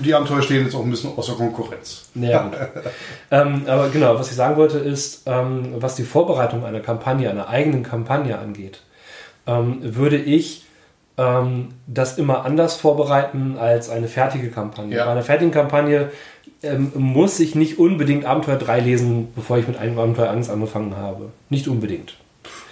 die 0.03 0.13
Abenteuer 0.13 0.41
stehen 0.41 0.63
jetzt 0.63 0.75
auch 0.75 0.83
ein 0.83 0.89
bisschen 0.89 1.11
außer 1.15 1.33
Konkurrenz. 1.33 2.09
Ja, 2.15 2.43
gut. 2.43 2.57
ähm, 3.31 3.63
aber 3.67 3.89
genau, 3.89 4.17
was 4.17 4.29
ich 4.29 4.35
sagen 4.35 4.57
wollte 4.57 4.77
ist, 4.77 5.23
ähm, 5.25 5.75
was 5.77 5.95
die 5.95 6.03
Vorbereitung 6.03 6.65
einer 6.65 6.79
Kampagne, 6.79 7.29
einer 7.29 7.49
eigenen 7.49 7.83
Kampagne 7.83 8.37
angeht, 8.37 8.81
ähm, 9.47 9.79
würde 9.81 10.17
ich 10.17 10.65
ähm, 11.17 11.69
das 11.87 12.17
immer 12.17 12.45
anders 12.45 12.75
vorbereiten 12.75 13.57
als 13.59 13.89
eine 13.89 14.07
fertige 14.07 14.49
Kampagne. 14.49 14.97
Ja. 14.97 15.05
Bei 15.05 15.11
einer 15.11 15.23
fertigen 15.23 15.51
Kampagne 15.51 16.11
ähm, 16.63 16.91
muss 16.95 17.39
ich 17.39 17.55
nicht 17.55 17.77
unbedingt 17.79 18.25
Abenteuer 18.25 18.57
3 18.57 18.79
lesen, 18.79 19.27
bevor 19.35 19.57
ich 19.57 19.67
mit 19.67 19.77
einem 19.77 19.97
Abenteuer 19.99 20.29
1 20.29 20.49
angefangen 20.49 20.95
habe. 20.95 21.31
Nicht 21.49 21.67
unbedingt. 21.67 22.15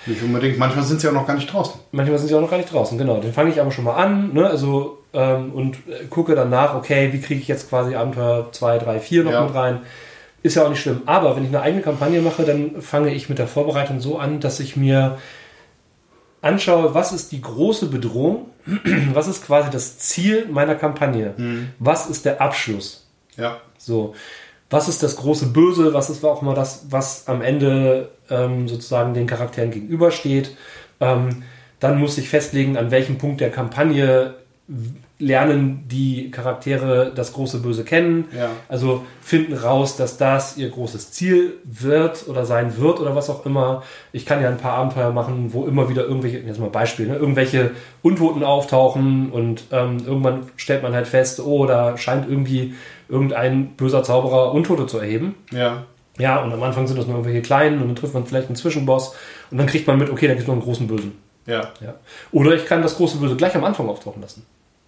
Nicht 0.06 0.22
unbedingt. 0.22 0.58
Manchmal 0.58 0.84
sind 0.84 1.00
sie 1.00 1.08
ja 1.08 1.14
noch 1.14 1.26
gar 1.28 1.36
nicht 1.36 1.52
draußen. 1.52 1.80
Manchmal 1.92 2.18
sind 2.18 2.28
sie 2.28 2.36
auch 2.36 2.42
noch 2.42 2.50
gar 2.50 2.58
nicht 2.58 2.72
draußen, 2.72 2.98
genau. 2.98 3.20
Den 3.20 3.34
fange 3.34 3.52
ich 3.52 3.62
aber 3.62 3.72
schon 3.72 3.86
mal 3.86 3.96
an, 3.96 4.34
ne? 4.34 4.46
Also 4.48 5.00
ähm, 5.14 5.52
und 5.54 5.76
äh, 5.88 6.06
gucke 6.10 6.36
dann 6.36 6.50
nach, 6.50 6.76
okay, 6.76 7.10
wie 7.14 7.22
kriege 7.22 7.40
ich 7.40 7.48
jetzt 7.48 7.70
quasi 7.70 7.96
Abenteuer 7.96 8.50
2, 8.52 8.80
3, 8.80 9.00
4 9.00 9.24
noch 9.24 9.32
Ja. 9.32 9.46
mit 9.46 9.54
rein. 9.56 9.80
Ist 10.42 10.56
ja 10.56 10.66
auch 10.66 10.70
nicht 10.70 10.82
schlimm. 10.82 11.04
Aber 11.06 11.36
wenn 11.38 11.44
ich 11.44 11.50
eine 11.50 11.62
eigene 11.62 11.82
Kampagne 11.82 12.22
mache, 12.22 12.44
dann 12.44 12.82
fange 12.82 13.14
ich 13.14 13.30
mit 13.30 13.38
der 13.40 13.48
Vorbereitung 13.48 14.02
so 14.02 14.18
an, 14.18 14.42
dass 14.42 14.60
ich 14.60 14.76
mir 14.76 15.18
anschaue, 16.42 16.94
was 16.94 17.14
ist 17.14 17.32
die 17.32 17.42
große 17.42 17.88
Bedrohung, 17.88 18.48
was 19.14 19.28
ist 19.30 19.46
quasi 19.46 19.70
das 19.70 19.98
Ziel 20.00 20.48
meiner 20.52 20.76
Kampagne, 20.76 21.34
was 21.80 22.10
ist 22.10 22.26
der 22.26 22.42
Abschluss. 22.42 23.03
Ja. 23.38 23.58
So, 23.78 24.16
was 24.70 24.88
ist 24.88 25.04
das 25.04 25.18
große 25.18 25.48
Böse? 25.48 25.94
Was 25.94 26.10
ist 26.10 26.24
auch 26.26 26.42
mal 26.42 26.56
das, 26.56 26.86
was 26.90 27.28
am 27.28 27.42
Ende 27.42 28.10
ähm, 28.30 28.68
sozusagen 28.68 29.14
den 29.14 29.28
Charakteren 29.28 29.72
gegenübersteht? 29.72 30.56
Ähm, 31.00 31.44
dann 31.80 32.00
muss 32.00 32.18
ich 32.18 32.30
festlegen, 32.30 32.78
an 32.78 32.92
welchem 32.92 33.18
Punkt 33.18 33.42
der 33.42 33.52
Kampagne 33.52 34.36
lernen 35.20 35.86
die 35.88 36.32
Charaktere 36.32 37.12
das 37.14 37.34
große 37.34 37.60
Böse 37.60 37.84
kennen. 37.84 38.26
Ja. 38.36 38.50
Also 38.68 39.06
finden 39.22 39.54
raus, 39.54 39.96
dass 39.96 40.18
das 40.18 40.58
ihr 40.58 40.70
großes 40.70 41.12
Ziel 41.12 41.54
wird 41.64 42.28
oder 42.28 42.46
sein 42.46 42.78
wird 42.78 43.00
oder 43.00 43.16
was 43.16 43.30
auch 43.30 43.46
immer. 43.46 43.84
Ich 44.12 44.26
kann 44.26 44.42
ja 44.42 44.50
ein 44.50 44.58
paar 44.58 44.74
Abenteuer 44.74 45.12
machen, 45.12 45.54
wo 45.54 45.66
immer 45.66 45.88
wieder 45.90 46.04
irgendwelche, 46.04 46.40
jetzt 46.40 46.60
mal 46.60 46.70
Beispiel, 46.70 47.08
ne, 47.08 47.16
irgendwelche 47.16 47.72
Untoten 48.02 48.44
auftauchen 48.44 49.32
und 49.32 49.66
ähm, 49.72 49.98
irgendwann 50.06 50.48
stellt 50.58 50.84
man 50.84 50.94
halt 50.94 51.08
fest, 51.08 51.40
oh, 51.40 51.66
da 51.66 51.98
scheint 51.98 52.28
irgendwie 52.28 52.74
irgendein 53.10 53.76
böser 53.76 54.04
Zauberer 54.04 54.54
Untote 54.54 54.88
zu 54.88 55.00
erheben. 55.00 55.36
Ja. 55.52 55.84
Ja, 56.20 56.44
und 56.44 56.54
am 56.54 56.62
Anfang 56.62 56.88
sind 56.88 56.98
das 56.98 57.08
nur 57.08 57.16
irgendwelche 57.16 57.42
kleinen 57.42 57.82
und 57.82 57.88
dann 57.88 57.96
trifft 57.96 58.14
man 58.14 58.26
vielleicht 58.26 58.48
einen 58.48 58.56
Zwischenboss 58.56 59.16
und 59.50 59.58
dann 59.58 59.66
kriegt 59.66 59.88
man 59.88 59.98
mit, 59.98 60.10
okay, 60.10 60.28
da 60.28 60.34
gibt 60.34 60.44
es 60.44 60.48
noch 60.48 60.54
einen 60.54 60.64
großen 60.64 60.88
Bösen. 60.88 61.18
Ja. 61.48 61.72
Ja. 61.82 61.96
Oder 62.32 62.54
ich 62.56 62.66
kann 62.66 62.82
das 62.82 62.96
große 62.98 63.18
Böse 63.18 63.36
gleich 63.36 63.56
am 63.56 63.64
Anfang 63.64 63.90
auftauchen 63.90 64.22
lassen. 64.22 64.46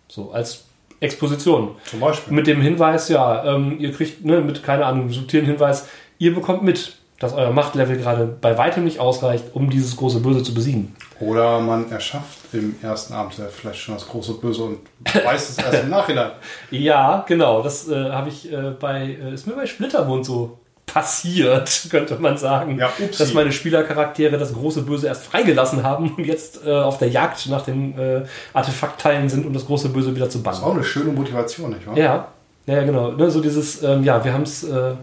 So, 0.07 0.31
als 0.31 0.65
Exposition. 0.99 1.75
Zum 1.85 1.99
Beispiel. 1.99 2.33
Mit 2.33 2.47
dem 2.47 2.61
Hinweis, 2.61 3.09
ja, 3.09 3.55
ähm, 3.55 3.77
ihr 3.79 3.91
kriegt, 3.91 4.23
ne, 4.23 4.41
mit, 4.41 4.63
keine 4.63 4.85
Ahnung, 4.85 5.09
subtilen 5.09 5.45
Hinweis, 5.45 5.87
ihr 6.19 6.33
bekommt 6.33 6.63
mit, 6.63 6.97
dass 7.25 7.33
euer 7.33 7.51
Machtlevel 7.51 7.97
gerade 7.97 8.25
bei 8.25 8.57
weitem 8.57 8.83
nicht 8.83 8.99
ausreicht, 8.99 9.45
um 9.53 9.69
dieses 9.69 9.97
große 9.97 10.19
Böse 10.19 10.43
zu 10.43 10.53
besiegen. 10.53 10.95
Oder 11.19 11.59
man 11.59 11.91
erschafft 11.91 12.39
im 12.53 12.75
ersten 12.81 13.13
Abenteuer 13.13 13.47
vielleicht 13.49 13.79
schon 13.79 13.95
das 13.95 14.07
große 14.07 14.33
Böse 14.35 14.63
und 14.63 14.77
weiß 15.13 15.49
es 15.49 15.57
erst 15.57 15.83
im 15.83 15.89
Nachhinein. 15.97 16.31
Ja, 16.71 17.25
genau, 17.27 17.61
das 17.61 17.87
äh, 17.89 18.09
habe 18.11 18.29
ich 18.29 18.51
äh, 18.51 18.71
bei, 18.79 19.17
äh, 19.21 19.33
ist 19.33 19.47
mir 19.47 19.53
bei 19.53 19.65
Splittermond 19.65 20.25
so 20.25 20.57
passiert, 20.85 21.87
könnte 21.89 22.15
man 22.19 22.37
sagen. 22.37 22.77
Ja, 22.79 22.89
dass 23.17 23.33
meine 23.33 23.51
Spielercharaktere 23.51 24.37
das 24.37 24.53
große 24.53 24.83
Böse 24.83 25.07
erst 25.07 25.23
freigelassen 25.25 25.83
haben 25.83 26.13
und 26.15 26.25
jetzt 26.25 26.65
äh, 26.65 26.71
auf 26.71 26.97
der 26.99 27.09
Jagd 27.09 27.47
nach 27.49 27.63
den 27.63 27.97
äh, 27.97 28.23
Artefaktteilen 28.53 29.27
sind, 29.29 29.45
um 29.45 29.53
das 29.53 29.65
große 29.65 29.89
Böse 29.89 30.15
wieder 30.15 30.29
zu 30.29 30.39
Das 30.39 30.55
ist 30.55 30.61
bannen. 30.61 30.71
auch 30.71 30.75
eine 30.75 30.85
schöne 30.85 31.11
Motivation, 31.11 31.71
nicht 31.71 31.85
wahr? 31.87 31.97
Ja, 31.97 32.27
ja, 32.67 32.83
genau. 32.83 33.11
Ne, 33.11 33.29
so 33.29 33.41
dieses, 33.41 33.83
ähm, 33.83 34.03
ja, 34.03 34.23
wir 34.23 34.33
haben 34.33 34.43
es 34.43 34.63
äh, 34.63 34.93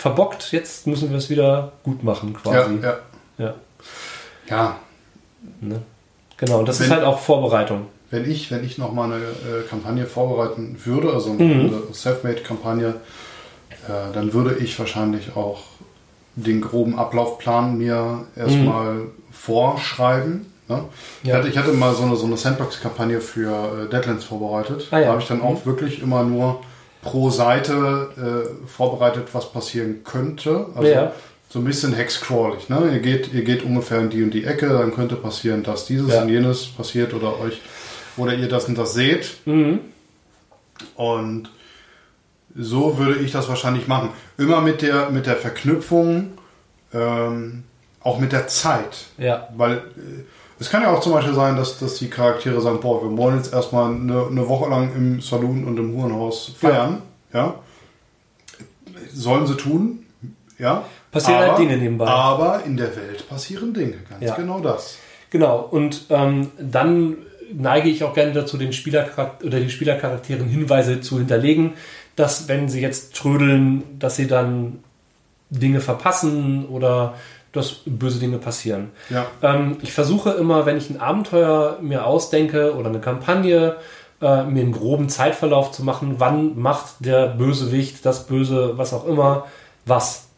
verbockt, 0.00 0.52
jetzt 0.52 0.86
müssen 0.86 1.10
wir 1.10 1.18
es 1.18 1.28
wieder 1.30 1.72
gut 1.82 2.02
machen, 2.02 2.34
Ja, 2.44 2.50
quasi. 2.62 2.78
ja. 2.82 2.98
Ja, 3.38 3.54
ja. 4.48 4.76
ne? 5.60 5.82
Genau, 6.36 6.58
und 6.60 6.68
das 6.68 6.80
ist 6.80 6.88
Wenn- 6.88 6.96
halt 6.96 7.04
auch 7.06 7.18
Vorbereitung. 7.20 7.86
Wenn 8.10 8.28
ich, 8.28 8.50
wenn 8.50 8.64
ich 8.64 8.76
nochmal 8.78 9.12
eine 9.12 9.22
äh, 9.22 9.62
Kampagne 9.68 10.04
vorbereiten 10.06 10.76
würde, 10.84 11.12
also 11.12 11.30
eine, 11.30 11.44
Mhm. 11.44 11.60
eine 11.66 11.82
Selfmade-Kampagne, 11.92 12.94
äh, 13.86 14.12
dann 14.12 14.32
würde 14.32 14.56
ich 14.56 14.76
wahrscheinlich 14.78 15.36
auch 15.36 15.60
den 16.34 16.60
groben 16.60 16.98
Ablaufplan 16.98 17.76
mir 17.78 18.24
erstmal 18.34 19.02
vorschreiben. 19.30 20.46
Ne? 20.68 20.84
Ich, 21.22 21.24
Mhm. 21.24 21.30
Ja. 21.30 21.36
hatte, 21.36 21.48
ich 21.48 21.58
hatte 21.58 21.72
mal 21.72 21.94
so 21.94 22.02
eine, 22.04 22.16
so 22.16 22.26
eine 22.26 22.36
Sandbox-Kampagne 22.36 23.20
für 23.20 23.84
äh, 23.86 23.90
Deadlands 23.90 24.24
vorbereitet. 24.24 24.88
Ah, 24.90 24.98
ja. 24.98 25.04
Da 25.04 25.10
habe 25.12 25.20
ich 25.22 25.28
dann 25.28 25.42
auch 25.42 25.64
wirklich 25.66 26.02
immer 26.02 26.22
nur 26.24 26.60
pro 27.02 27.30
Seite 27.30 28.10
äh, 28.16 28.66
vorbereitet, 28.68 29.28
was 29.32 29.52
passieren 29.52 30.04
könnte. 30.04 30.66
Also 30.74 30.88
Ja. 30.88 31.12
so 31.48 31.58
ein 31.58 31.64
bisschen 31.64 31.92
hexcrawlig. 31.94 32.68
Ne? 32.68 32.90
Ihr, 32.92 33.00
geht, 33.00 33.32
ihr 33.32 33.42
geht 33.42 33.62
ungefähr 33.64 34.00
in 34.00 34.10
die 34.10 34.22
und 34.22 34.32
die 34.32 34.44
Ecke, 34.44 34.68
dann 34.68 34.94
könnte 34.94 35.16
passieren, 35.16 35.62
dass 35.62 35.86
dieses 35.86 36.12
Ja. 36.12 36.22
und 36.22 36.28
jenes 36.28 36.66
passiert 36.66 37.14
oder 37.14 37.38
euch 37.40 37.60
oder 38.16 38.34
ihr 38.34 38.48
das 38.48 38.66
und 38.66 38.76
das 38.76 38.92
seht. 38.94 39.38
Mhm. 39.46 39.80
Und 40.94 41.50
so 42.56 42.98
würde 42.98 43.20
ich 43.20 43.32
das 43.32 43.48
wahrscheinlich 43.48 43.86
machen. 43.88 44.10
Immer 44.36 44.60
mit 44.60 44.82
der, 44.82 45.10
mit 45.10 45.26
der 45.26 45.36
Verknüpfung, 45.36 46.32
ähm, 46.92 47.64
auch 48.02 48.18
mit 48.18 48.32
der 48.32 48.48
Zeit. 48.48 49.06
Ja, 49.18 49.48
Weil 49.56 49.76
äh, 49.78 49.80
es 50.60 50.68
kann 50.70 50.82
ja 50.82 50.92
auch 50.94 51.00
zum 51.00 51.12
Beispiel 51.12 51.34
sein, 51.34 51.56
dass, 51.56 51.78
dass 51.78 51.94
die 51.94 52.08
Charaktere 52.10 52.60
sagen, 52.60 52.80
boah, 52.80 53.02
wir 53.02 53.16
wollen 53.16 53.36
jetzt 53.38 53.52
erstmal 53.52 53.92
eine, 53.94 54.26
eine 54.26 54.46
Woche 54.48 54.68
lang 54.68 54.94
im 54.94 55.20
Saloon 55.20 55.64
und 55.64 55.78
im 55.78 55.94
Hurenhaus 55.96 56.52
feiern. 56.56 57.00
Ja. 57.32 57.54
Sollen 59.12 59.46
sie 59.46 59.56
tun. 59.56 60.04
Ja. 60.58 60.84
Passieren 61.10 61.40
halt 61.40 61.58
Dinge 61.58 61.76
nebenbei. 61.78 62.06
Aber 62.06 62.62
in 62.64 62.76
der 62.76 62.94
Welt 62.94 63.26
passieren 63.28 63.72
Dinge. 63.72 63.96
Ganz 64.08 64.22
Ja. 64.22 64.34
genau 64.34 64.60
das. 64.60 64.98
Genau, 65.30 65.60
und 65.60 66.06
ähm, 66.10 66.50
dann 66.58 67.16
neige 67.52 67.88
ich 67.88 68.04
auch 68.04 68.12
gerne 68.14 68.32
dazu, 68.32 68.58
den 68.58 68.72
Spielercharakter 68.72 69.46
oder 69.46 69.60
die 69.60 69.70
Spielercharakteren 69.70 70.46
Hinweise 70.48 71.00
zu 71.00 71.18
hinterlegen, 71.18 71.72
dass 72.16 72.48
wenn 72.48 72.68
sie 72.68 72.80
jetzt 72.80 73.16
trödeln, 73.16 73.82
dass 73.98 74.16
sie 74.16 74.26
dann 74.26 74.80
Dinge 75.48 75.80
verpassen 75.80 76.66
oder 76.66 77.14
dass 77.52 77.80
böse 77.84 78.18
Dinge 78.18 78.38
passieren. 78.38 78.90
Ja. 79.08 79.26
Ähm, 79.42 79.78
ich 79.82 79.92
versuche 79.92 80.30
immer, 80.30 80.66
wenn 80.66 80.76
ich 80.76 80.90
ein 80.90 81.00
Abenteuer 81.00 81.78
mir 81.80 82.06
ausdenke 82.06 82.74
oder 82.74 82.88
eine 82.88 83.00
Kampagne, 83.00 83.76
äh, 84.20 84.44
mir 84.44 84.62
einen 84.62 84.72
groben 84.72 85.08
Zeitverlauf 85.08 85.72
zu 85.72 85.82
machen, 85.84 86.16
wann 86.18 86.58
macht 86.58 86.94
der 87.00 87.28
Bösewicht, 87.28 88.04
das 88.06 88.26
Böse, 88.26 88.74
was 88.76 88.92
auch 88.92 89.06
immer, 89.06 89.46
was. 89.84 90.29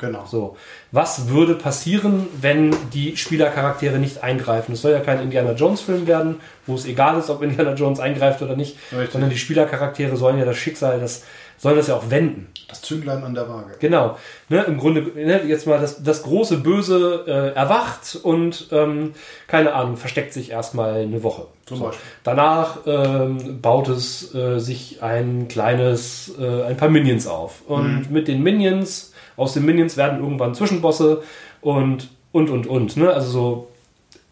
Genau. 0.00 0.24
So, 0.26 0.56
was 0.92 1.28
würde 1.28 1.54
passieren, 1.54 2.26
wenn 2.40 2.74
die 2.92 3.16
Spielercharaktere 3.16 3.98
nicht 3.98 4.22
eingreifen? 4.22 4.72
Es 4.72 4.82
soll 4.82 4.92
ja 4.92 5.00
kein 5.00 5.20
Indiana 5.20 5.52
Jones 5.52 5.82
Film 5.82 6.06
werden, 6.06 6.36
wo 6.66 6.74
es 6.74 6.86
egal 6.86 7.18
ist, 7.18 7.28
ob 7.30 7.42
Indiana 7.42 7.74
Jones 7.74 8.00
eingreift 8.00 8.40
oder 8.42 8.56
nicht, 8.56 8.76
Richtig. 8.92 9.12
sondern 9.12 9.30
die 9.30 9.38
Spielercharaktere 9.38 10.16
sollen 10.16 10.38
ja 10.38 10.44
das 10.44 10.56
Schicksal, 10.56 10.98
das 11.00 11.22
sollen 11.58 11.76
das 11.76 11.88
ja 11.88 11.94
auch 11.96 12.08
wenden. 12.08 12.46
Das 12.68 12.80
Zünglein 12.80 13.22
an 13.22 13.34
der 13.34 13.46
Waage. 13.46 13.74
Genau. 13.80 14.16
Ne, 14.48 14.62
Im 14.62 14.78
Grunde, 14.78 15.02
ne, 15.02 15.42
jetzt 15.46 15.66
mal 15.66 15.78
das, 15.78 16.02
das 16.02 16.22
große 16.22 16.56
Böse 16.58 17.24
äh, 17.26 17.54
erwacht 17.58 18.18
und 18.22 18.68
ähm, 18.72 19.12
keine 19.46 19.74
Ahnung, 19.74 19.98
versteckt 19.98 20.32
sich 20.32 20.50
erstmal 20.50 20.94
eine 20.94 21.22
Woche. 21.22 21.46
Zum 21.66 21.80
Beispiel. 21.80 22.00
Danach 22.24 22.78
ähm, 22.86 23.60
baut 23.60 23.88
es 23.88 24.34
äh, 24.34 24.58
sich 24.58 25.02
ein 25.02 25.48
kleines, 25.48 26.32
äh, 26.40 26.62
ein 26.64 26.76
paar 26.78 26.88
Minions 26.88 27.26
auf. 27.26 27.62
Und 27.66 28.08
Mhm. 28.08 28.12
mit 28.14 28.26
den 28.28 28.42
Minions, 28.42 29.09
aus 29.40 29.54
den 29.54 29.64
Minions 29.64 29.96
werden 29.96 30.20
irgendwann 30.20 30.54
Zwischenbosse 30.54 31.22
und 31.60 32.08
und 32.32 32.50
und 32.50 32.66
und. 32.66 32.96
Ne? 32.96 33.12
Also 33.12 33.30
so, 33.30 33.68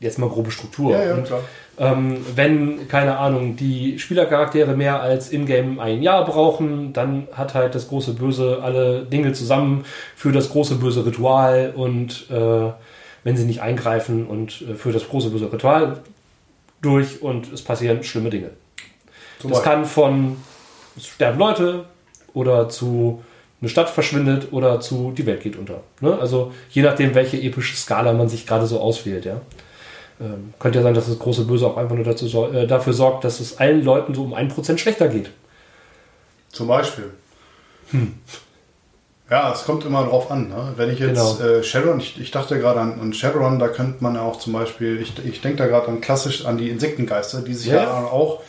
jetzt 0.01 0.19
mal 0.19 0.29
grobe 0.29 0.51
Struktur. 0.51 0.93
Ja, 0.93 1.05
ja, 1.05 1.15
und, 1.15 1.29
ähm, 1.81 2.19
wenn, 2.35 2.89
keine 2.89 3.19
Ahnung, 3.19 3.57
die 3.57 3.99
Spielercharaktere 3.99 4.77
mehr 4.77 5.01
als 5.01 5.31
in-game 5.31 5.79
ein 5.79 6.03
Jahr 6.03 6.25
brauchen, 6.25 6.93
dann 6.93 7.29
hat 7.33 7.55
halt 7.55 7.75
das 7.75 7.89
große 7.89 8.15
Böse 8.15 8.59
alle 8.63 9.05
Dinge 9.05 9.33
zusammen 9.33 9.85
für 10.17 10.33
das 10.33 10.51
große 10.51 10.75
böse 10.75 11.07
Ritual 11.07 11.73
und 11.75 12.27
äh, 12.31 12.73
wenn 13.25 13.37
sie 13.37 13.45
nicht 13.45 13.63
eingreifen 13.63 14.27
und 14.27 14.63
äh, 14.63 14.75
für 14.75 14.93
das 14.93 15.09
große 15.09 15.31
böse 15.31 15.53
Ritual 15.53 16.01
durch 16.83 17.23
und 17.23 17.53
es 17.53 17.63
passieren 17.63 18.03
schlimme 18.03 18.31
Dinge. 18.31 18.51
Zum 19.39 19.51
Das 19.51 19.61
Beispiel. 19.61 19.73
kann 19.73 19.85
von 19.85 20.37
es 20.97 21.07
sterben 21.07 21.39
Leute 21.39 21.85
oder 22.35 22.69
zu 22.69 23.23
eine 23.61 23.69
Stadt 23.69 23.91
verschwindet 23.91 24.49
oder 24.53 24.81
zu 24.81 25.13
die 25.17 25.27
Welt 25.27 25.43
geht 25.43 25.57
unter. 25.57 25.81
Ne? 26.01 26.17
Also 26.19 26.53
je 26.71 26.83
nachdem, 26.83 27.15
welche 27.15 27.39
epische 27.41 27.77
Skala 27.77 28.13
man 28.13 28.29
sich 28.29 28.47
gerade 28.47 28.67
so 28.67 28.81
auswählt, 28.81 29.25
ja. 29.25 29.41
Ähm, 30.21 30.53
könnte 30.59 30.79
ja 30.79 30.83
sein, 30.83 30.95
dass 30.95 31.07
das 31.07 31.19
große 31.19 31.45
Böse 31.45 31.67
auch 31.67 31.77
einfach 31.77 31.95
nur 31.95 32.05
dazu, 32.05 32.27
äh, 32.53 32.67
dafür 32.67 32.93
sorgt, 32.93 33.25
dass 33.25 33.39
es 33.41 33.59
allen 33.59 33.85
Leuten 33.85 34.15
so 34.15 34.23
um 34.25 34.35
1% 34.35 34.79
schlechter 34.79 35.09
geht. 35.09 35.31
Zum 36.51 36.67
Beispiel. 36.67 37.11
Ja, 39.31 39.53
es 39.53 39.65
kommt 39.65 39.85
immer 39.85 40.05
drauf 40.05 40.31
an. 40.31 40.49
Ne? 40.49 40.73
Wenn 40.77 40.91
ich 40.91 40.99
jetzt 40.99 41.39
Genau. 41.39 41.51
äh, 41.51 41.63
Shadowrun, 41.63 42.01
ich, 42.01 42.19
ich 42.21 42.31
dachte 42.31 42.59
gerade 42.59 42.81
an, 42.81 42.99
an 43.01 43.13
Shadowrun, 43.13 43.59
da 43.59 43.69
könnte 43.69 44.03
man 44.03 44.15
ja 44.15 44.23
auch 44.23 44.39
zum 44.39 44.55
Beispiel, 44.55 45.01
ich, 45.01 45.13
ich 45.25 45.41
denke 45.41 45.59
da 45.59 45.67
gerade 45.67 45.89
an 45.89 46.01
klassisch 46.01 46.47
an 46.47 46.57
die 46.59 46.71
Insektengeister, 46.71 47.43
die 47.43 47.55
sich 47.55 47.69
Ja. 47.73 47.83
ja, 47.83 48.05
auch, 48.05 48.41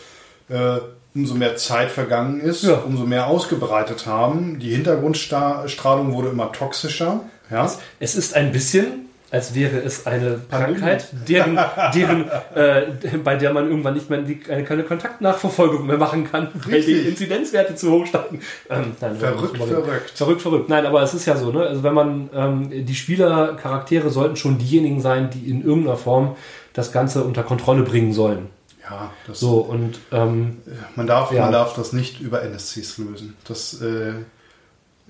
äh, 0.49 0.77
umso 1.19 1.35
mehr 1.35 1.55
Zeit 1.55 1.91
vergangen 1.91 2.39
ist, 2.39 2.63
Ja. 2.63 2.75
umso 2.85 3.05
mehr 3.05 3.27
ausgebreitet 3.27 4.05
haben. 4.05 4.59
Die 4.59 4.71
Hintergrundstrahlung 4.71 6.13
wurde 6.13 6.29
immer 6.29 6.51
toxischer. 6.51 7.21
Ja? 7.51 7.71
Es 7.99 8.15
ist 8.15 8.35
ein 8.35 8.51
bisschen, 8.51 9.05
als 9.31 9.53
wäre 9.53 9.77
es 9.77 10.07
eine 10.07 10.39
Krankheit, 10.49 11.07
deren, 11.27 11.59
deren, 11.93 12.29
äh, 12.55 12.83
bei 13.23 13.35
der 13.35 13.53
man 13.53 13.67
irgendwann 13.69 13.93
nicht 13.93 14.09
mehr 14.09 14.21
die, 14.21 14.39
keine, 14.39 14.63
keine 14.63 14.83
Kontaktnachverfolgung 14.83 15.85
mehr 15.85 15.97
machen 15.97 16.29
kann, 16.31 16.47
weil 16.65 16.81
die 16.81 16.93
Richtig. 16.93 17.07
Inzidenzwerte 17.09 17.75
zu 17.75 17.91
hoch 17.91 18.05
steigen. 18.07 18.39
Ähm, 18.69 18.93
nein, 19.01 19.15
Verrückt, 19.17 19.57
verrückt. 19.57 20.11
Verrückt, 20.15 20.41
verrückt. 20.41 20.69
Nein, 20.69 20.85
aber 20.85 21.03
es 21.03 21.13
ist 21.13 21.25
ja 21.25 21.35
so, 21.35 21.51
ne? 21.51 21.61
Also 21.61 21.83
wenn 21.83 21.93
man 21.93 22.29
ähm, 22.33 22.85
die 22.85 22.95
Spielercharaktere 22.95 24.09
sollten 24.09 24.35
schon 24.35 24.57
diejenigen 24.57 25.01
sein, 25.01 25.29
die 25.29 25.49
in 25.49 25.63
irgendeiner 25.63 25.97
Form 25.97 26.35
das 26.73 26.91
Ganze 26.91 27.23
unter 27.23 27.43
Kontrolle 27.43 27.83
bringen 27.83 28.13
sollen. 28.13 28.47
Ja, 28.89 29.11
das, 29.27 29.39
So 29.39 29.59
und 29.59 29.99
ähm, 30.11 30.57
man, 30.95 31.05
darf, 31.07 31.31
Ja. 31.31 31.43
man 31.43 31.51
darf 31.51 31.75
das 31.75 31.93
nicht 31.93 32.19
über 32.21 32.41
NSCs 32.43 32.97
lösen. 32.97 33.35
Das, 33.47 33.81
äh, 33.81 34.13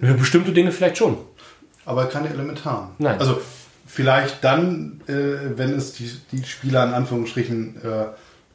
ja, 0.02 0.14
bestimmte 0.14 0.52
Dinge 0.52 0.72
vielleicht 0.72 0.98
schon. 0.98 1.18
aber 1.86 2.06
keine 2.06 2.30
elementaren. 2.30 2.90
Nein. 3.00 3.20
Also 3.20 3.40
vielleicht 3.88 4.44
dann, 4.44 5.02
äh, 5.08 5.58
wenn 5.58 5.74
es 5.74 5.94
die, 5.94 6.12
die 6.32 6.44
Spieler 6.44 6.84
in 6.86 6.94
Anführungsstrichen 6.94 7.78
äh, 7.84 8.06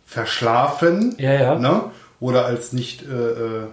verschlafen 0.06 1.14
Ja, 1.18 1.32
ja. 1.32 1.54
Ne? 1.58 1.82
oder 2.20 2.46
als 2.46 2.72
nicht 2.72 3.02
äh, 3.02 3.06
äh, 3.12 3.66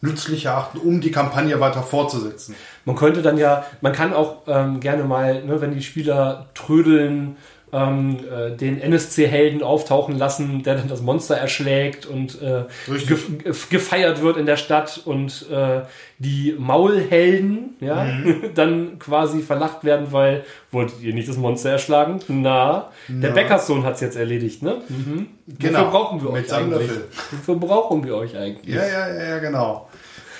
nützlich 0.00 0.44
erachten, 0.46 0.78
um 0.78 1.00
die 1.00 1.10
Kampagne 1.10 1.58
weiter 1.60 1.82
fortzusetzen. 1.82 2.54
Man 2.84 2.96
könnte 2.96 3.22
dann 3.22 3.38
ja, 3.38 3.64
man 3.80 3.92
kann 3.92 4.12
auch 4.12 4.42
ähm, 4.46 4.80
gerne 4.80 5.04
mal, 5.04 5.42
ne, 5.44 5.60
wenn 5.60 5.72
die 5.74 5.82
Spieler 5.82 6.46
trödeln, 6.54 7.36
ähm, 7.72 8.18
äh, 8.32 8.56
den 8.56 8.80
NSC-Helden 8.80 9.62
auftauchen 9.62 10.16
lassen, 10.16 10.62
der 10.62 10.76
dann 10.76 10.88
das 10.88 11.02
Monster 11.02 11.36
erschlägt 11.36 12.06
und 12.06 12.40
äh, 12.40 12.62
gef 12.86 13.28
gef- 13.44 13.70
gefeiert 13.70 14.22
wird 14.22 14.36
in 14.36 14.46
der 14.46 14.56
Stadt 14.56 15.00
und 15.04 15.46
äh, 15.50 15.80
die 16.18 16.54
Maulhelden 16.58 17.76
ja, 17.80 18.04
Mhm. 18.04 18.42
dann 18.54 18.98
quasi 18.98 19.40
verlacht 19.42 19.84
werden, 19.84 20.06
weil 20.12 20.44
wolltet 20.70 21.00
ihr 21.02 21.12
nicht 21.12 21.28
das 21.28 21.36
Monster 21.36 21.70
erschlagen? 21.70 22.20
Na, 22.28 22.90
der 23.08 23.30
Na. 23.30 23.34
Bäckerssohn 23.34 23.84
hat 23.84 23.96
es 23.96 24.00
jetzt 24.00 24.16
erledigt, 24.16 24.62
ne? 24.62 24.76
Mhm. 24.88 25.26
Genau. 25.58 25.78
Wofür 25.80 25.90
brauchen 25.90 26.22
wir 26.24 26.30
Mit 26.32 26.46
euch 26.46 26.52
eigentlich? 26.54 26.88
Löffel. 26.88 27.04
Wofür 27.32 27.54
brauchen 27.56 28.04
wir 28.04 28.16
euch 28.16 28.36
eigentlich? 28.36 28.74
Ja, 28.74 28.86
ja, 28.86 29.08
ja, 29.14 29.24
ja, 29.24 29.38
genau. 29.38 29.88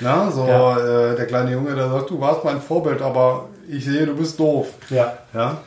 Na, 0.01 0.31
so 0.31 0.47
Ja. 0.47 1.13
äh, 1.13 1.17
der 1.17 1.27
kleine 1.27 1.53
Junge, 1.53 1.75
der 1.75 1.89
sagt, 1.91 2.11
du 2.11 2.21
warst 2.21 2.45
mein 2.45 2.61
Vorbild, 2.61 3.03
aber 3.03 3.49
ich 3.69 3.85
sehe, 3.85 4.07
du 4.07 4.15
bist 4.15 4.39
doof. 4.39 4.69
Ja. 4.91 5.17
Ja, 5.35 5.59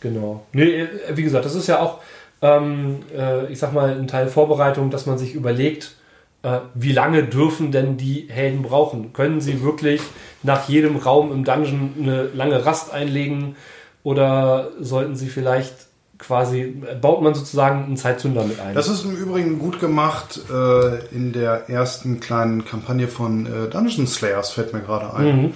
Genau. 0.00 0.44
Nee, 0.52 0.82
äh, 0.82 0.88
wie 1.14 1.22
gesagt, 1.22 1.44
das 1.44 1.54
ist 1.54 1.66
ja 1.66 1.80
auch, 1.80 2.00
ähm, 2.42 3.00
äh, 3.16 3.50
ich 3.52 3.58
sag 3.58 3.72
mal, 3.72 3.90
ein 3.90 4.08
Teil 4.08 4.28
Vorbereitung, 4.28 4.90
dass 4.90 5.06
man 5.06 5.18
sich 5.18 5.34
überlegt, 5.34 5.94
äh, 6.42 6.60
wie 6.74 6.92
lange 6.92 7.24
dürfen 7.24 7.72
denn 7.72 7.96
die 7.96 8.26
Helden 8.28 8.62
brauchen? 8.62 9.12
Können 9.12 9.40
sie 9.40 9.62
wirklich 9.62 10.00
nach 10.42 10.68
jedem 10.68 10.96
Raum 10.96 11.32
im 11.32 11.44
Dungeon 11.44 11.94
eine 12.00 12.24
lange 12.34 12.64
Rast 12.64 12.92
einlegen 12.92 13.56
oder 14.02 14.70
sollten 14.80 15.16
sie 15.16 15.28
vielleicht 15.28 15.74
quasi, 16.18 16.82
baut 17.00 17.22
man 17.22 17.34
sozusagen 17.34 17.84
einen 17.84 17.96
Zeitzünder 17.96 18.44
mit 18.44 18.60
ein? 18.60 18.74
Das 18.74 18.88
ist 18.88 19.04
im 19.04 19.16
Übrigen 19.16 19.58
gut 19.58 19.80
gemacht 19.80 20.40
äh, 20.50 21.04
in 21.14 21.32
der 21.32 21.68
ersten 21.68 22.20
kleinen 22.20 22.64
Kampagne 22.64 23.08
von 23.08 23.46
äh, 23.46 23.68
Dungeon 23.68 24.06
Slayers, 24.06 24.50
fällt 24.50 24.72
mir 24.72 24.80
gerade 24.80 25.12
ein. 25.14 25.54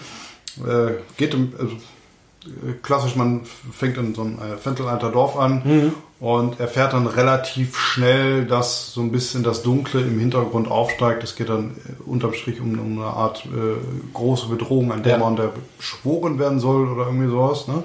Äh, 0.66 0.92
geht 1.16 1.34
im, 1.34 1.52
also, 1.58 1.74
äh, 1.74 1.78
klassisch, 2.82 3.16
man 3.16 3.42
fängt 3.44 3.96
in 3.98 4.14
so 4.14 4.22
einem 4.22 4.38
äh, 4.38 4.56
Fentelalter 4.56 5.10
Dorf 5.10 5.36
an 5.36 5.92
und 6.20 6.58
erfährt 6.60 6.92
dann 6.94 7.06
relativ 7.06 7.76
schnell, 7.78 8.46
dass 8.46 8.92
so 8.92 9.00
ein 9.02 9.12
bisschen 9.12 9.42
das 9.42 9.62
Dunkle 9.62 10.00
im 10.00 10.18
Hintergrund 10.18 10.70
aufsteigt. 10.70 11.22
Es 11.22 11.36
geht 11.36 11.48
dann 11.50 11.76
äh, 11.86 12.02
unterm 12.08 12.32
Strich 12.32 12.60
um, 12.60 12.78
um 12.78 12.98
eine 12.98 13.10
Art 13.10 13.44
äh, 13.46 14.12
große 14.14 14.48
Bedrohung, 14.48 14.90
an 14.92 15.02
der 15.02 15.12
Ja. 15.12 15.18
man 15.18 15.36
der 15.36 15.52
beschworen 15.76 16.38
werden 16.38 16.60
soll 16.60 16.88
oder 16.88 17.06
irgendwie 17.06 17.28
sowas. 17.30 17.68
Ne? 17.68 17.82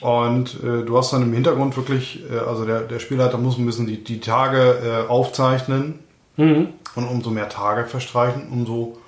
Und 0.00 0.62
äh, 0.62 0.84
du 0.84 0.98
hast 0.98 1.12
dann 1.12 1.22
im 1.22 1.32
Hintergrund 1.32 1.76
wirklich, 1.76 2.22
äh, 2.30 2.38
also 2.38 2.64
der, 2.66 2.80
der 2.80 2.98
Spielleiter 2.98 3.38
muss 3.38 3.56
ein 3.56 3.64
bisschen 3.64 3.86
die, 3.86 4.02
die 4.04 4.20
Tage 4.20 5.04
äh, 5.06 5.08
aufzeichnen. 5.10 6.00
Mhm. 6.36 6.68
Und 6.96 7.08
umso 7.08 7.30
mehr 7.30 7.48
Tage 7.48 7.86
verstreichen, 7.86 8.48
umso 8.50 8.98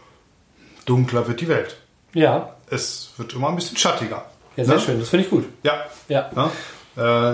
dunkler 0.86 1.28
wird 1.28 1.40
die 1.40 1.48
Welt. 1.48 1.76
Ja, 2.14 2.54
Es 2.70 3.10
wird 3.16 3.34
immer 3.34 3.48
ein 3.48 3.56
bisschen 3.56 3.76
schattiger. 3.76 4.24
Ja, 4.56 4.64
sehr 4.64 4.74
Ne? 4.76 4.80
schön. 4.80 5.00
Das 5.00 5.08
finde 5.08 5.24
ich 5.24 5.30
gut. 5.30 5.44
Ja. 5.62 5.74
Ja. 6.08 6.30
ja. 6.34 6.50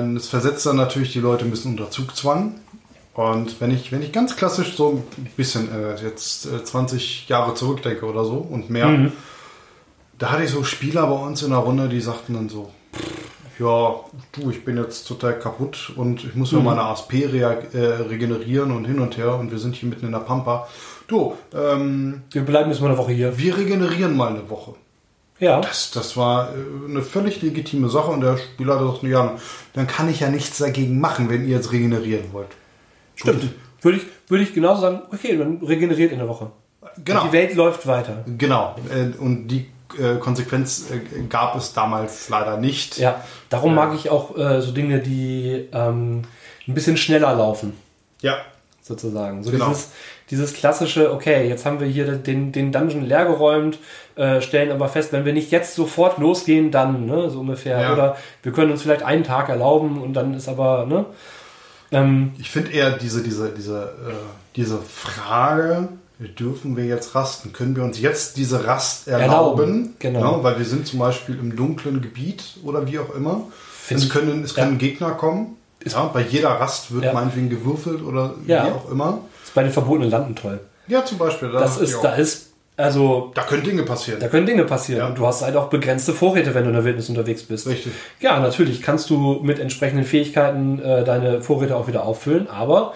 Äh, 0.01 0.17
Es 0.17 0.29
versetzt 0.29 0.67
dann 0.67 0.77
natürlich 0.77 1.13
die 1.13 1.21
Leute 1.21 1.45
ein 1.45 1.51
bisschen 1.51 1.73
unter 1.73 1.91
Zugzwang. 1.91 2.55
Und 3.15 3.61
wenn 3.61 3.71
ich, 3.71 3.93
wenn 3.93 4.03
ich 4.03 4.11
ganz 4.13 4.37
klassisch 4.37 4.75
so 4.75 5.03
ein 5.19 5.27
bisschen 5.37 5.69
äh, 5.71 5.97
jetzt 6.03 6.47
äh, 6.47 6.65
20 6.65 7.29
Jahre 7.29 7.55
zurückdenke 7.55 8.07
oder 8.07 8.25
so 8.25 8.37
und 8.37 8.71
mehr, 8.71 8.87
Mhm. 8.87 9.13
da 10.19 10.31
hatte 10.33 10.45
ich 10.45 10.51
so 10.51 10.65
Spieler 10.65 11.07
bei 11.07 11.17
uns 11.27 11.43
in 11.43 11.51
der 11.51 11.59
Runde, 11.59 11.89
die 11.91 12.01
sagten 12.01 12.33
dann 12.35 12.49
so, 12.49 12.71
ja, 13.59 13.97
du, 14.33 14.51
ich 14.51 14.65
bin 14.65 14.79
jetzt 14.79 15.07
total 15.07 15.39
kaputt 15.39 15.93
und 15.97 16.25
ich 16.25 16.35
muss 16.35 16.53
mir 16.53 16.61
meine 16.61 16.83
ASP 16.85 17.13
äh, 17.13 17.45
regenerieren 17.45 18.71
und 18.73 18.87
hin 18.87 18.99
und 18.99 19.19
her 19.19 19.35
und 19.37 19.51
wir 19.51 19.59
sind 19.59 19.75
hier 19.75 19.91
mitten 19.91 20.07
in 20.07 20.13
der 20.13 20.21
Pampa. 20.21 20.67
Du, 21.07 21.35
ähm, 21.55 22.23
Wir 22.31 22.43
bleiben 22.43 22.71
jetzt 22.71 22.81
mal 22.81 22.89
eine 22.89 22.97
Woche 22.99 23.13
hier. 23.13 23.37
wir 23.39 23.59
regenerieren 23.59 24.17
mal 24.17 24.29
eine 24.31 24.49
Woche. 24.49 24.75
Ja. 25.43 25.61
Das, 25.61 25.91
das 25.91 26.17
war 26.17 26.51
äh, 26.51 26.89
eine 26.89 27.03
völlig 27.03 27.43
legitime 27.43 27.89
Sache 27.89 28.13
und 28.13 28.21
der 28.21 28.37
Spieler 28.39 28.75
hat 28.75 28.81
gesagt, 28.81 29.03
ja, 29.03 29.37
dann 29.75 29.87
kann 29.89 30.09
ich 30.09 30.21
ja 30.21 30.29
nichts 30.31 30.59
dagegen 30.59 31.01
machen, 31.01 31.29
wenn 31.29 31.43
ihr 31.49 31.57
jetzt 31.57 31.73
regenerieren 31.73 32.33
wollt. 32.33 32.47
Stimmt. 33.17 33.49
Würde 33.81 33.99
ich, 33.99 34.05
würde 34.29 34.45
ich 34.45 34.55
genauso 34.55 34.83
sagen, 34.83 35.03
okay, 35.13 35.37
dann 35.37 35.59
regeneriert 35.59 36.13
in 36.13 36.19
der 36.19 36.29
Woche. 36.29 36.53
Genau. 37.05 37.23
Und 37.23 37.29
die 37.29 37.33
Welt 37.33 37.55
läuft 37.57 37.89
weiter. 37.89 38.25
Genau. 38.39 38.77
Äh, 38.89 39.17
Und 39.19 39.49
die 39.49 39.67
äh, 39.99 40.19
Konsequenz 40.21 40.87
gab 41.29 41.57
es 41.57 41.73
damals 41.73 42.29
leider 42.29 42.57
nicht. 42.59 42.99
Ja, 42.99 43.23
darum 43.49 43.75
mag 43.75 43.95
ich 43.97 44.11
auch 44.11 44.37
so 44.37 44.71
Dinge, 44.71 45.01
die 45.01 45.69
ähm, 45.73 46.23
ein 46.69 46.75
bisschen 46.75 46.97
schneller 46.97 47.35
laufen, 47.35 47.73
Ja. 48.21 48.37
sozusagen. 48.81 49.43
So 49.43 49.51
Genau. 49.51 49.69
dieses, 49.71 49.91
dieses 50.33 50.55
klassische, 50.55 51.13
okay, 51.13 51.47
jetzt 51.47 51.67
haben 51.67 51.79
wir 51.79 51.87
hier 51.87 52.07
den, 52.17 52.53
den 52.53 52.73
Dungeon 52.73 53.05
leergeräumt, 53.05 53.79
äh, 54.17 54.41
stellen 54.41 54.73
aber 54.73 54.89
fest, 54.89 55.13
wenn 55.13 55.27
wir 55.27 55.35
nicht 55.35 55.51
jetzt 55.51 55.75
sofort 55.75 56.17
losgehen, 56.19 56.71
dann, 56.71 57.05
ne, 57.05 57.29
so 57.29 57.41
ungefähr. 57.41 57.79
Ja. 57.79 57.93
Oder 57.93 58.17
wir 58.43 58.53
können 58.53 58.73
uns 58.73 58.81
vielleicht 58.81 59.03
einen 59.03 59.25
Tag 59.25 59.51
erlauben 59.51 60.01
und 60.01 60.15
dann 60.15 60.33
ist 60.33 60.49
aber, 60.49 60.87
ne? 60.87 61.05
Ähm, 61.91 62.33
Ich 62.39 62.51
finde 62.51 62.71
eher 62.73 62.93
diese, 62.93 63.23
diese, 63.23 63.51
diese, 63.51 63.83
äh, 64.09 64.13
diese 64.57 64.79
Frage, 64.79 65.89
dürfen 66.19 66.79
wir 66.79 66.87
jetzt 66.87 67.15
rasten? 67.15 67.53
Können 67.53 67.77
wir 67.77 67.85
uns 67.85 68.01
jetzt 68.01 68.39
diese 68.39 68.67
Rast 68.67 69.09
erlauben? 69.09 69.29
Erlauben, 69.61 69.95
genau. 69.99 70.39
Ja, 70.39 70.43
weil 70.45 70.59
wir 70.59 70.65
sind 70.65 70.87
zum 70.87 70.99
Beispiel 70.99 71.39
im 71.39 71.55
dunklen 71.57 72.01
Gebiet 72.01 72.43
oder 72.65 72.87
wie 72.87 72.99
auch 72.99 73.15
immer. 73.15 73.49
Find 73.71 74.01
es 74.01 74.09
können, 74.09 74.43
es 74.45 74.57
ja. 74.57 74.65
können 74.65 74.79
Gegner 74.79 75.11
kommen. 75.11 75.59
Ja, 75.85 76.05
bei 76.05 76.23
jeder 76.23 76.51
Rast 76.53 76.95
wird 76.95 77.05
Ja. 77.05 77.13
meinetwegen 77.13 77.51
gewürfelt 77.51 78.03
oder 78.03 78.35
Ja. 78.47 78.65
wie 78.67 78.71
auch 78.71 78.91
immer. 78.91 79.19
Bei 79.55 79.63
den 79.63 79.73
verbotenen 79.73 80.11
Landen 80.11 80.35
toll. 80.35 80.61
Ja, 80.89 81.05
zum 81.05 81.19
Beispiel. 81.19 81.51
Da, 81.51 81.61
Das 81.61 81.79
ist, 81.81 81.93
ja. 81.93 81.99
da 82.03 82.15
ist, 82.15 82.53
also, 82.77 83.31
da 83.35 83.43
können 83.43 83.63
Dinge 83.63 83.83
passieren. 83.85 84.19
da 84.21 84.29
können 84.29 84.47
Dinge 84.47 84.65
passieren. 84.65 85.01
Ja. 85.01 85.07
Und 85.09 85.19
du 85.19 85.27
hast 85.27 85.43
halt 85.43 85.57
auch 85.57 85.69
begrenzte 85.69 86.13
Vorräte, 86.13 86.55
wenn 86.55 86.65
du 86.65 86.71
in 86.71 86.75
der 86.75 86.85
Wildnis 86.85 87.09
unterwegs 87.09 87.43
bist. 87.45 87.67
Richtig. 87.67 87.93
Ja, 88.21 88.41
natürlich 88.41 88.83
kannst 88.83 89.11
du 89.11 89.41
mit 89.43 89.59
entsprechenden 89.59 90.05
Fähigkeiten 90.05 90.81
äh, 90.81 91.05
deine 91.05 91.41
Vorräte 91.43 91.77
auch 91.77 91.87
wieder 91.87 92.05
auffüllen, 92.05 92.49
aber 92.49 92.95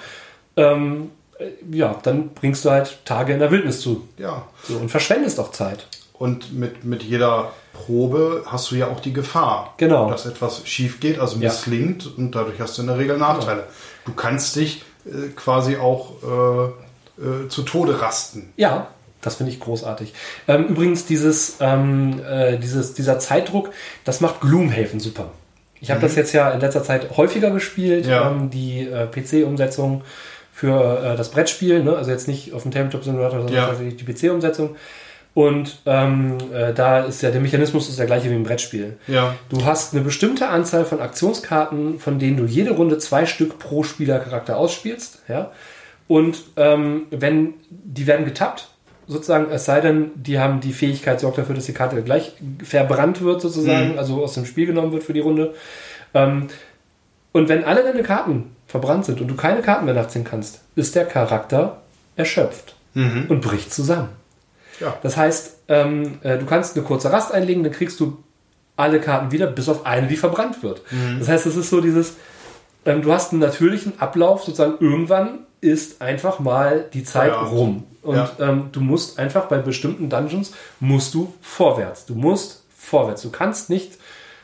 ähm, 0.56 1.10
äh, 1.38 1.44
ja, 1.70 1.96
dann 2.02 2.30
bringst 2.30 2.64
du 2.64 2.70
halt 2.70 2.98
Tage 3.04 3.32
in 3.34 3.38
der 3.38 3.50
Wildnis 3.50 3.80
zu. 3.80 4.08
Ja. 4.18 4.46
So, 4.64 4.76
und 4.78 4.90
verschwendest 4.90 5.38
auch 5.38 5.50
Zeit. 5.52 5.86
Und 6.14 6.54
mit, 6.58 6.84
mit 6.84 7.02
jeder 7.02 7.52
Probe 7.74 8.44
hast 8.46 8.70
du 8.70 8.76
ja 8.76 8.88
auch 8.88 9.00
die 9.00 9.12
Gefahr, 9.12 9.74
Genau. 9.76 10.10
dass 10.10 10.24
etwas 10.24 10.66
schief 10.66 10.98
geht, 10.98 11.18
also 11.18 11.34
Ja. 11.36 11.50
misslingt 11.50 12.10
und 12.16 12.34
dadurch 12.34 12.58
hast 12.58 12.78
du 12.78 12.82
in 12.82 12.88
der 12.88 12.98
Regel 12.98 13.18
Nachteile. 13.18 13.64
Du 14.06 14.14
kannst 14.14 14.56
dich 14.56 14.82
äh, 15.06 15.28
quasi 15.36 15.76
auch 15.76 16.12
äh, 16.22 17.22
äh, 17.22 17.48
zu 17.48 17.62
Tode 17.62 18.00
rasten. 18.00 18.52
Ja, 18.56 18.88
das 19.22 19.36
finde 19.36 19.52
ich 19.52 19.60
großartig. 19.60 20.12
Ähm, 20.48 20.66
übrigens, 20.66 21.06
dieses, 21.06 21.56
ähm, 21.60 22.20
äh, 22.28 22.58
dieses, 22.58 22.94
dieser 22.94 23.18
Zeitdruck, 23.18 23.70
das 24.04 24.20
macht 24.20 24.40
Gloomhaven 24.40 25.00
super. 25.00 25.30
Ich 25.80 25.90
habe 25.90 26.00
das 26.00 26.16
jetzt 26.16 26.32
ja 26.32 26.50
in 26.50 26.60
letzter 26.60 26.82
Zeit 26.82 27.16
häufiger 27.16 27.50
gespielt, 27.50 28.04
Mhm. 28.06 28.10
Ja. 28.10 28.30
ähm, 28.30 28.50
die 28.50 28.88
PC-Umsetzung 29.12 30.02
für 30.52 31.14
das 31.18 31.30
Brettspiel, 31.30 31.82
ne? 31.84 31.96
also 31.96 32.10
jetzt 32.10 32.28
nicht 32.28 32.52
auf 32.54 32.62
dem 32.62 32.70
Tabletop-Simulator, 32.72 33.40
sondern 33.40 33.54
Ja. 33.54 33.66
tatsächlich 33.66 33.96
die 33.96 34.04
PC-Umsetzung. 34.04 34.74
Und 35.36 35.80
ähm, 35.84 36.38
äh, 36.50 36.72
da 36.72 37.00
ist 37.00 37.20
ja 37.20 37.30
der 37.30 37.42
Mechanismus 37.42 37.90
ist 37.90 37.98
der 37.98 38.06
gleiche 38.06 38.30
wie 38.30 38.34
im 38.34 38.42
Brettspiel. 38.44 38.96
Ja. 39.06 39.34
Du 39.50 39.66
hast 39.66 39.92
eine 39.92 40.02
bestimmte 40.02 40.48
Anzahl 40.48 40.86
von 40.86 40.98
Aktionskarten, 41.02 41.98
von 41.98 42.18
denen 42.18 42.38
du 42.38 42.46
jede 42.46 42.70
Runde 42.70 42.96
zwei 42.96 43.26
Stück 43.26 43.58
pro 43.58 43.82
Spielercharakter 43.82 44.56
ausspielst. 44.56 45.18
Ja? 45.28 45.52
Und 46.08 46.38
ähm, 46.56 47.02
wenn 47.10 47.52
die 47.68 48.06
werden 48.06 48.24
getappt, 48.24 48.68
sozusagen, 49.08 49.50
es 49.50 49.66
sei 49.66 49.82
denn, 49.82 50.10
die 50.14 50.38
haben 50.38 50.60
die 50.62 50.72
Fähigkeit, 50.72 51.20
sorgt 51.20 51.36
dafür, 51.36 51.54
dass 51.54 51.66
die 51.66 51.74
Karte 51.74 52.00
gleich 52.02 52.32
verbrannt 52.64 53.20
wird, 53.20 53.42
sozusagen, 53.42 53.92
Mhm. 53.92 53.98
also 53.98 54.24
aus 54.24 54.32
dem 54.32 54.46
Spiel 54.46 54.64
genommen 54.64 54.92
wird 54.92 55.04
für 55.04 55.12
die 55.12 55.20
Runde. 55.20 55.52
Ähm, 56.14 56.46
und 57.32 57.50
wenn 57.50 57.62
alle 57.64 57.82
deine 57.82 58.02
Karten 58.02 58.56
verbrannt 58.66 59.04
sind 59.04 59.20
und 59.20 59.28
du 59.28 59.34
keine 59.34 59.60
Karten 59.60 59.84
mehr 59.84 59.92
nachziehen 59.92 60.24
kannst, 60.24 60.62
ist 60.76 60.94
der 60.94 61.04
Charakter 61.04 61.82
erschöpft 62.16 62.74
und 63.28 63.42
bricht 63.42 63.74
zusammen. 63.74 64.08
Ja. 64.80 64.96
Das 65.02 65.16
heißt, 65.16 65.56
ähm, 65.68 66.18
äh, 66.22 66.38
du 66.38 66.46
kannst 66.46 66.76
eine 66.76 66.84
kurze 66.84 67.12
Rast 67.12 67.32
einlegen, 67.32 67.62
dann 67.62 67.72
kriegst 67.72 67.98
du 68.00 68.22
alle 68.76 69.00
Karten 69.00 69.32
wieder, 69.32 69.46
bis 69.46 69.68
auf 69.68 69.86
eine, 69.86 70.06
die 70.06 70.16
verbrannt 70.16 70.62
wird. 70.62 70.82
Das 71.18 71.28
heißt, 71.28 71.46
es 71.46 71.56
ist 71.56 71.70
so 71.70 71.80
dieses, 71.80 72.14
ähm, 72.84 73.00
du 73.02 73.12
hast 73.12 73.32
einen 73.32 73.40
natürlichen 73.40 73.98
Ablauf, 74.00 74.44
sozusagen 74.44 74.74
irgendwann 74.80 75.38
ist 75.62 76.02
einfach 76.02 76.38
mal 76.40 76.84
die 76.92 77.02
Zeit 77.02 77.30
Feierabend. 77.30 77.52
rum. 77.52 77.84
Und 78.02 78.16
Ja. 78.16 78.30
ähm, 78.38 78.68
du 78.72 78.80
musst 78.82 79.18
einfach 79.18 79.46
bei 79.46 79.56
bestimmten 79.58 80.10
Dungeons, 80.10 80.52
musst 80.78 81.14
du 81.14 81.32
vorwärts. 81.40 82.04
Du 82.04 82.14
musst 82.14 82.64
vorwärts. 82.76 83.22
Du 83.22 83.30
kannst 83.30 83.70
nicht, 83.70 83.92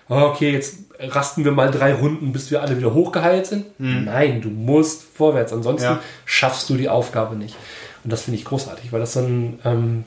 "Ah, 0.08 0.24
okay, 0.24 0.50
jetzt 0.50 0.76
rasten 0.98 1.44
wir 1.44 1.52
mal 1.52 1.70
drei 1.70 1.92
Runden, 1.94 2.32
bis 2.32 2.50
wir 2.50 2.62
alle 2.62 2.76
wieder 2.78 2.94
hochgeheilt 2.94 3.46
sind. 3.46 3.66
Nein, 3.78 4.40
du 4.40 4.48
musst 4.48 5.02
vorwärts. 5.02 5.52
Ansonsten 5.52 5.84
Ja. 5.92 6.00
schaffst 6.24 6.70
du 6.70 6.76
die 6.76 6.88
Aufgabe 6.88 7.36
nicht. 7.36 7.56
Und 8.02 8.12
das 8.12 8.22
finde 8.22 8.38
ich 8.38 8.44
großartig, 8.46 8.92
weil 8.92 9.00
das 9.00 9.12
so 9.12 9.20
ein, 9.20 9.58
ähm, 9.64 10.04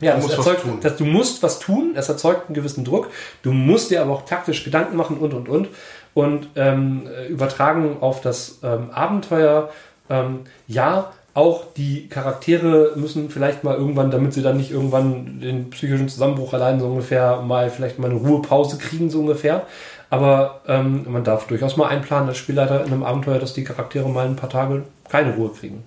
ja, 0.00 0.16
Du 0.16 0.26
das 0.26 0.36
erzeugt, 0.36 0.62
tun. 0.62 0.78
dass 0.80 0.96
du 0.96 1.04
musst 1.04 1.42
was 1.42 1.58
tun, 1.58 1.92
es 1.94 2.08
erzeugt 2.08 2.46
einen 2.48 2.54
gewissen 2.54 2.84
Druck. 2.84 3.10
Du 3.42 3.52
musst 3.52 3.90
dir 3.90 4.02
aber 4.02 4.12
auch 4.12 4.24
taktisch 4.24 4.64
Gedanken 4.64 4.96
machen 4.96 5.18
und 5.18 5.34
und 5.34 5.48
und 5.48 5.68
und 6.14 6.48
ähm, 6.56 7.06
äh, 7.06 7.26
übertragen 7.26 7.96
auf 8.00 8.20
das 8.20 8.58
ähm, 8.62 8.90
Abenteuer. 8.90 9.70
Ähm, 10.10 10.40
ja, 10.66 11.12
auch 11.34 11.64
die 11.76 12.08
Charaktere 12.08 12.92
müssen 12.94 13.28
vielleicht 13.28 13.64
mal 13.64 13.76
irgendwann, 13.76 14.12
damit 14.12 14.32
sie 14.32 14.42
dann 14.42 14.56
nicht 14.56 14.70
irgendwann 14.70 15.40
den 15.40 15.70
psychischen 15.70 16.08
Zusammenbruch 16.08 16.52
allein 16.54 16.78
so 16.78 16.86
ungefähr 16.86 17.42
mal 17.42 17.70
vielleicht 17.70 17.98
mal 17.98 18.10
eine 18.10 18.20
Ruhepause 18.20 18.78
kriegen 18.78 19.10
so 19.10 19.20
ungefähr. 19.20 19.66
Aber 20.10 20.60
ähm, 20.68 21.06
man 21.08 21.24
darf 21.24 21.48
durchaus 21.48 21.76
mal 21.76 21.88
einplanen 21.88 22.28
als 22.28 22.38
Spielleiter 22.38 22.84
in 22.84 22.92
einem 22.92 23.02
Abenteuer, 23.02 23.40
dass 23.40 23.52
die 23.52 23.64
Charaktere 23.64 24.08
mal 24.08 24.26
ein 24.26 24.36
paar 24.36 24.50
Tage 24.50 24.84
keine 25.08 25.34
Ruhe 25.34 25.50
kriegen. 25.50 25.82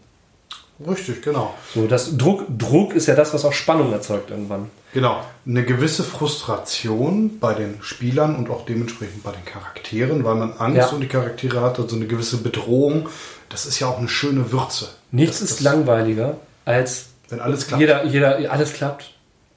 Richtig, 0.86 1.21
genau. 1.23 1.55
So, 1.73 1.88
das 1.88 2.17
Druck, 2.17 2.45
Druck 2.55 2.93
ist 2.93 3.07
ja 3.07 3.15
das, 3.15 3.34
was 3.34 3.43
auch 3.45 3.53
Spannung 3.53 3.91
erzeugt 3.91 4.30
irgendwann. 4.30 4.69
Genau. 4.93 5.23
Eine 5.45 5.63
gewisse 5.63 6.03
Frustration 6.03 7.39
bei 7.39 7.53
den 7.53 7.80
Spielern 7.82 8.36
und 8.36 8.49
auch 8.49 8.65
dementsprechend 8.65 9.23
bei 9.23 9.32
den 9.32 9.43
Charakteren, 9.45 10.23
weil 10.23 10.36
man 10.36 10.53
Angst 10.53 10.78
Ja. 10.78 10.88
um 10.89 11.01
die 11.01 11.07
Charaktere 11.07 11.61
hat, 11.61 11.80
also 11.80 11.95
eine 11.95 12.05
gewisse 12.05 12.38
Bedrohung. 12.38 13.09
Das 13.49 13.65
ist 13.65 13.80
ja 13.80 13.88
auch 13.88 13.97
eine 13.97 14.07
schöne 14.09 14.51
Würze. 14.51 14.89
Nichts 15.11 15.39
das, 15.39 15.49
ist 15.49 15.59
das, 15.59 15.63
langweiliger 15.63 16.38
als 16.65 17.07
Wenn 17.30 17.39
alles 17.39 17.67
klappt. 17.67 17.82
jeder, 17.82 18.05
jeder, 18.05 18.51
alles 18.51 18.73
klappt. 18.73 19.13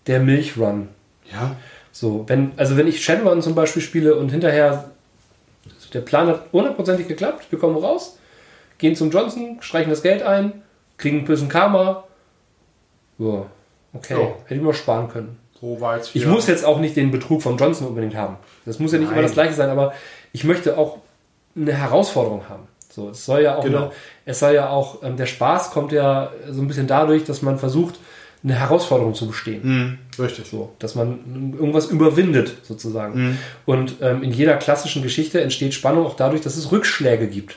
Der 0.07 0.21
Milchrun. 0.21 0.89
Ja. 1.31 1.57
So, 1.93 2.25
wenn, 2.29 2.53
also 2.57 2.77
wenn 2.77 2.87
ich 2.87 3.05
Shadowrun 3.05 3.43
zum 3.43 3.55
Beispiel 3.55 3.83
spiele 3.83 4.15
und 4.15 4.31
hinterher 4.31 4.91
der 5.93 6.01
Plan 6.01 6.29
hat 6.29 6.45
hundertprozentig 6.53 7.09
geklappt, 7.09 7.47
wir 7.51 7.59
kommen 7.59 7.77
raus, 7.77 8.17
gehen 8.79 8.95
zum 8.97 9.11
Johnson, 9.11 9.59
streichen 9.61 9.91
das 9.91 10.03
Geld 10.03 10.23
ein, 10.23 10.63
kriegen 11.01 11.19
ein 11.19 11.25
bisschen 11.25 11.49
Karma. 11.49 12.05
Ja, 13.19 13.47
okay. 13.93 14.15
Ja. 14.15 14.29
Hätte 14.45 14.55
ich 14.55 14.61
mir 14.61 14.69
auch 14.69 14.75
sparen 14.75 15.09
können. 15.09 15.39
So 15.61 15.79
Ich 16.15 16.27
muss 16.27 16.47
jetzt 16.47 16.65
auch 16.65 16.81
nicht 16.81 16.97
den 16.97 17.11
Betrug 17.11 17.43
von 17.43 17.59
Johnson 17.59 17.89
unbedingt 17.89 18.15
haben. 18.15 18.37
Das 18.65 18.79
muss 18.79 18.93
ja 18.93 18.99
nicht 18.99 19.09
immer 19.09 19.17
Nein. 19.17 19.25
das 19.25 19.35
gleiche 19.35 19.53
sein, 19.53 19.69
aber 19.69 19.93
ich 20.33 20.45
möchte 20.45 20.79
auch 20.79 20.99
eine 21.55 21.73
Herausforderung 21.73 22.49
haben. 22.49 22.67
So, 22.89 23.11
es 23.11 23.25
soll 23.27 23.43
ja 23.43 23.57
auch, 23.57 23.65
Genau. 23.65 23.79
eine, 23.79 23.91
es 24.25 24.39
soll 24.39 24.55
ja 24.55 24.71
auch, 24.71 25.03
ähm, 25.03 25.17
der 25.17 25.27
Spaß 25.27 25.71
kommt 25.71 25.93
ja 25.93 26.31
so 26.49 26.63
ein 26.63 26.67
bisschen 26.67 26.87
dadurch, 26.87 27.25
dass 27.25 27.43
man 27.43 27.59
versucht, 27.59 27.99
eine 28.43 28.55
Herausforderung 28.55 29.15
zu 29.15 29.27
bestehen. 29.29 29.63
Hm, 29.63 29.99
richtig. 30.19 30.47
So, 30.47 30.73
dass 30.79 30.95
man 30.95 31.55
irgendwas 31.59 31.87
überwindet, 31.87 32.57
sozusagen. 32.63 33.23
Mhm. 33.23 33.39
Und 33.67 33.97
ähm, 34.01 34.23
in 34.23 34.33
jeder 34.33 34.57
klassischen 34.57 35.03
Geschichte 35.03 35.43
entsteht 35.43 35.75
Spannung 35.75 36.07
auch 36.07 36.17
dadurch, 36.17 36.41
dass 36.41 36.57
es 36.57 36.73
Rückschläge 36.73 37.29
gibt. 37.29 37.57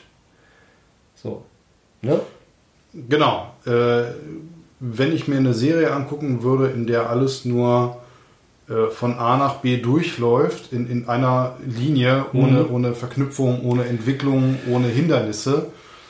So. 1.16 1.46
Ne? 2.02 2.20
Genau. 2.94 3.48
Äh, 3.66 4.04
wenn 4.80 5.14
ich 5.14 5.28
mir 5.28 5.38
eine 5.38 5.54
Serie 5.54 5.92
angucken 5.92 6.44
würde, 6.44 6.68
in 6.68 6.86
der 6.88 7.10
alles 7.10 7.46
nur 7.46 7.98
äh, 8.70 8.88
von 8.92 9.18
A 9.18 9.38
nach 9.38 9.56
B 9.56 9.78
durchläuft, 9.78 10.72
in, 10.74 10.90
in 10.90 11.08
einer 11.08 11.56
Linie, 11.66 12.26
ohne, 12.34 12.64
Mhm. 12.64 12.74
ohne 12.74 12.94
Verknüpfung, 12.94 13.62
ohne 13.66 13.86
Entwicklung, 13.86 14.58
ohne 14.70 14.88
Hindernisse, 14.88 15.68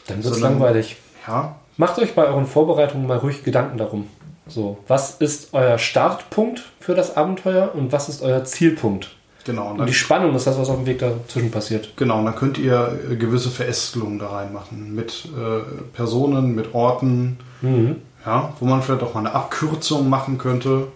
Dann 0.07 0.23
wird 0.23 0.33
es 0.35 0.39
langweilig. 0.41 0.97
ja, 1.27 1.55
Macht 1.77 1.97
euch 1.99 2.13
bei 2.13 2.25
euren 2.25 2.45
Vorbereitungen 2.45 3.07
mal 3.07 3.17
ruhig 3.17 3.43
Gedanken 3.43 3.77
darum. 3.77 4.07
So, 4.47 4.77
was 4.87 5.15
ist 5.21 5.49
euer 5.53 5.77
Startpunkt 5.77 6.61
für 6.79 6.93
das 6.95 7.15
Abenteuer 7.15 7.71
und 7.73 7.91
was 7.91 8.09
ist 8.09 8.21
euer 8.21 8.43
Zielpunkt? 8.43 9.15
Genau. 9.45 9.65
Und 9.65 9.71
Und 9.71 9.77
dann, 9.79 9.87
die 9.87 9.93
Spannung 9.93 10.35
ist 10.35 10.47
das, 10.47 10.57
was 10.57 10.69
auf 10.69 10.77
dem 10.77 10.85
Weg 10.85 10.99
dazwischen 10.99 11.51
passiert. 11.51 11.93
genau, 11.95 12.19
und 12.19 12.25
dann 12.25 12.35
könnt 12.35 12.57
ihr 12.57 12.97
äh, 13.11 13.15
gewisse 13.15 13.49
Verästelungen 13.49 14.19
da 14.19 14.27
reinmachen. 14.29 14.93
Mit 14.95 15.25
äh, 15.37 15.61
Personen, 15.95 16.55
mit 16.55 16.73
Orten, 16.73 17.37
Mhm. 17.61 17.97
ja, 18.25 18.53
wo 18.59 18.65
man 18.65 18.81
vielleicht 18.81 19.03
auch 19.03 19.13
mal 19.13 19.21
eine 19.21 19.33
Abkürzung 19.33 20.09
machen 20.09 20.37
könnte. 20.37 20.87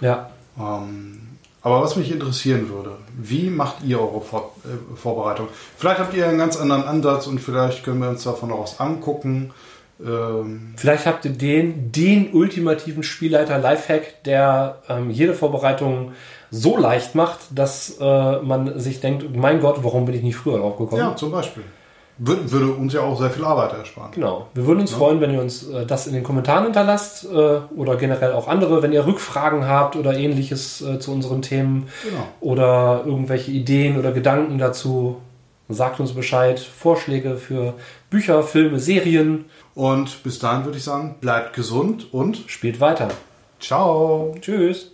Ja. 0.00 0.30
Ähm, 0.58 1.12
aber 1.62 1.82
was 1.82 1.96
mich 1.96 2.12
interessieren 2.12 2.68
würde, 2.68 2.92
wie 3.18 3.50
macht 3.50 3.82
ihr 3.84 4.00
eure 4.00 4.20
Vor 4.20 4.52
äh, 4.64 4.96
Vorbereitung? 4.96 5.48
Vielleicht 5.76 5.98
habt 5.98 6.14
ihr 6.14 6.28
einen 6.28 6.38
ganz 6.38 6.56
anderen 6.56 6.84
Ansatz 6.84 7.26
und 7.26 7.40
vielleicht 7.40 7.82
können 7.84 8.00
wir 8.00 8.08
uns 8.08 8.22
davon 8.22 8.52
auch 8.52 8.62
was 8.62 8.78
angucken. 8.78 9.50
Ähm, 10.04 10.74
Vielleicht 10.76 11.06
habt 11.06 11.24
ihr 11.24 11.32
den, 11.32 11.90
den 11.90 12.32
ultimativen 12.34 13.02
Spielleiter 13.02 13.58
Lifehack, 13.58 14.22
der 14.24 14.82
ähm, 14.88 15.10
jede 15.10 15.34
Vorbereitung 15.34 16.12
so 16.56 16.76
leicht 16.76 17.14
macht, 17.14 17.40
dass 17.54 17.96
äh, 18.00 18.38
man 18.40 18.78
sich 18.78 19.00
denkt, 19.00 19.34
mein 19.36 19.60
Gott, 19.60 19.78
warum 19.82 20.04
bin 20.06 20.14
ich 20.14 20.22
nicht 20.22 20.36
früher 20.36 20.58
drauf 20.58 20.76
gekommen? 20.76 21.00
ja, 21.02 21.16
zum 21.16 21.30
Beispiel. 21.32 21.62
Würde, 22.18 22.50
würde 22.50 22.72
uns 22.72 22.94
ja 22.94 23.02
auch 23.02 23.20
sehr 23.20 23.28
viel 23.28 23.44
Arbeit 23.44 23.74
ersparen. 23.74 24.10
Genau. 24.12 24.46
Wir 24.54 24.66
würden 24.66 24.80
uns 24.80 24.90
freuen, 24.90 25.20
wenn 25.20 25.34
ihr 25.34 25.40
uns 25.40 25.68
äh, 25.68 25.84
das 25.84 26.06
in 26.06 26.14
den 26.14 26.22
Kommentaren 26.22 26.64
hinterlasst 26.64 27.26
äh, 27.26 27.58
oder 27.76 27.96
generell 27.96 28.32
auch 28.32 28.48
andere, 28.48 28.82
wenn 28.82 28.90
ihr 28.92 29.06
Rückfragen 29.06 29.66
habt 29.68 29.96
oder 29.96 30.16
ähnliches 30.16 30.80
äh, 30.80 30.98
zu 30.98 31.12
unseren 31.12 31.42
Themen 31.42 31.88
Genau. 32.02 32.22
oder 32.40 33.02
irgendwelche 33.04 33.50
Ideen 33.50 33.98
oder 33.98 34.12
Gedanken 34.12 34.56
dazu. 34.56 35.16
Sagt 35.68 36.00
uns 36.00 36.12
Bescheid. 36.14 36.58
Vorschläge 36.58 37.36
für 37.36 37.74
Bücher, 38.08 38.42
Filme, 38.44 38.78
Serien. 38.78 39.44
Und 39.74 40.22
bis 40.22 40.38
dahin 40.38 40.64
würde 40.64 40.78
ich 40.78 40.84
sagen, 40.84 41.16
bleibt 41.20 41.52
gesund 41.54 42.14
und 42.14 42.44
Spielt 42.46 42.80
weiter. 42.80 43.08
ciao. 43.60 44.34
Tschüss. 44.40 44.92